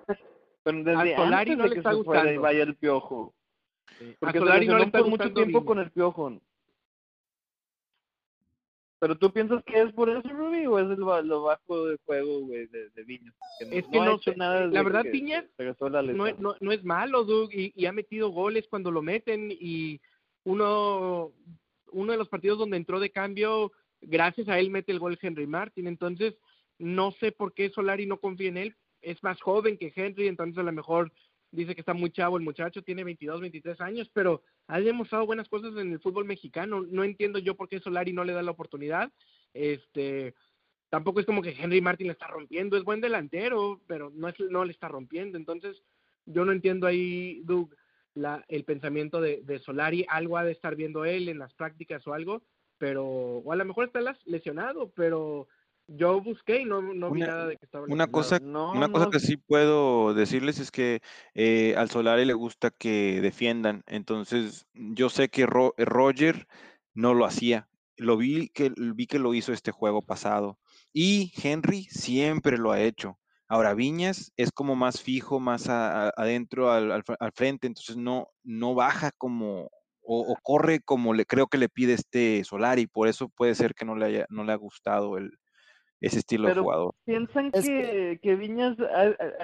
Pero 0.64 0.78
desde 0.82 1.14
A 1.14 1.16
Solari 1.18 1.52
antes 1.52 1.56
no 1.58 1.62
de 1.62 1.68
le 1.68 1.74
que 1.74 1.78
está 1.80 1.94
se 1.94 2.02
fuera 2.02 2.20
y 2.20 2.24
gustando. 2.24 2.42
vaya 2.42 2.62
el 2.64 2.76
piojo. 2.76 3.34
A 3.86 3.94
Porque 4.18 4.32
se 4.32 4.44
Solari 4.44 4.66
no 4.66 4.78
le 4.78 4.84
está 4.84 4.98
por 4.98 5.08
mucho 5.08 5.32
tiempo 5.32 5.64
con 5.64 5.78
el 5.78 5.90
piojo. 5.92 6.40
Pero 9.04 9.18
tú 9.18 9.30
piensas 9.30 9.62
que 9.64 9.82
es 9.82 9.92
por 9.92 10.08
eso, 10.08 10.26
Ruby, 10.30 10.64
o 10.64 10.78
es 10.78 10.88
el 10.88 11.04
ba- 11.04 11.20
lo 11.20 11.42
bajo 11.42 11.88
de 11.88 11.98
juego, 12.06 12.40
güey, 12.46 12.64
de, 12.68 12.88
de 12.88 13.04
Viñas? 13.04 13.34
Que 13.58 13.78
Es 13.80 13.86
que 13.88 13.98
no 13.98 14.14
hecho 14.14 14.30
sé, 14.30 14.36
nada 14.38 14.60
la 14.66 14.82
verdad, 14.82 15.04
Viñas 15.12 15.44
no, 16.16 16.24
no, 16.40 16.56
no 16.58 16.72
es 16.72 16.82
malo, 16.84 17.22
Doug, 17.24 17.50
y, 17.52 17.70
y 17.76 17.84
ha 17.84 17.92
metido 17.92 18.30
goles 18.30 18.66
cuando 18.70 18.90
lo 18.90 19.02
meten 19.02 19.50
y 19.50 20.00
uno, 20.44 21.32
uno 21.92 22.12
de 22.12 22.16
los 22.16 22.30
partidos 22.30 22.58
donde 22.58 22.78
entró 22.78 22.98
de 22.98 23.10
cambio, 23.10 23.72
gracias 24.00 24.48
a 24.48 24.58
él 24.58 24.70
mete 24.70 24.90
el 24.90 25.00
gol 25.00 25.18
Henry 25.20 25.46
Martin, 25.46 25.86
entonces 25.86 26.34
no 26.78 27.12
sé 27.12 27.30
por 27.30 27.52
qué 27.52 27.68
Solari 27.68 28.06
no 28.06 28.18
confía 28.20 28.48
en 28.48 28.56
él, 28.56 28.76
es 29.02 29.22
más 29.22 29.38
joven 29.42 29.76
que 29.76 29.92
Henry, 29.94 30.28
entonces 30.28 30.56
a 30.56 30.62
lo 30.62 30.72
mejor 30.72 31.12
dice 31.54 31.74
que 31.74 31.80
está 31.80 31.94
muy 31.94 32.10
chavo 32.10 32.36
el 32.36 32.42
muchacho, 32.42 32.82
tiene 32.82 33.04
22, 33.04 33.40
23 33.40 33.80
años, 33.80 34.10
pero 34.12 34.42
ha 34.66 34.80
demostrado 34.80 35.26
buenas 35.26 35.48
cosas 35.48 35.76
en 35.76 35.92
el 35.92 36.00
fútbol 36.00 36.24
mexicano, 36.24 36.82
no 36.82 37.04
entiendo 37.04 37.38
yo 37.38 37.54
por 37.54 37.68
qué 37.68 37.80
Solari 37.80 38.12
no 38.12 38.24
le 38.24 38.32
da 38.32 38.42
la 38.42 38.50
oportunidad, 38.50 39.12
este 39.52 40.34
tampoco 40.90 41.18
es 41.18 41.26
como 41.26 41.42
que 41.42 41.56
Henry 41.58 41.80
Martin 41.80 42.06
le 42.06 42.12
está 42.12 42.28
rompiendo, 42.28 42.76
es 42.76 42.84
buen 42.84 43.00
delantero, 43.00 43.80
pero 43.86 44.10
no 44.10 44.28
es 44.28 44.34
no 44.50 44.64
le 44.64 44.72
está 44.72 44.88
rompiendo, 44.88 45.38
entonces 45.38 45.82
yo 46.26 46.44
no 46.44 46.52
entiendo 46.52 46.86
ahí, 46.86 47.42
Doug, 47.44 47.74
la, 48.14 48.44
el 48.48 48.64
pensamiento 48.64 49.20
de, 49.20 49.42
de 49.42 49.58
Solari, 49.58 50.06
algo 50.08 50.38
ha 50.38 50.44
de 50.44 50.52
estar 50.52 50.76
viendo 50.76 51.04
él 51.04 51.28
en 51.28 51.38
las 51.38 51.52
prácticas 51.54 52.06
o 52.06 52.14
algo, 52.14 52.42
pero, 52.78 53.04
o 53.04 53.52
a 53.52 53.56
lo 53.56 53.64
mejor 53.64 53.86
está 53.86 54.00
lesionado, 54.24 54.90
pero 54.94 55.48
yo 55.86 56.20
busqué 56.20 56.60
y 56.60 56.64
no, 56.64 56.80
no 56.82 57.10
vi 57.10 57.20
nada 57.20 57.46
de 57.46 57.56
que 57.56 57.64
estaba 57.64 57.86
Una 57.86 58.06
cosa, 58.06 58.38
No, 58.40 58.72
una 58.72 58.88
cosa 58.88 59.06
que 59.10 59.20
sí 59.20 59.36
puedo 59.36 60.14
decirles 60.14 60.58
es 60.58 60.70
que 60.70 61.00
eh, 61.34 61.74
al 61.76 61.90
Solari 61.90 62.24
le 62.24 62.34
gusta 62.34 62.70
que 62.70 63.20
defiendan. 63.20 63.82
Entonces, 63.86 64.66
yo 64.74 65.08
sé 65.10 65.28
que 65.28 65.46
Ro- 65.46 65.74
eh, 65.76 65.84
Roger 65.84 66.46
no 66.94 67.14
lo 67.14 67.24
hacía. 67.26 67.68
Lo 67.96 68.16
vi 68.16 68.48
que 68.48 68.72
vi 68.76 69.06
que 69.06 69.18
lo 69.18 69.34
hizo 69.34 69.52
este 69.52 69.70
juego 69.70 70.02
pasado. 70.02 70.58
Y 70.92 71.32
Henry 71.42 71.84
siempre 71.84 72.58
lo 72.58 72.72
ha 72.72 72.80
hecho. 72.80 73.18
Ahora, 73.48 73.74
Viñas 73.74 74.32
es 74.36 74.50
como 74.50 74.74
más 74.74 75.00
fijo, 75.02 75.38
más 75.38 75.68
a- 75.68 76.08
a- 76.08 76.12
adentro 76.16 76.72
al, 76.72 76.90
al 76.90 77.04
fr- 77.04 77.16
al 77.20 77.32
frente, 77.32 77.66
entonces 77.66 77.96
no, 77.96 78.28
no 78.42 78.74
baja 78.74 79.10
como 79.16 79.70
o, 80.06 80.20
o 80.32 80.36
corre 80.42 80.80
como 80.80 81.14
le 81.14 81.24
creo 81.26 81.46
que 81.46 81.58
le 81.58 81.68
pide 81.68 81.92
este 81.94 82.42
Solari. 82.44 82.86
Por 82.86 83.08
eso 83.08 83.28
puede 83.28 83.54
ser 83.54 83.74
que 83.74 83.84
no 83.84 83.96
le 83.96 84.06
haya, 84.06 84.26
no 84.30 84.44
le 84.44 84.52
ha 84.52 84.56
gustado 84.56 85.16
el, 85.18 85.32
ese 86.06 86.18
estilo 86.18 86.48
de 86.48 86.54
jugador. 86.54 86.94
piensan 87.04 87.50
Es 87.52 87.64
que, 87.66 88.18
que 88.22 88.36
Viñas, 88.36 88.76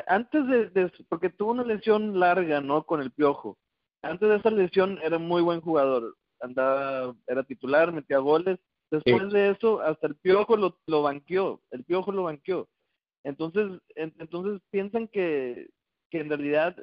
antes 0.07 0.46
de, 0.46 0.70
de- 0.70 0.92
porque 1.09 1.31
tuvo 1.31 1.53
una 1.53 1.64
lesión 1.64 2.18
larga, 2.18 2.61
¿no? 2.61 2.85
Con 2.85 3.01
el 3.01 3.11
piojo. 3.11 3.59
Antes 4.03 4.29
de 4.29 4.37
esa 4.37 4.51
lesión 4.51 4.99
era 5.03 5.18
muy 5.18 5.42
buen 5.42 5.61
jugador. 5.61 6.16
Andaba, 6.40 7.14
era 7.27 7.42
titular, 7.44 7.92
metía 7.92 8.18
goles. 8.18 8.59
Después 8.90 9.31
de 9.33 9.51
eso, 9.51 9.81
hasta 9.83 10.07
el 10.09 10.16
piojo 10.16 10.57
lo, 10.57 10.79
lo 10.87 11.03
banqueó. 11.03 11.61
El 11.70 11.85
piojo 11.85 12.11
lo 12.12 12.25
banqueó. 12.25 12.68
Entonces, 13.25 13.81
en- 13.94 14.14
entonces 14.18 14.61
piensan 14.70 15.07
que, 15.09 15.68
que 16.11 16.20
en 16.20 16.29
realidad 16.29 16.77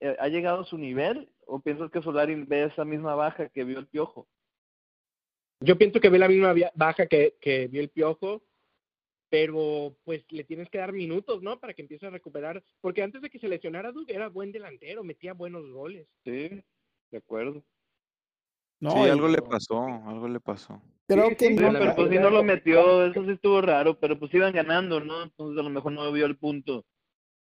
eh, 0.00 0.16
ha 0.18 0.28
llegado 0.28 0.60
a 0.60 0.64
su 0.66 0.76
nivel, 0.78 1.30
o 1.46 1.60
piensas 1.60 1.90
que 1.90 2.02
Solari 2.02 2.34
ve 2.44 2.64
esa 2.64 2.84
misma 2.84 3.14
baja 3.14 3.48
que 3.48 3.64
vio 3.64 3.78
el 3.78 3.86
piojo. 3.86 4.28
Yo 5.62 5.76
pienso 5.76 6.00
que 6.00 6.08
ve 6.08 6.18
la 6.18 6.28
misma 6.28 6.54
baja 6.74 7.06
que, 7.06 7.36
que 7.40 7.66
vio 7.68 7.82
el 7.82 7.90
Piojo, 7.90 8.42
pero 9.30 9.96
pues 10.04 10.24
le 10.30 10.44
tienes 10.44 10.68
que 10.68 10.78
dar 10.78 10.92
minutos, 10.92 11.40
¿no? 11.42 11.58
Para 11.60 11.72
que 11.72 11.82
empiece 11.82 12.06
a 12.06 12.10
recuperar, 12.10 12.62
porque 12.80 13.02
antes 13.02 13.22
de 13.22 13.30
que 13.30 13.38
se 13.38 13.48
lesionara 13.48 13.92
Doug 13.92 14.06
era 14.10 14.28
buen 14.28 14.52
delantero, 14.52 15.04
metía 15.04 15.32
buenos 15.32 15.70
goles. 15.70 16.06
Sí, 16.24 16.50
de 17.10 17.16
acuerdo. 17.18 17.64
No, 18.80 18.90
sí, 18.90 18.98
algo 19.10 19.28
le 19.28 19.40
pasó, 19.42 19.84
algo 20.06 20.26
le 20.28 20.40
pasó. 20.40 20.82
creo 21.06 21.28
Sí, 21.30 21.36
que 21.36 21.46
sí, 21.48 21.54
no, 21.54 21.72
pero 21.72 21.94
pues 21.94 22.10
si 22.10 22.18
no 22.18 22.30
lo 22.30 22.42
metió, 22.42 23.06
eso 23.06 23.24
sí 23.24 23.30
estuvo 23.32 23.60
raro, 23.60 23.98
pero 23.98 24.18
pues 24.18 24.32
iban 24.34 24.52
ganando, 24.52 25.00
¿no? 25.00 25.22
Entonces 25.22 25.58
a 25.60 25.62
lo 25.62 25.70
mejor 25.70 25.92
no 25.92 26.10
vio 26.12 26.26
el 26.26 26.36
punto 26.36 26.84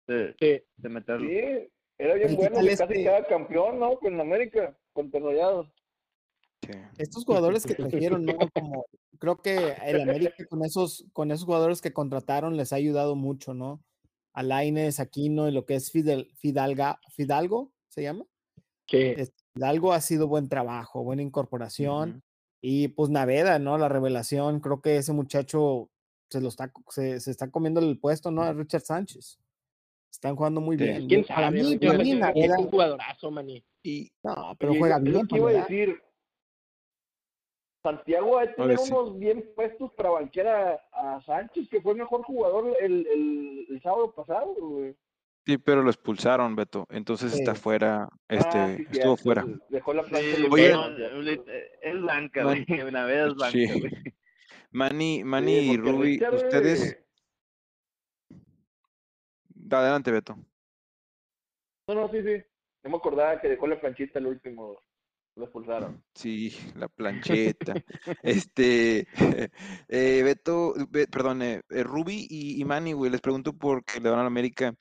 de, 0.06 0.36
Sí. 0.40 0.62
de 0.78 0.90
meterlo. 0.90 1.28
Sí, 1.28 1.72
era 1.98 2.14
bien 2.16 2.28
¿Y 2.28 2.32
qué 2.32 2.36
bueno, 2.36 2.56
casi 2.58 2.68
este- 2.70 2.94
queda 2.94 3.24
campeón, 3.26 3.80
¿no? 3.80 3.98
Con 3.98 4.20
América, 4.20 4.78
con 4.94 5.12
Rayados. 5.12 5.68
Sí. 6.62 6.72
estos 6.98 7.24
jugadores 7.26 7.66
que 7.66 7.74
trajeron, 8.20 8.26
¿no? 8.26 8.38
Como 8.54 8.86
creo 9.20 9.38
que 9.42 9.76
el 9.86 10.02
América 10.02 10.46
con 10.50 10.64
esos, 10.66 11.06
con 11.14 11.32
esos 11.32 11.46
jugadores 11.46 11.82
que 11.82 11.94
contrataron 11.94 12.58
les 12.58 12.74
ha 12.74 12.78
ayudado 12.78 13.16
mucho, 13.16 13.54
¿no? 13.54 13.84
A 14.34 14.44
Lainez, 14.44 15.00
Aquino 15.00 15.48
y 15.48 15.52
lo 15.52 15.66
que 15.66 15.76
es 15.76 15.92
Fidel, 15.92 16.32
Fidalga, 16.36 17.00
Fidalgo, 17.12 17.72
¿se 17.90 18.04
llama? 18.04 18.26
Sí. 18.88 18.98
Es- 18.98 19.34
Fidalgo 19.54 19.94
ha 19.94 20.02
sido 20.02 20.28
buen 20.28 20.48
trabajo, 20.48 21.04
buena 21.04 21.22
incorporación. 21.22 22.10
Ujú. 22.10 22.20
Y 22.62 22.88
pues 22.90 23.10
Naveda, 23.10 23.60
¿no? 23.60 23.78
La 23.78 23.90
revelación, 23.90 24.60
creo 24.60 24.82
que 24.82 24.98
ese 24.98 25.12
muchacho 25.14 25.90
se 26.30 26.40
lo 26.42 26.50
está, 26.50 26.72
se, 26.90 27.20
se 27.20 27.32
está 27.32 27.50
comiendo 27.50 27.80
el 27.82 28.00
puesto, 28.00 28.32
¿no? 28.32 28.44
A 28.44 28.54
Richard 28.54 28.82
Sánchez. 28.82 29.40
Están 30.12 30.36
jugando 30.36 30.62
muy 30.62 30.78
Sí. 30.78 30.84
bien. 30.84 31.08
¿Quién 31.08 31.24
Para 31.26 31.48
sabe? 31.48 31.64
mí, 31.64 31.78
Yo- 31.80 31.90
para 31.92 32.04
mí 32.04 32.12
es 32.12 32.20
Naveda, 32.20 32.60
un 32.60 32.70
jugadorazo, 32.70 33.32
maní. 33.32 33.64
Y 33.84 34.12
no, 34.24 34.56
pero 34.60 34.72
Oye, 34.72 34.80
juega 34.80 34.98
es 34.98 35.04
bien. 35.04 35.14
lo 35.16 35.22
que 35.22 35.28
para 35.28 35.40
iba 35.40 35.50
a 35.50 35.54
decir. 35.66 36.02
Santiago 37.82 38.38
ha 38.38 38.46
sí. 38.46 38.92
unos 38.92 39.18
bien 39.18 39.44
puestos 39.56 39.92
para 39.94 40.10
banquear 40.10 40.48
a, 40.48 41.16
a 41.16 41.22
Sánchez, 41.24 41.70
que 41.70 41.82
fue 41.82 41.94
el 41.94 42.00
mejor 42.00 42.24
jugador 42.24 42.76
el, 42.82 43.08
el, 43.08 43.68
el 43.70 43.82
sábado 43.82 44.14
pasado, 44.14 44.54
güey. 44.56 44.96
sí, 45.46 45.58
pero 45.58 45.82
lo 45.82 45.90
expulsaron, 45.90 46.56
Beto. 46.56 46.86
Entonces 46.90 47.34
está 47.34 47.56
fuera, 47.56 48.10
este, 48.28 48.58
Ah, 48.58 48.76
sí, 48.78 48.86
estuvo 48.92 49.16
fuera. 49.18 49.46
Dejó 49.70 49.94
la 49.94 50.04
Sí, 50.04 50.12
Oye, 50.14 50.48
bueno, 50.50 50.88
es 51.82 52.02
blanca, 52.02 52.44
Man- 52.44 52.66
güey. 52.68 52.82
Una 52.82 53.06
vez 53.06 53.28
es 53.28 53.36
blanca, 53.36 53.52
Sí. 53.52 53.80
güey. 53.80 53.92
Manny, 54.72 55.24
Manny 55.24 55.60
Sí, 55.60 55.72
y 55.72 55.78
Ruby, 55.78 56.14
Richard, 56.18 56.36
ustedes, 56.36 57.04
adelante, 59.72 60.12
Beto. 60.12 60.38
No, 61.88 61.96
no, 61.96 62.10
sí, 62.10 62.22
sí. 62.24 62.44
No 62.84 62.92
me 62.92 62.98
acordaba 62.98 63.40
que 63.42 63.50
dejó 63.50 63.68
la 63.68 63.80
planchita 63.80 64.20
el 64.20 64.28
último. 64.28 64.80
Lo 65.40 65.46
expulsaron. 65.46 66.04
Sí, 66.14 66.54
la 66.76 66.90
plancheta. 66.90 67.74
este, 68.24 69.08
eh, 69.88 70.22
Beto, 70.24 70.74
Be- 70.90 71.08
perdón, 71.08 71.42
eh, 71.42 71.62
eh, 71.70 71.84
Ruby 71.84 72.28
y, 72.30 72.62
y 72.62 72.66
Manny, 72.66 72.92
güey, 72.92 73.10
les 73.10 73.22
pregunto 73.22 73.54
porque 73.58 74.02
le 74.02 74.10
van 74.10 74.20
a 74.20 74.24
la 74.24 74.28
América. 74.28 74.74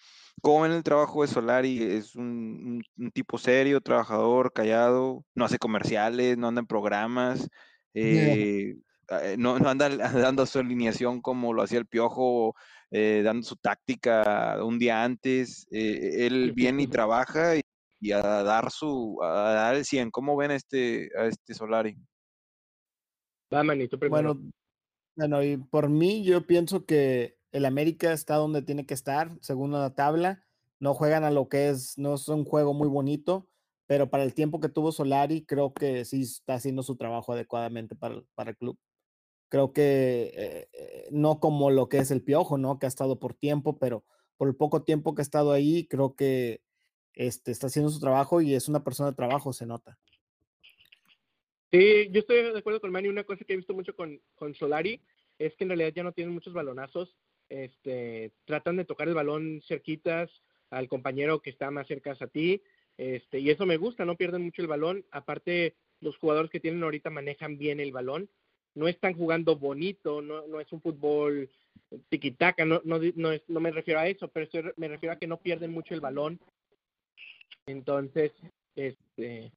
¿Cómo 0.43 0.63
ven 0.63 0.73
el 0.73 0.83
trabajo 0.83 1.23
de 1.23 1.29
Solari? 1.29 1.81
¿Es 1.83 2.17
un, 2.17 2.25
un- 2.27 3.05
un 3.05 3.11
tipo 3.13 3.39
serio, 3.39 3.81
trabajador, 3.81 4.53
callado? 4.53 5.25
¿No 5.35 5.45
hace 5.45 5.59
comerciales? 5.59 6.37
¿No 6.37 6.49
anda 6.49 6.61
en 6.61 6.67
programas? 6.67 7.49
Eh, 7.95 8.75
no, 9.39 9.59
no 9.59 9.69
anda 9.69 9.89
dando 10.33 10.45
su 10.47 10.59
alineación 10.59 11.21
como 11.23 11.53
lo 11.53 11.63
hacía 11.63 11.79
el 11.79 11.87
Piojo, 11.87 12.55
eh, 12.91 13.23
dando 13.25 13.47
su 13.47 13.57
táctica 13.57 14.59
un 14.65 14.79
día 14.79 15.05
antes. 15.05 15.67
eh, 15.71 16.27
él 16.27 16.53
viene 16.55 16.83
y 16.83 16.87
trabaja 16.89 17.57
y, 17.57 17.61
y 18.01 18.13
a 18.13 18.21
dar 18.23 18.71
su, 18.71 19.19
a 19.23 19.53
dar 19.53 19.75
el 19.75 19.85
100. 19.85 20.11
¿Cómo 20.11 20.37
ven 20.37 20.51
a 20.53 20.55
este, 20.57 21.11
a 21.19 21.27
este 21.27 21.55
Solari? 21.55 21.97
Va, 23.53 23.63
Manny, 23.63 23.89
tú 23.89 23.99
primero. 23.99 24.35
Bueno, 24.35 24.51
bueno, 25.17 25.43
y 25.43 25.57
por 25.57 25.89
mí 25.89 26.23
yo 26.25 26.47
pienso 26.47 26.85
que 26.85 27.39
el 27.51 27.65
América 27.65 28.13
está 28.13 28.37
donde 28.37 28.63
tiene 28.63 28.87
que 28.87 28.95
estar, 28.95 29.31
según 29.41 29.73
la 29.73 29.95
tabla. 29.95 30.45
No 30.81 30.95
juegan 30.95 31.25
a 31.25 31.31
lo 31.31 31.49
que 31.49 31.71
es, 31.71 31.99
no 31.99 32.15
es 32.15 32.29
un 32.29 32.45
juego 32.45 32.73
muy 32.75 32.89
bonito, 32.89 33.49
pero 33.87 34.11
para 34.11 34.23
el 34.23 34.35
tiempo 34.35 34.61
que 34.61 34.69
tuvo 34.69 34.93
Solari, 34.93 35.45
creo 35.45 35.73
que 35.73 36.05
sí 36.05 36.23
está 36.23 36.55
haciendo 36.55 36.83
su 36.83 36.97
trabajo 36.97 37.33
adecuadamente 37.33 37.97
para, 37.97 38.17
el- 38.17 38.27
para 38.35 38.51
el 38.51 38.57
club. 38.57 38.79
Creo 39.51 39.73
que 39.73 40.31
eh, 40.37 41.09
no 41.11 41.41
como 41.41 41.71
lo 41.71 41.89
que 41.89 41.99
es 41.99 42.11
el 42.11 42.23
Piojo, 42.23 42.59
¿no? 42.59 42.79
Que 42.79 42.85
ha 42.85 42.89
estado 42.89 43.19
por 43.19 43.35
tiempo, 43.35 43.79
pero 43.79 44.05
por 44.37 44.47
el 44.47 44.55
poco 44.55 44.85
tiempo 44.85 45.15
que 45.15 45.23
ha 45.23 45.25
estado 45.25 45.53
ahí, 45.53 45.89
creo 45.89 46.15
que 46.15 46.61
este, 47.19 47.51
está 47.51 47.67
haciendo 47.67 47.91
su 47.91 47.99
trabajo 47.99 48.41
y 48.41 48.55
es 48.55 48.69
una 48.69 48.85
persona 48.85 49.11
de 49.11 49.17
trabajo, 49.17 49.53
se 49.53 49.67
nota. 49.67 49.99
Sí, 51.73 52.09
yo 52.13 52.21
estoy 52.21 52.45
de 52.53 52.59
acuerdo 52.59 52.81
con 52.81 52.93
Manny. 52.93 53.09
Una 53.09 53.25
cosa 53.25 53.45
que 53.45 53.53
he 53.53 53.57
visto 53.57 53.75
mucho 53.75 53.95
con, 53.95 54.21
con 54.37 54.55
Solari 54.55 55.03
es 55.39 55.55
que 55.57 55.65
en 55.65 55.71
realidad 55.71 55.93
ya 55.95 56.05
no 56.05 56.13
tienen 56.13 56.33
muchos 56.33 56.55
balonazos. 56.55 57.15
Este, 57.49 58.33
tratan 58.45 58.77
de 58.77 58.85
tocar 58.85 59.09
el 59.09 59.15
balón 59.15 59.61
cerquitas 59.67 60.31
al 60.71 60.89
compañero 60.89 61.41
que 61.41 61.51
está 61.51 61.71
más 61.73 61.89
cerca 61.89 62.17
a 62.19 62.27
ti. 62.29 62.63
Este, 62.97 63.41
y 63.41 63.51
eso 63.51 63.67
me 63.67 63.77
gusta, 63.79 64.05
no 64.05 64.17
pierden 64.17 64.45
mucho 64.45 64.63
el 64.63 64.69
balón. 64.69 65.05
Aparte, 65.11 65.75
los 66.01 66.17
jugadores 66.19 66.51
que 66.53 66.61
tienen 66.61 66.83
ahorita 66.85 67.11
manejan 67.11 67.59
bien 67.59 67.81
el 67.81 67.91
balón. 67.93 68.31
No 68.75 68.87
están 68.87 69.15
jugando 69.15 69.57
bonito, 69.57 70.23
no, 70.23 70.47
no 70.47 70.61
es 70.61 70.73
un 70.73 70.81
fútbol 70.81 71.51
tiquitaca, 72.11 72.65
no, 72.65 72.81
no, 72.85 73.01
no, 73.17 73.33
es- 73.33 73.43
no 73.49 73.61
me 73.61 73.73
refiero 73.73 73.99
a 73.99 74.07
eso, 74.07 74.29
pero 74.29 74.73
me 74.77 74.87
refiero 74.89 75.15
a 75.15 75.19
que 75.19 75.27
no 75.27 75.39
pierden 75.41 75.73
mucho 75.73 75.95
el 75.95 76.01
balón. 76.01 76.39
Entonces, 77.69 78.33
este, 78.75 79.53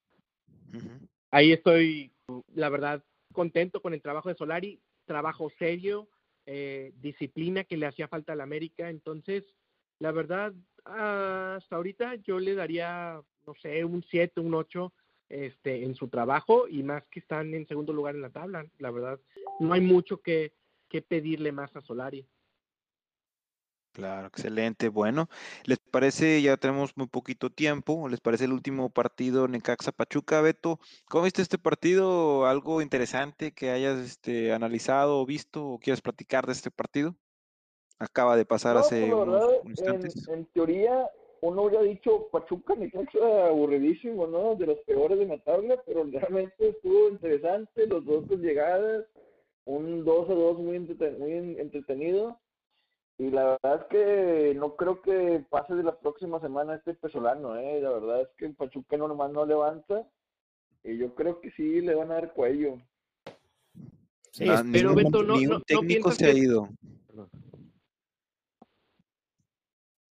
ahí 1.31 1.53
estoy, 1.53 2.11
la 2.53 2.69
verdad, 2.69 3.03
contento 3.33 3.81
con 3.81 3.93
el 3.93 4.01
trabajo 4.01 4.29
de 4.29 4.35
Solari, 4.35 4.81
trabajo 5.05 5.49
serio, 5.57 6.09
eh, 6.45 6.91
disciplina 7.01 7.63
que 7.63 7.77
le 7.77 7.85
hacía 7.85 8.07
falta 8.07 8.33
al 8.33 8.41
América. 8.41 8.89
Entonces, 8.89 9.45
la 9.99 10.11
verdad, 10.11 10.53
hasta 10.83 11.75
ahorita 11.75 12.15
yo 12.15 12.39
le 12.39 12.55
daría, 12.55 13.21
no 13.47 13.53
sé, 13.61 13.85
un 13.85 14.03
7, 14.09 14.41
un 14.41 14.55
8 14.55 14.91
este, 15.29 15.85
en 15.85 15.95
su 15.95 16.09
trabajo 16.09 16.67
y 16.67 16.83
más 16.83 17.03
que 17.05 17.21
están 17.21 17.53
en 17.53 17.65
segundo 17.67 17.93
lugar 17.93 18.15
en 18.15 18.23
la 18.23 18.29
tabla. 18.29 18.65
La 18.79 18.91
verdad, 18.91 19.19
no 19.59 19.71
hay 19.71 19.81
mucho 19.81 20.17
que, 20.17 20.51
que 20.89 21.01
pedirle 21.01 21.53
más 21.53 21.73
a 21.75 21.81
Solari. 21.81 22.25
Claro, 23.93 24.27
excelente. 24.27 24.87
Bueno, 24.87 25.27
¿les 25.65 25.77
parece? 25.79 26.41
Ya 26.41 26.55
tenemos 26.55 26.95
muy 26.95 27.07
poquito 27.07 27.49
tiempo. 27.49 28.07
¿Les 28.07 28.21
parece 28.21 28.45
el 28.45 28.53
último 28.53 28.89
partido 28.89 29.49
Necaxa 29.49 29.91
Pachuca, 29.91 30.39
Beto? 30.39 30.79
¿Cómo 31.09 31.25
viste 31.25 31.41
este 31.41 31.57
partido? 31.57 32.45
¿Algo 32.45 32.81
interesante 32.81 33.51
que 33.51 33.69
hayas 33.69 33.99
este, 33.99 34.53
analizado 34.53 35.19
o 35.19 35.25
visto 35.25 35.65
o 35.67 35.79
quieres 35.79 36.01
platicar 36.01 36.45
de 36.45 36.53
este 36.53 36.71
partido? 36.71 37.15
Acaba 37.99 38.37
de 38.37 38.45
pasar 38.45 38.75
No, 38.75 38.79
hace 38.79 38.99
pues, 39.01 39.09
la 39.09 39.15
unos 39.17 39.35
verdad, 39.43 39.55
en, 39.63 39.69
instantes. 39.71 40.27
en 40.29 40.45
teoría, 40.45 41.09
uno 41.41 41.63
hubiera 41.63 41.83
dicho 41.83 42.29
Pachuca 42.31 42.75
Necaxa 42.75 43.47
aburridísimo, 43.47 44.25
¿no? 44.25 44.55
De 44.55 44.67
los 44.67 44.79
peores 44.87 45.19
de 45.19 45.25
la 45.25 45.37
tabla, 45.43 45.83
pero 45.85 46.05
realmente 46.05 46.69
estuvo 46.69 47.09
interesante, 47.09 47.87
los 47.87 48.05
dos 48.05 48.25
con 48.25 48.41
llegadas, 48.41 49.05
un 49.65 50.05
2 50.05 50.29
a 50.29 50.33
2 50.33 50.57
muy, 50.59 50.77
entrete- 50.77 51.17
muy 51.17 51.33
en- 51.33 51.59
entretenido. 51.59 52.39
Y 53.21 53.29
la 53.29 53.55
verdad 53.61 53.81
es 53.81 53.87
que 53.91 54.53
no 54.55 54.75
creo 54.75 54.99
que 55.03 55.45
pase 55.47 55.75
de 55.75 55.83
la 55.83 55.95
próxima 55.95 56.39
semana 56.39 56.73
este 56.73 56.95
Pesolano, 56.95 57.55
¿eh? 57.55 57.79
La 57.79 57.91
verdad 57.91 58.21
es 58.23 58.29
que 58.35 58.45
el 58.47 58.55
Pachuca 58.55 58.97
normal 58.97 59.31
no 59.31 59.45
levanta. 59.45 60.07
Y 60.83 60.97
yo 60.97 61.13
creo 61.13 61.39
que 61.39 61.51
sí 61.51 61.81
le 61.81 61.93
van 61.93 62.09
a 62.09 62.15
dar 62.15 62.33
cuello. 62.33 62.81
Sí, 64.31 64.45
ni 64.45 64.71
pero 64.71 64.95
Beto, 64.95 65.21
no- 65.21 65.35
no- 65.39 65.47
no 65.49 65.61
técnico 65.61 66.09
piensas 66.09 66.15
se 66.15 66.25
ha 66.25 66.33
ido. 66.33 66.67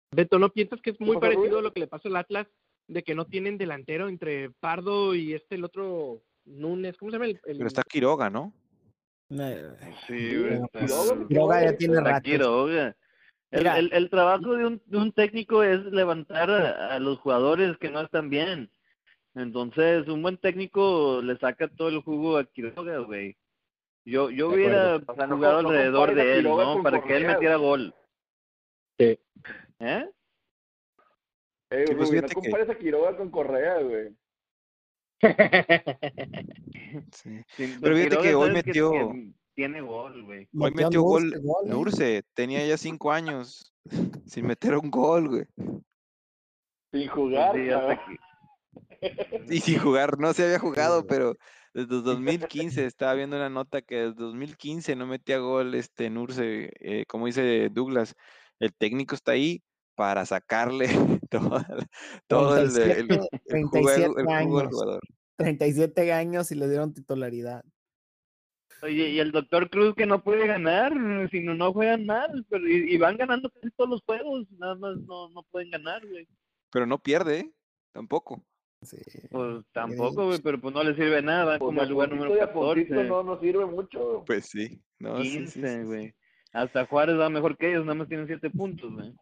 Beto, 0.09 0.39
¿no 0.39 0.49
piensas 0.49 0.81
que 0.81 0.89
es 0.89 0.99
muy 0.99 1.17
parecido 1.19 1.59
a 1.59 1.61
lo 1.61 1.73
que 1.73 1.81
le 1.81 1.87
pasó 1.87 2.07
al 2.07 2.15
Atlas 2.15 2.47
de 2.87 3.03
que 3.03 3.13
no 3.13 3.25
tienen 3.27 3.59
delantero 3.59 4.07
entre 4.09 4.49
Pardo 4.49 5.13
y 5.13 5.35
este, 5.35 5.53
el 5.53 5.63
otro 5.65 6.23
Núñez? 6.45 6.97
¿Cómo 6.97 7.11
se 7.11 7.17
llama? 7.17 7.25
El, 7.27 7.39
el- 7.45 7.57
Pero 7.57 7.67
está 7.67 7.83
Quiroga, 7.83 8.31
¿no? 8.31 8.51
Eh, 9.29 9.71
Sí, 10.07 10.37
güey, 10.37 10.61
Quiroga, 10.73 11.27
Quiroga 11.27 11.63
ya 11.63 11.77
tiene 11.77 11.99
rato. 12.01 12.21
Quiroga. 12.23 12.95
El, 13.51 13.67
el, 13.67 13.93
el 13.93 14.09
trabajo 14.09 14.55
de 14.55 14.65
un, 14.65 14.81
de 14.85 14.97
un 14.97 15.11
técnico 15.13 15.63
es 15.63 15.79
levantar 15.85 16.49
a, 16.51 16.95
a 16.95 16.99
los 16.99 17.19
jugadores 17.19 17.77
que 17.77 17.89
no 17.89 18.01
están 18.01 18.29
bien. 18.29 18.69
Entonces, 19.33 20.07
un 20.07 20.21
buen 20.21 20.37
técnico 20.37 21.21
le 21.23 21.37
saca 21.37 21.67
todo 21.67 21.89
el 21.89 22.01
jugo 22.01 22.37
a 22.37 22.45
Quiroga, 22.45 22.97
güey. 22.99 23.37
Yo, 24.05 24.29
yo 24.29 24.49
De 24.49 24.55
hubiera. 24.55 24.95
O 24.97 25.15
sea, 25.15 25.27
no- 25.27 25.35
jugado 25.35 25.61
no 25.61 25.69
alrededor 25.69 26.07
compares 26.09 26.25
de 26.27 26.37
él, 26.37 26.43
¿no? 26.43 26.83
Para 26.83 27.01
que 27.03 27.15
él 27.17 27.25
metiera 27.27 27.55
güey. 27.55 27.67
gol. 27.69 27.95
Sí. 28.99 29.19
¿Eh? 29.79 30.09
Eh, 31.71 31.85
Sí, 31.87 31.95
pues 31.95 32.09
no 32.09 32.15
fíjate 32.15 32.27
que- 32.35 32.41
compares 32.41 32.69
a 32.69 32.75
Quiroga 32.75 33.17
con 33.17 33.31
Correa, 33.31 33.79
güey. 33.81 34.09
Sí. 37.11 37.41
Pero 37.81 37.95
fíjate 37.95 38.17
que 38.21 38.35
hoy 38.35 38.51
metió- 38.51 38.91
que 38.91 39.33
tiene 39.53 39.81
gol, 39.81 40.23
güey. 40.23 40.47
Hoy 40.57 40.71
Metió 40.73 41.01
gol 41.01 41.23
Nurse, 41.29 41.39
gol. 41.39 41.67
Nurse. 41.69 42.23
Tenía 42.33 42.65
ya 42.65 42.77
cinco 42.77 43.11
años 43.11 43.73
sin 44.25 44.47
meter 44.47 44.77
un 44.77 44.89
gol, 44.91 45.27
güey. 45.29 45.45
Sin 46.93 47.07
jugar, 47.09 47.55
Sí, 47.55 47.67
cabrón. 47.69 47.99
que- 48.07 48.19
Y 49.55 49.59
sin 49.59 49.79
jugar, 49.79 50.17
no 50.19 50.33
se 50.33 50.43
había 50.45 50.59
jugado, 50.59 51.05
pero 51.05 51.35
desde 51.73 52.01
2015 52.01 52.85
estaba 52.85 53.13
viendo 53.13 53.35
una 53.35 53.49
nota 53.49 53.81
que 53.81 53.95
desde 53.95 54.15
2015 54.15 54.95
no 54.95 55.05
metía 55.05 55.37
gol 55.39 55.75
este 55.75 56.09
Nurse, 56.09 56.71
eh, 56.79 57.05
como 57.07 57.25
dice 57.27 57.69
Douglas, 57.69 58.15
el 58.59 58.73
técnico 58.73 59.15
está 59.15 59.33
ahí 59.33 59.61
para 59.95 60.25
sacarle 60.25 60.87
todo, 61.29 61.57
el- 61.57 61.87
todo 62.27 62.57
el, 62.57 62.65
el- 62.65 62.67
37, 62.67 63.01
el 63.01 63.07
juego, 63.07 63.27
el 63.31 63.69
37 63.69 64.13
juego 64.13 64.29
al 64.29 64.35
años. 64.35 64.69
jugador. 64.71 65.01
37 65.37 66.13
años 66.13 66.51
y 66.51 66.55
le 66.55 66.69
dieron 66.69 66.93
titularidad. 66.93 67.63
Oye, 68.81 69.09
y 69.09 69.19
el 69.19 69.31
doctor 69.31 69.69
Cruz 69.69 69.95
que 69.95 70.05
no 70.05 70.21
puede 70.23 70.45
ganar, 70.47 70.93
si 71.31 71.39
no, 71.41 71.55
no 71.55 71.73
juegan 71.73 72.05
mal, 72.05 72.45
pero 72.49 72.67
y, 72.67 72.93
y 72.93 72.97
van 72.97 73.17
ganando 73.17 73.49
casi 73.49 73.71
todos 73.75 73.89
los 73.89 74.01
juegos, 74.05 74.45
nada 74.59 74.75
más 74.75 74.97
no, 74.97 75.29
no 75.29 75.43
pueden 75.49 75.71
ganar, 75.71 76.05
güey. 76.07 76.27
Pero 76.71 76.85
no 76.85 76.99
pierde, 76.99 77.39
¿eh? 77.39 77.51
tampoco. 77.93 78.45
Sí. 78.81 78.97
Pues 79.31 79.63
tampoco, 79.71 80.25
güey, 80.27 80.39
pero 80.41 80.59
pues 80.61 80.73
no 80.73 80.83
les 80.83 80.95
sirve 80.95 81.21
nada, 81.21 81.57
Pues 81.57 81.69
como 81.69 81.81
el 81.81 81.89
lugar 81.89 82.09
número 82.09 82.35
y 82.35 82.39
a 82.39 82.51
puntito 82.53 82.89
14, 82.95 83.03
no 83.09 83.23
nos 83.23 83.39
sirve 83.39 83.65
mucho. 83.65 84.23
Pues 84.27 84.45
sí, 84.45 84.79
no, 84.99 85.21
sí, 85.23 85.29
sí, 85.29 85.37
15, 85.37 85.51
sí, 85.61 85.67
sí. 85.79 85.83
güey. 85.85 86.15
Hasta 86.53 86.85
Juárez 86.85 87.17
va 87.17 87.29
mejor 87.29 87.57
que 87.57 87.69
ellos, 87.71 87.85
nada 87.85 87.95
más 87.95 88.07
tienen 88.07 88.27
7 88.27 88.49
puntos, 88.51 88.93
güey. 88.93 89.13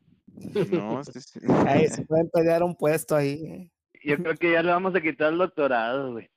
No, 0.72 1.04
sí, 1.04 1.20
sí. 1.22 1.40
Ahí 1.68 1.88
se 1.90 2.06
pueden 2.06 2.30
pelear 2.30 2.64
un 2.64 2.76
puesto 2.76 3.16
ahí. 3.16 3.46
¿eh? 3.46 3.72
Yo 4.04 4.18
creo 4.18 4.36
que 4.36 4.52
ya 4.52 4.64
le 4.64 4.72
vamos 4.72 4.96
a 4.96 5.02
quitar 5.02 5.32
el 5.32 5.40
doctorado, 5.40 6.14
güey. 6.14 6.30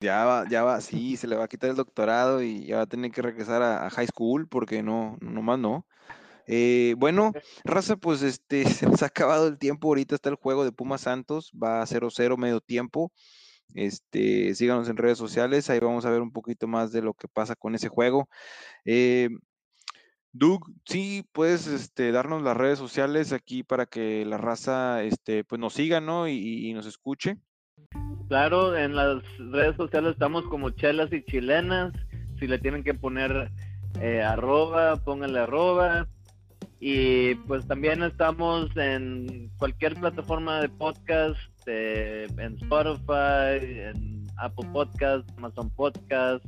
Ya 0.00 0.24
va, 0.24 0.48
ya 0.48 0.62
va, 0.62 0.80
sí, 0.80 1.16
se 1.16 1.26
le 1.26 1.34
va 1.34 1.44
a 1.44 1.48
quitar 1.48 1.70
el 1.70 1.76
doctorado 1.76 2.40
y 2.40 2.66
ya 2.66 2.76
va 2.76 2.82
a 2.82 2.86
tener 2.86 3.10
que 3.10 3.20
regresar 3.20 3.62
a, 3.62 3.86
a 3.86 3.90
high 3.90 4.06
school 4.06 4.46
porque 4.46 4.82
no, 4.82 5.16
nomás 5.20 5.58
no. 5.58 5.86
Eh, 6.50 6.94
bueno, 6.96 7.32
Raza, 7.62 7.96
pues 7.96 8.22
este, 8.22 8.64
se 8.84 8.86
nos 8.86 9.02
ha 9.02 9.06
acabado 9.06 9.46
el 9.46 9.58
tiempo. 9.58 9.88
Ahorita 9.88 10.14
está 10.14 10.30
el 10.30 10.36
juego 10.36 10.64
de 10.64 10.72
Pumas 10.72 11.02
Santos, 11.02 11.52
va 11.52 11.82
a 11.82 11.86
0-0 11.86 12.36
medio 12.36 12.60
tiempo. 12.60 13.12
Este, 13.74 14.54
síganos 14.54 14.88
en 14.88 14.96
redes 14.96 15.18
sociales, 15.18 15.68
ahí 15.68 15.78
vamos 15.78 16.06
a 16.06 16.10
ver 16.10 16.22
un 16.22 16.32
poquito 16.32 16.66
más 16.66 16.90
de 16.90 17.02
lo 17.02 17.12
que 17.12 17.28
pasa 17.28 17.54
con 17.54 17.74
ese 17.74 17.88
juego. 17.88 18.28
Eh, 18.86 19.28
Doug, 20.38 20.70
sí, 20.84 21.26
puedes 21.32 21.66
este, 21.66 22.12
darnos 22.12 22.42
las 22.42 22.56
redes 22.56 22.78
sociales 22.78 23.32
aquí 23.32 23.64
para 23.64 23.86
que 23.86 24.24
la 24.24 24.38
raza 24.38 25.02
este, 25.02 25.42
pues 25.42 25.60
nos 25.60 25.74
siga, 25.74 26.00
¿no? 26.00 26.28
Y, 26.28 26.72
nos 26.74 26.86
escuche. 26.86 27.38
Claro, 28.28 28.76
en 28.76 28.94
las 28.94 29.22
redes 29.38 29.76
sociales 29.76 30.12
estamos 30.12 30.44
como 30.44 30.70
chelas 30.70 31.12
y 31.12 31.24
chilenas. 31.24 31.92
Si 32.38 32.46
le 32.46 32.58
tienen 32.58 32.84
que 32.84 32.94
poner 32.94 33.50
eh, 34.00 34.22
arroba, 34.22 34.96
pónganle 34.96 35.40
arroba. 35.40 36.06
Y 36.78 37.34
pues 37.34 37.66
también 37.66 38.04
estamos 38.04 38.68
en 38.76 39.50
cualquier 39.58 39.94
plataforma 39.96 40.60
de 40.60 40.68
podcast, 40.68 41.36
eh, 41.66 42.28
en 42.38 42.54
Spotify, 42.58 43.58
en 43.60 44.26
Apple 44.36 44.68
Podcast, 44.72 45.28
Amazon 45.36 45.68
Podcast, 45.70 46.44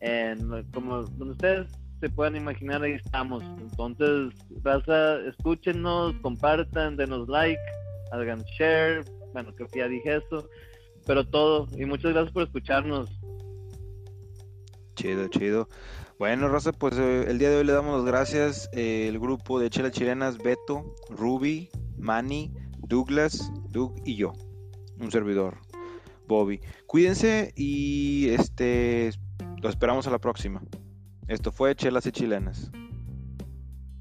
en 0.00 0.70
como 0.72 1.04
donde 1.04 1.32
ustedes 1.32 1.85
se 2.00 2.08
puedan 2.08 2.36
imaginar, 2.36 2.82
ahí 2.82 2.92
estamos. 2.92 3.42
Entonces, 3.60 4.34
raza, 4.62 5.18
escúchenos, 5.28 6.14
compartan, 6.22 6.96
denos 6.96 7.28
like, 7.28 7.60
hagan 8.12 8.42
share. 8.58 9.04
Bueno, 9.32 9.52
creo 9.54 9.68
que 9.68 9.78
ya 9.80 9.88
dije 9.88 10.16
eso 10.16 10.48
pero 11.06 11.26
todo. 11.26 11.68
Y 11.78 11.86
muchas 11.86 12.12
gracias 12.12 12.32
por 12.32 12.42
escucharnos. 12.42 13.08
Chido, 14.96 15.28
chido. 15.28 15.68
Bueno, 16.18 16.48
Rosa, 16.48 16.72
pues 16.72 16.98
eh, 16.98 17.26
el 17.28 17.38
día 17.38 17.50
de 17.50 17.56
hoy 17.56 17.64
le 17.64 17.72
damos 17.72 17.96
las 17.96 18.06
gracias. 18.06 18.68
eh, 18.72 19.06
el 19.08 19.18
grupo 19.18 19.60
de 19.60 19.70
Chelas 19.70 19.92
Chilenas, 19.92 20.38
Beto, 20.38 20.94
Ruby, 21.10 21.70
Manny, 21.96 22.52
Douglas, 22.78 23.52
Doug 23.70 23.94
y 24.04 24.16
yo. 24.16 24.32
Un 24.98 25.10
servidor, 25.10 25.58
Bobby. 26.26 26.60
Cuídense 26.86 27.52
y 27.54 28.30
este 28.30 29.12
lo 29.60 29.68
esperamos 29.68 30.06
a 30.06 30.10
la 30.10 30.18
próxima. 30.18 30.62
Esto 31.28 31.50
fue 31.50 31.74
Chelas 31.74 32.06
y 32.06 32.12
Chilenas. 32.12 32.70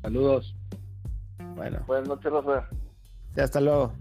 Saludos. 0.01 0.55
Bueno, 1.55 1.83
Buenas 1.87 2.07
noches, 2.07 2.31
Rafa. 2.31 2.69
sí, 3.33 3.41
hasta 3.41 3.59
luego. 3.61 3.93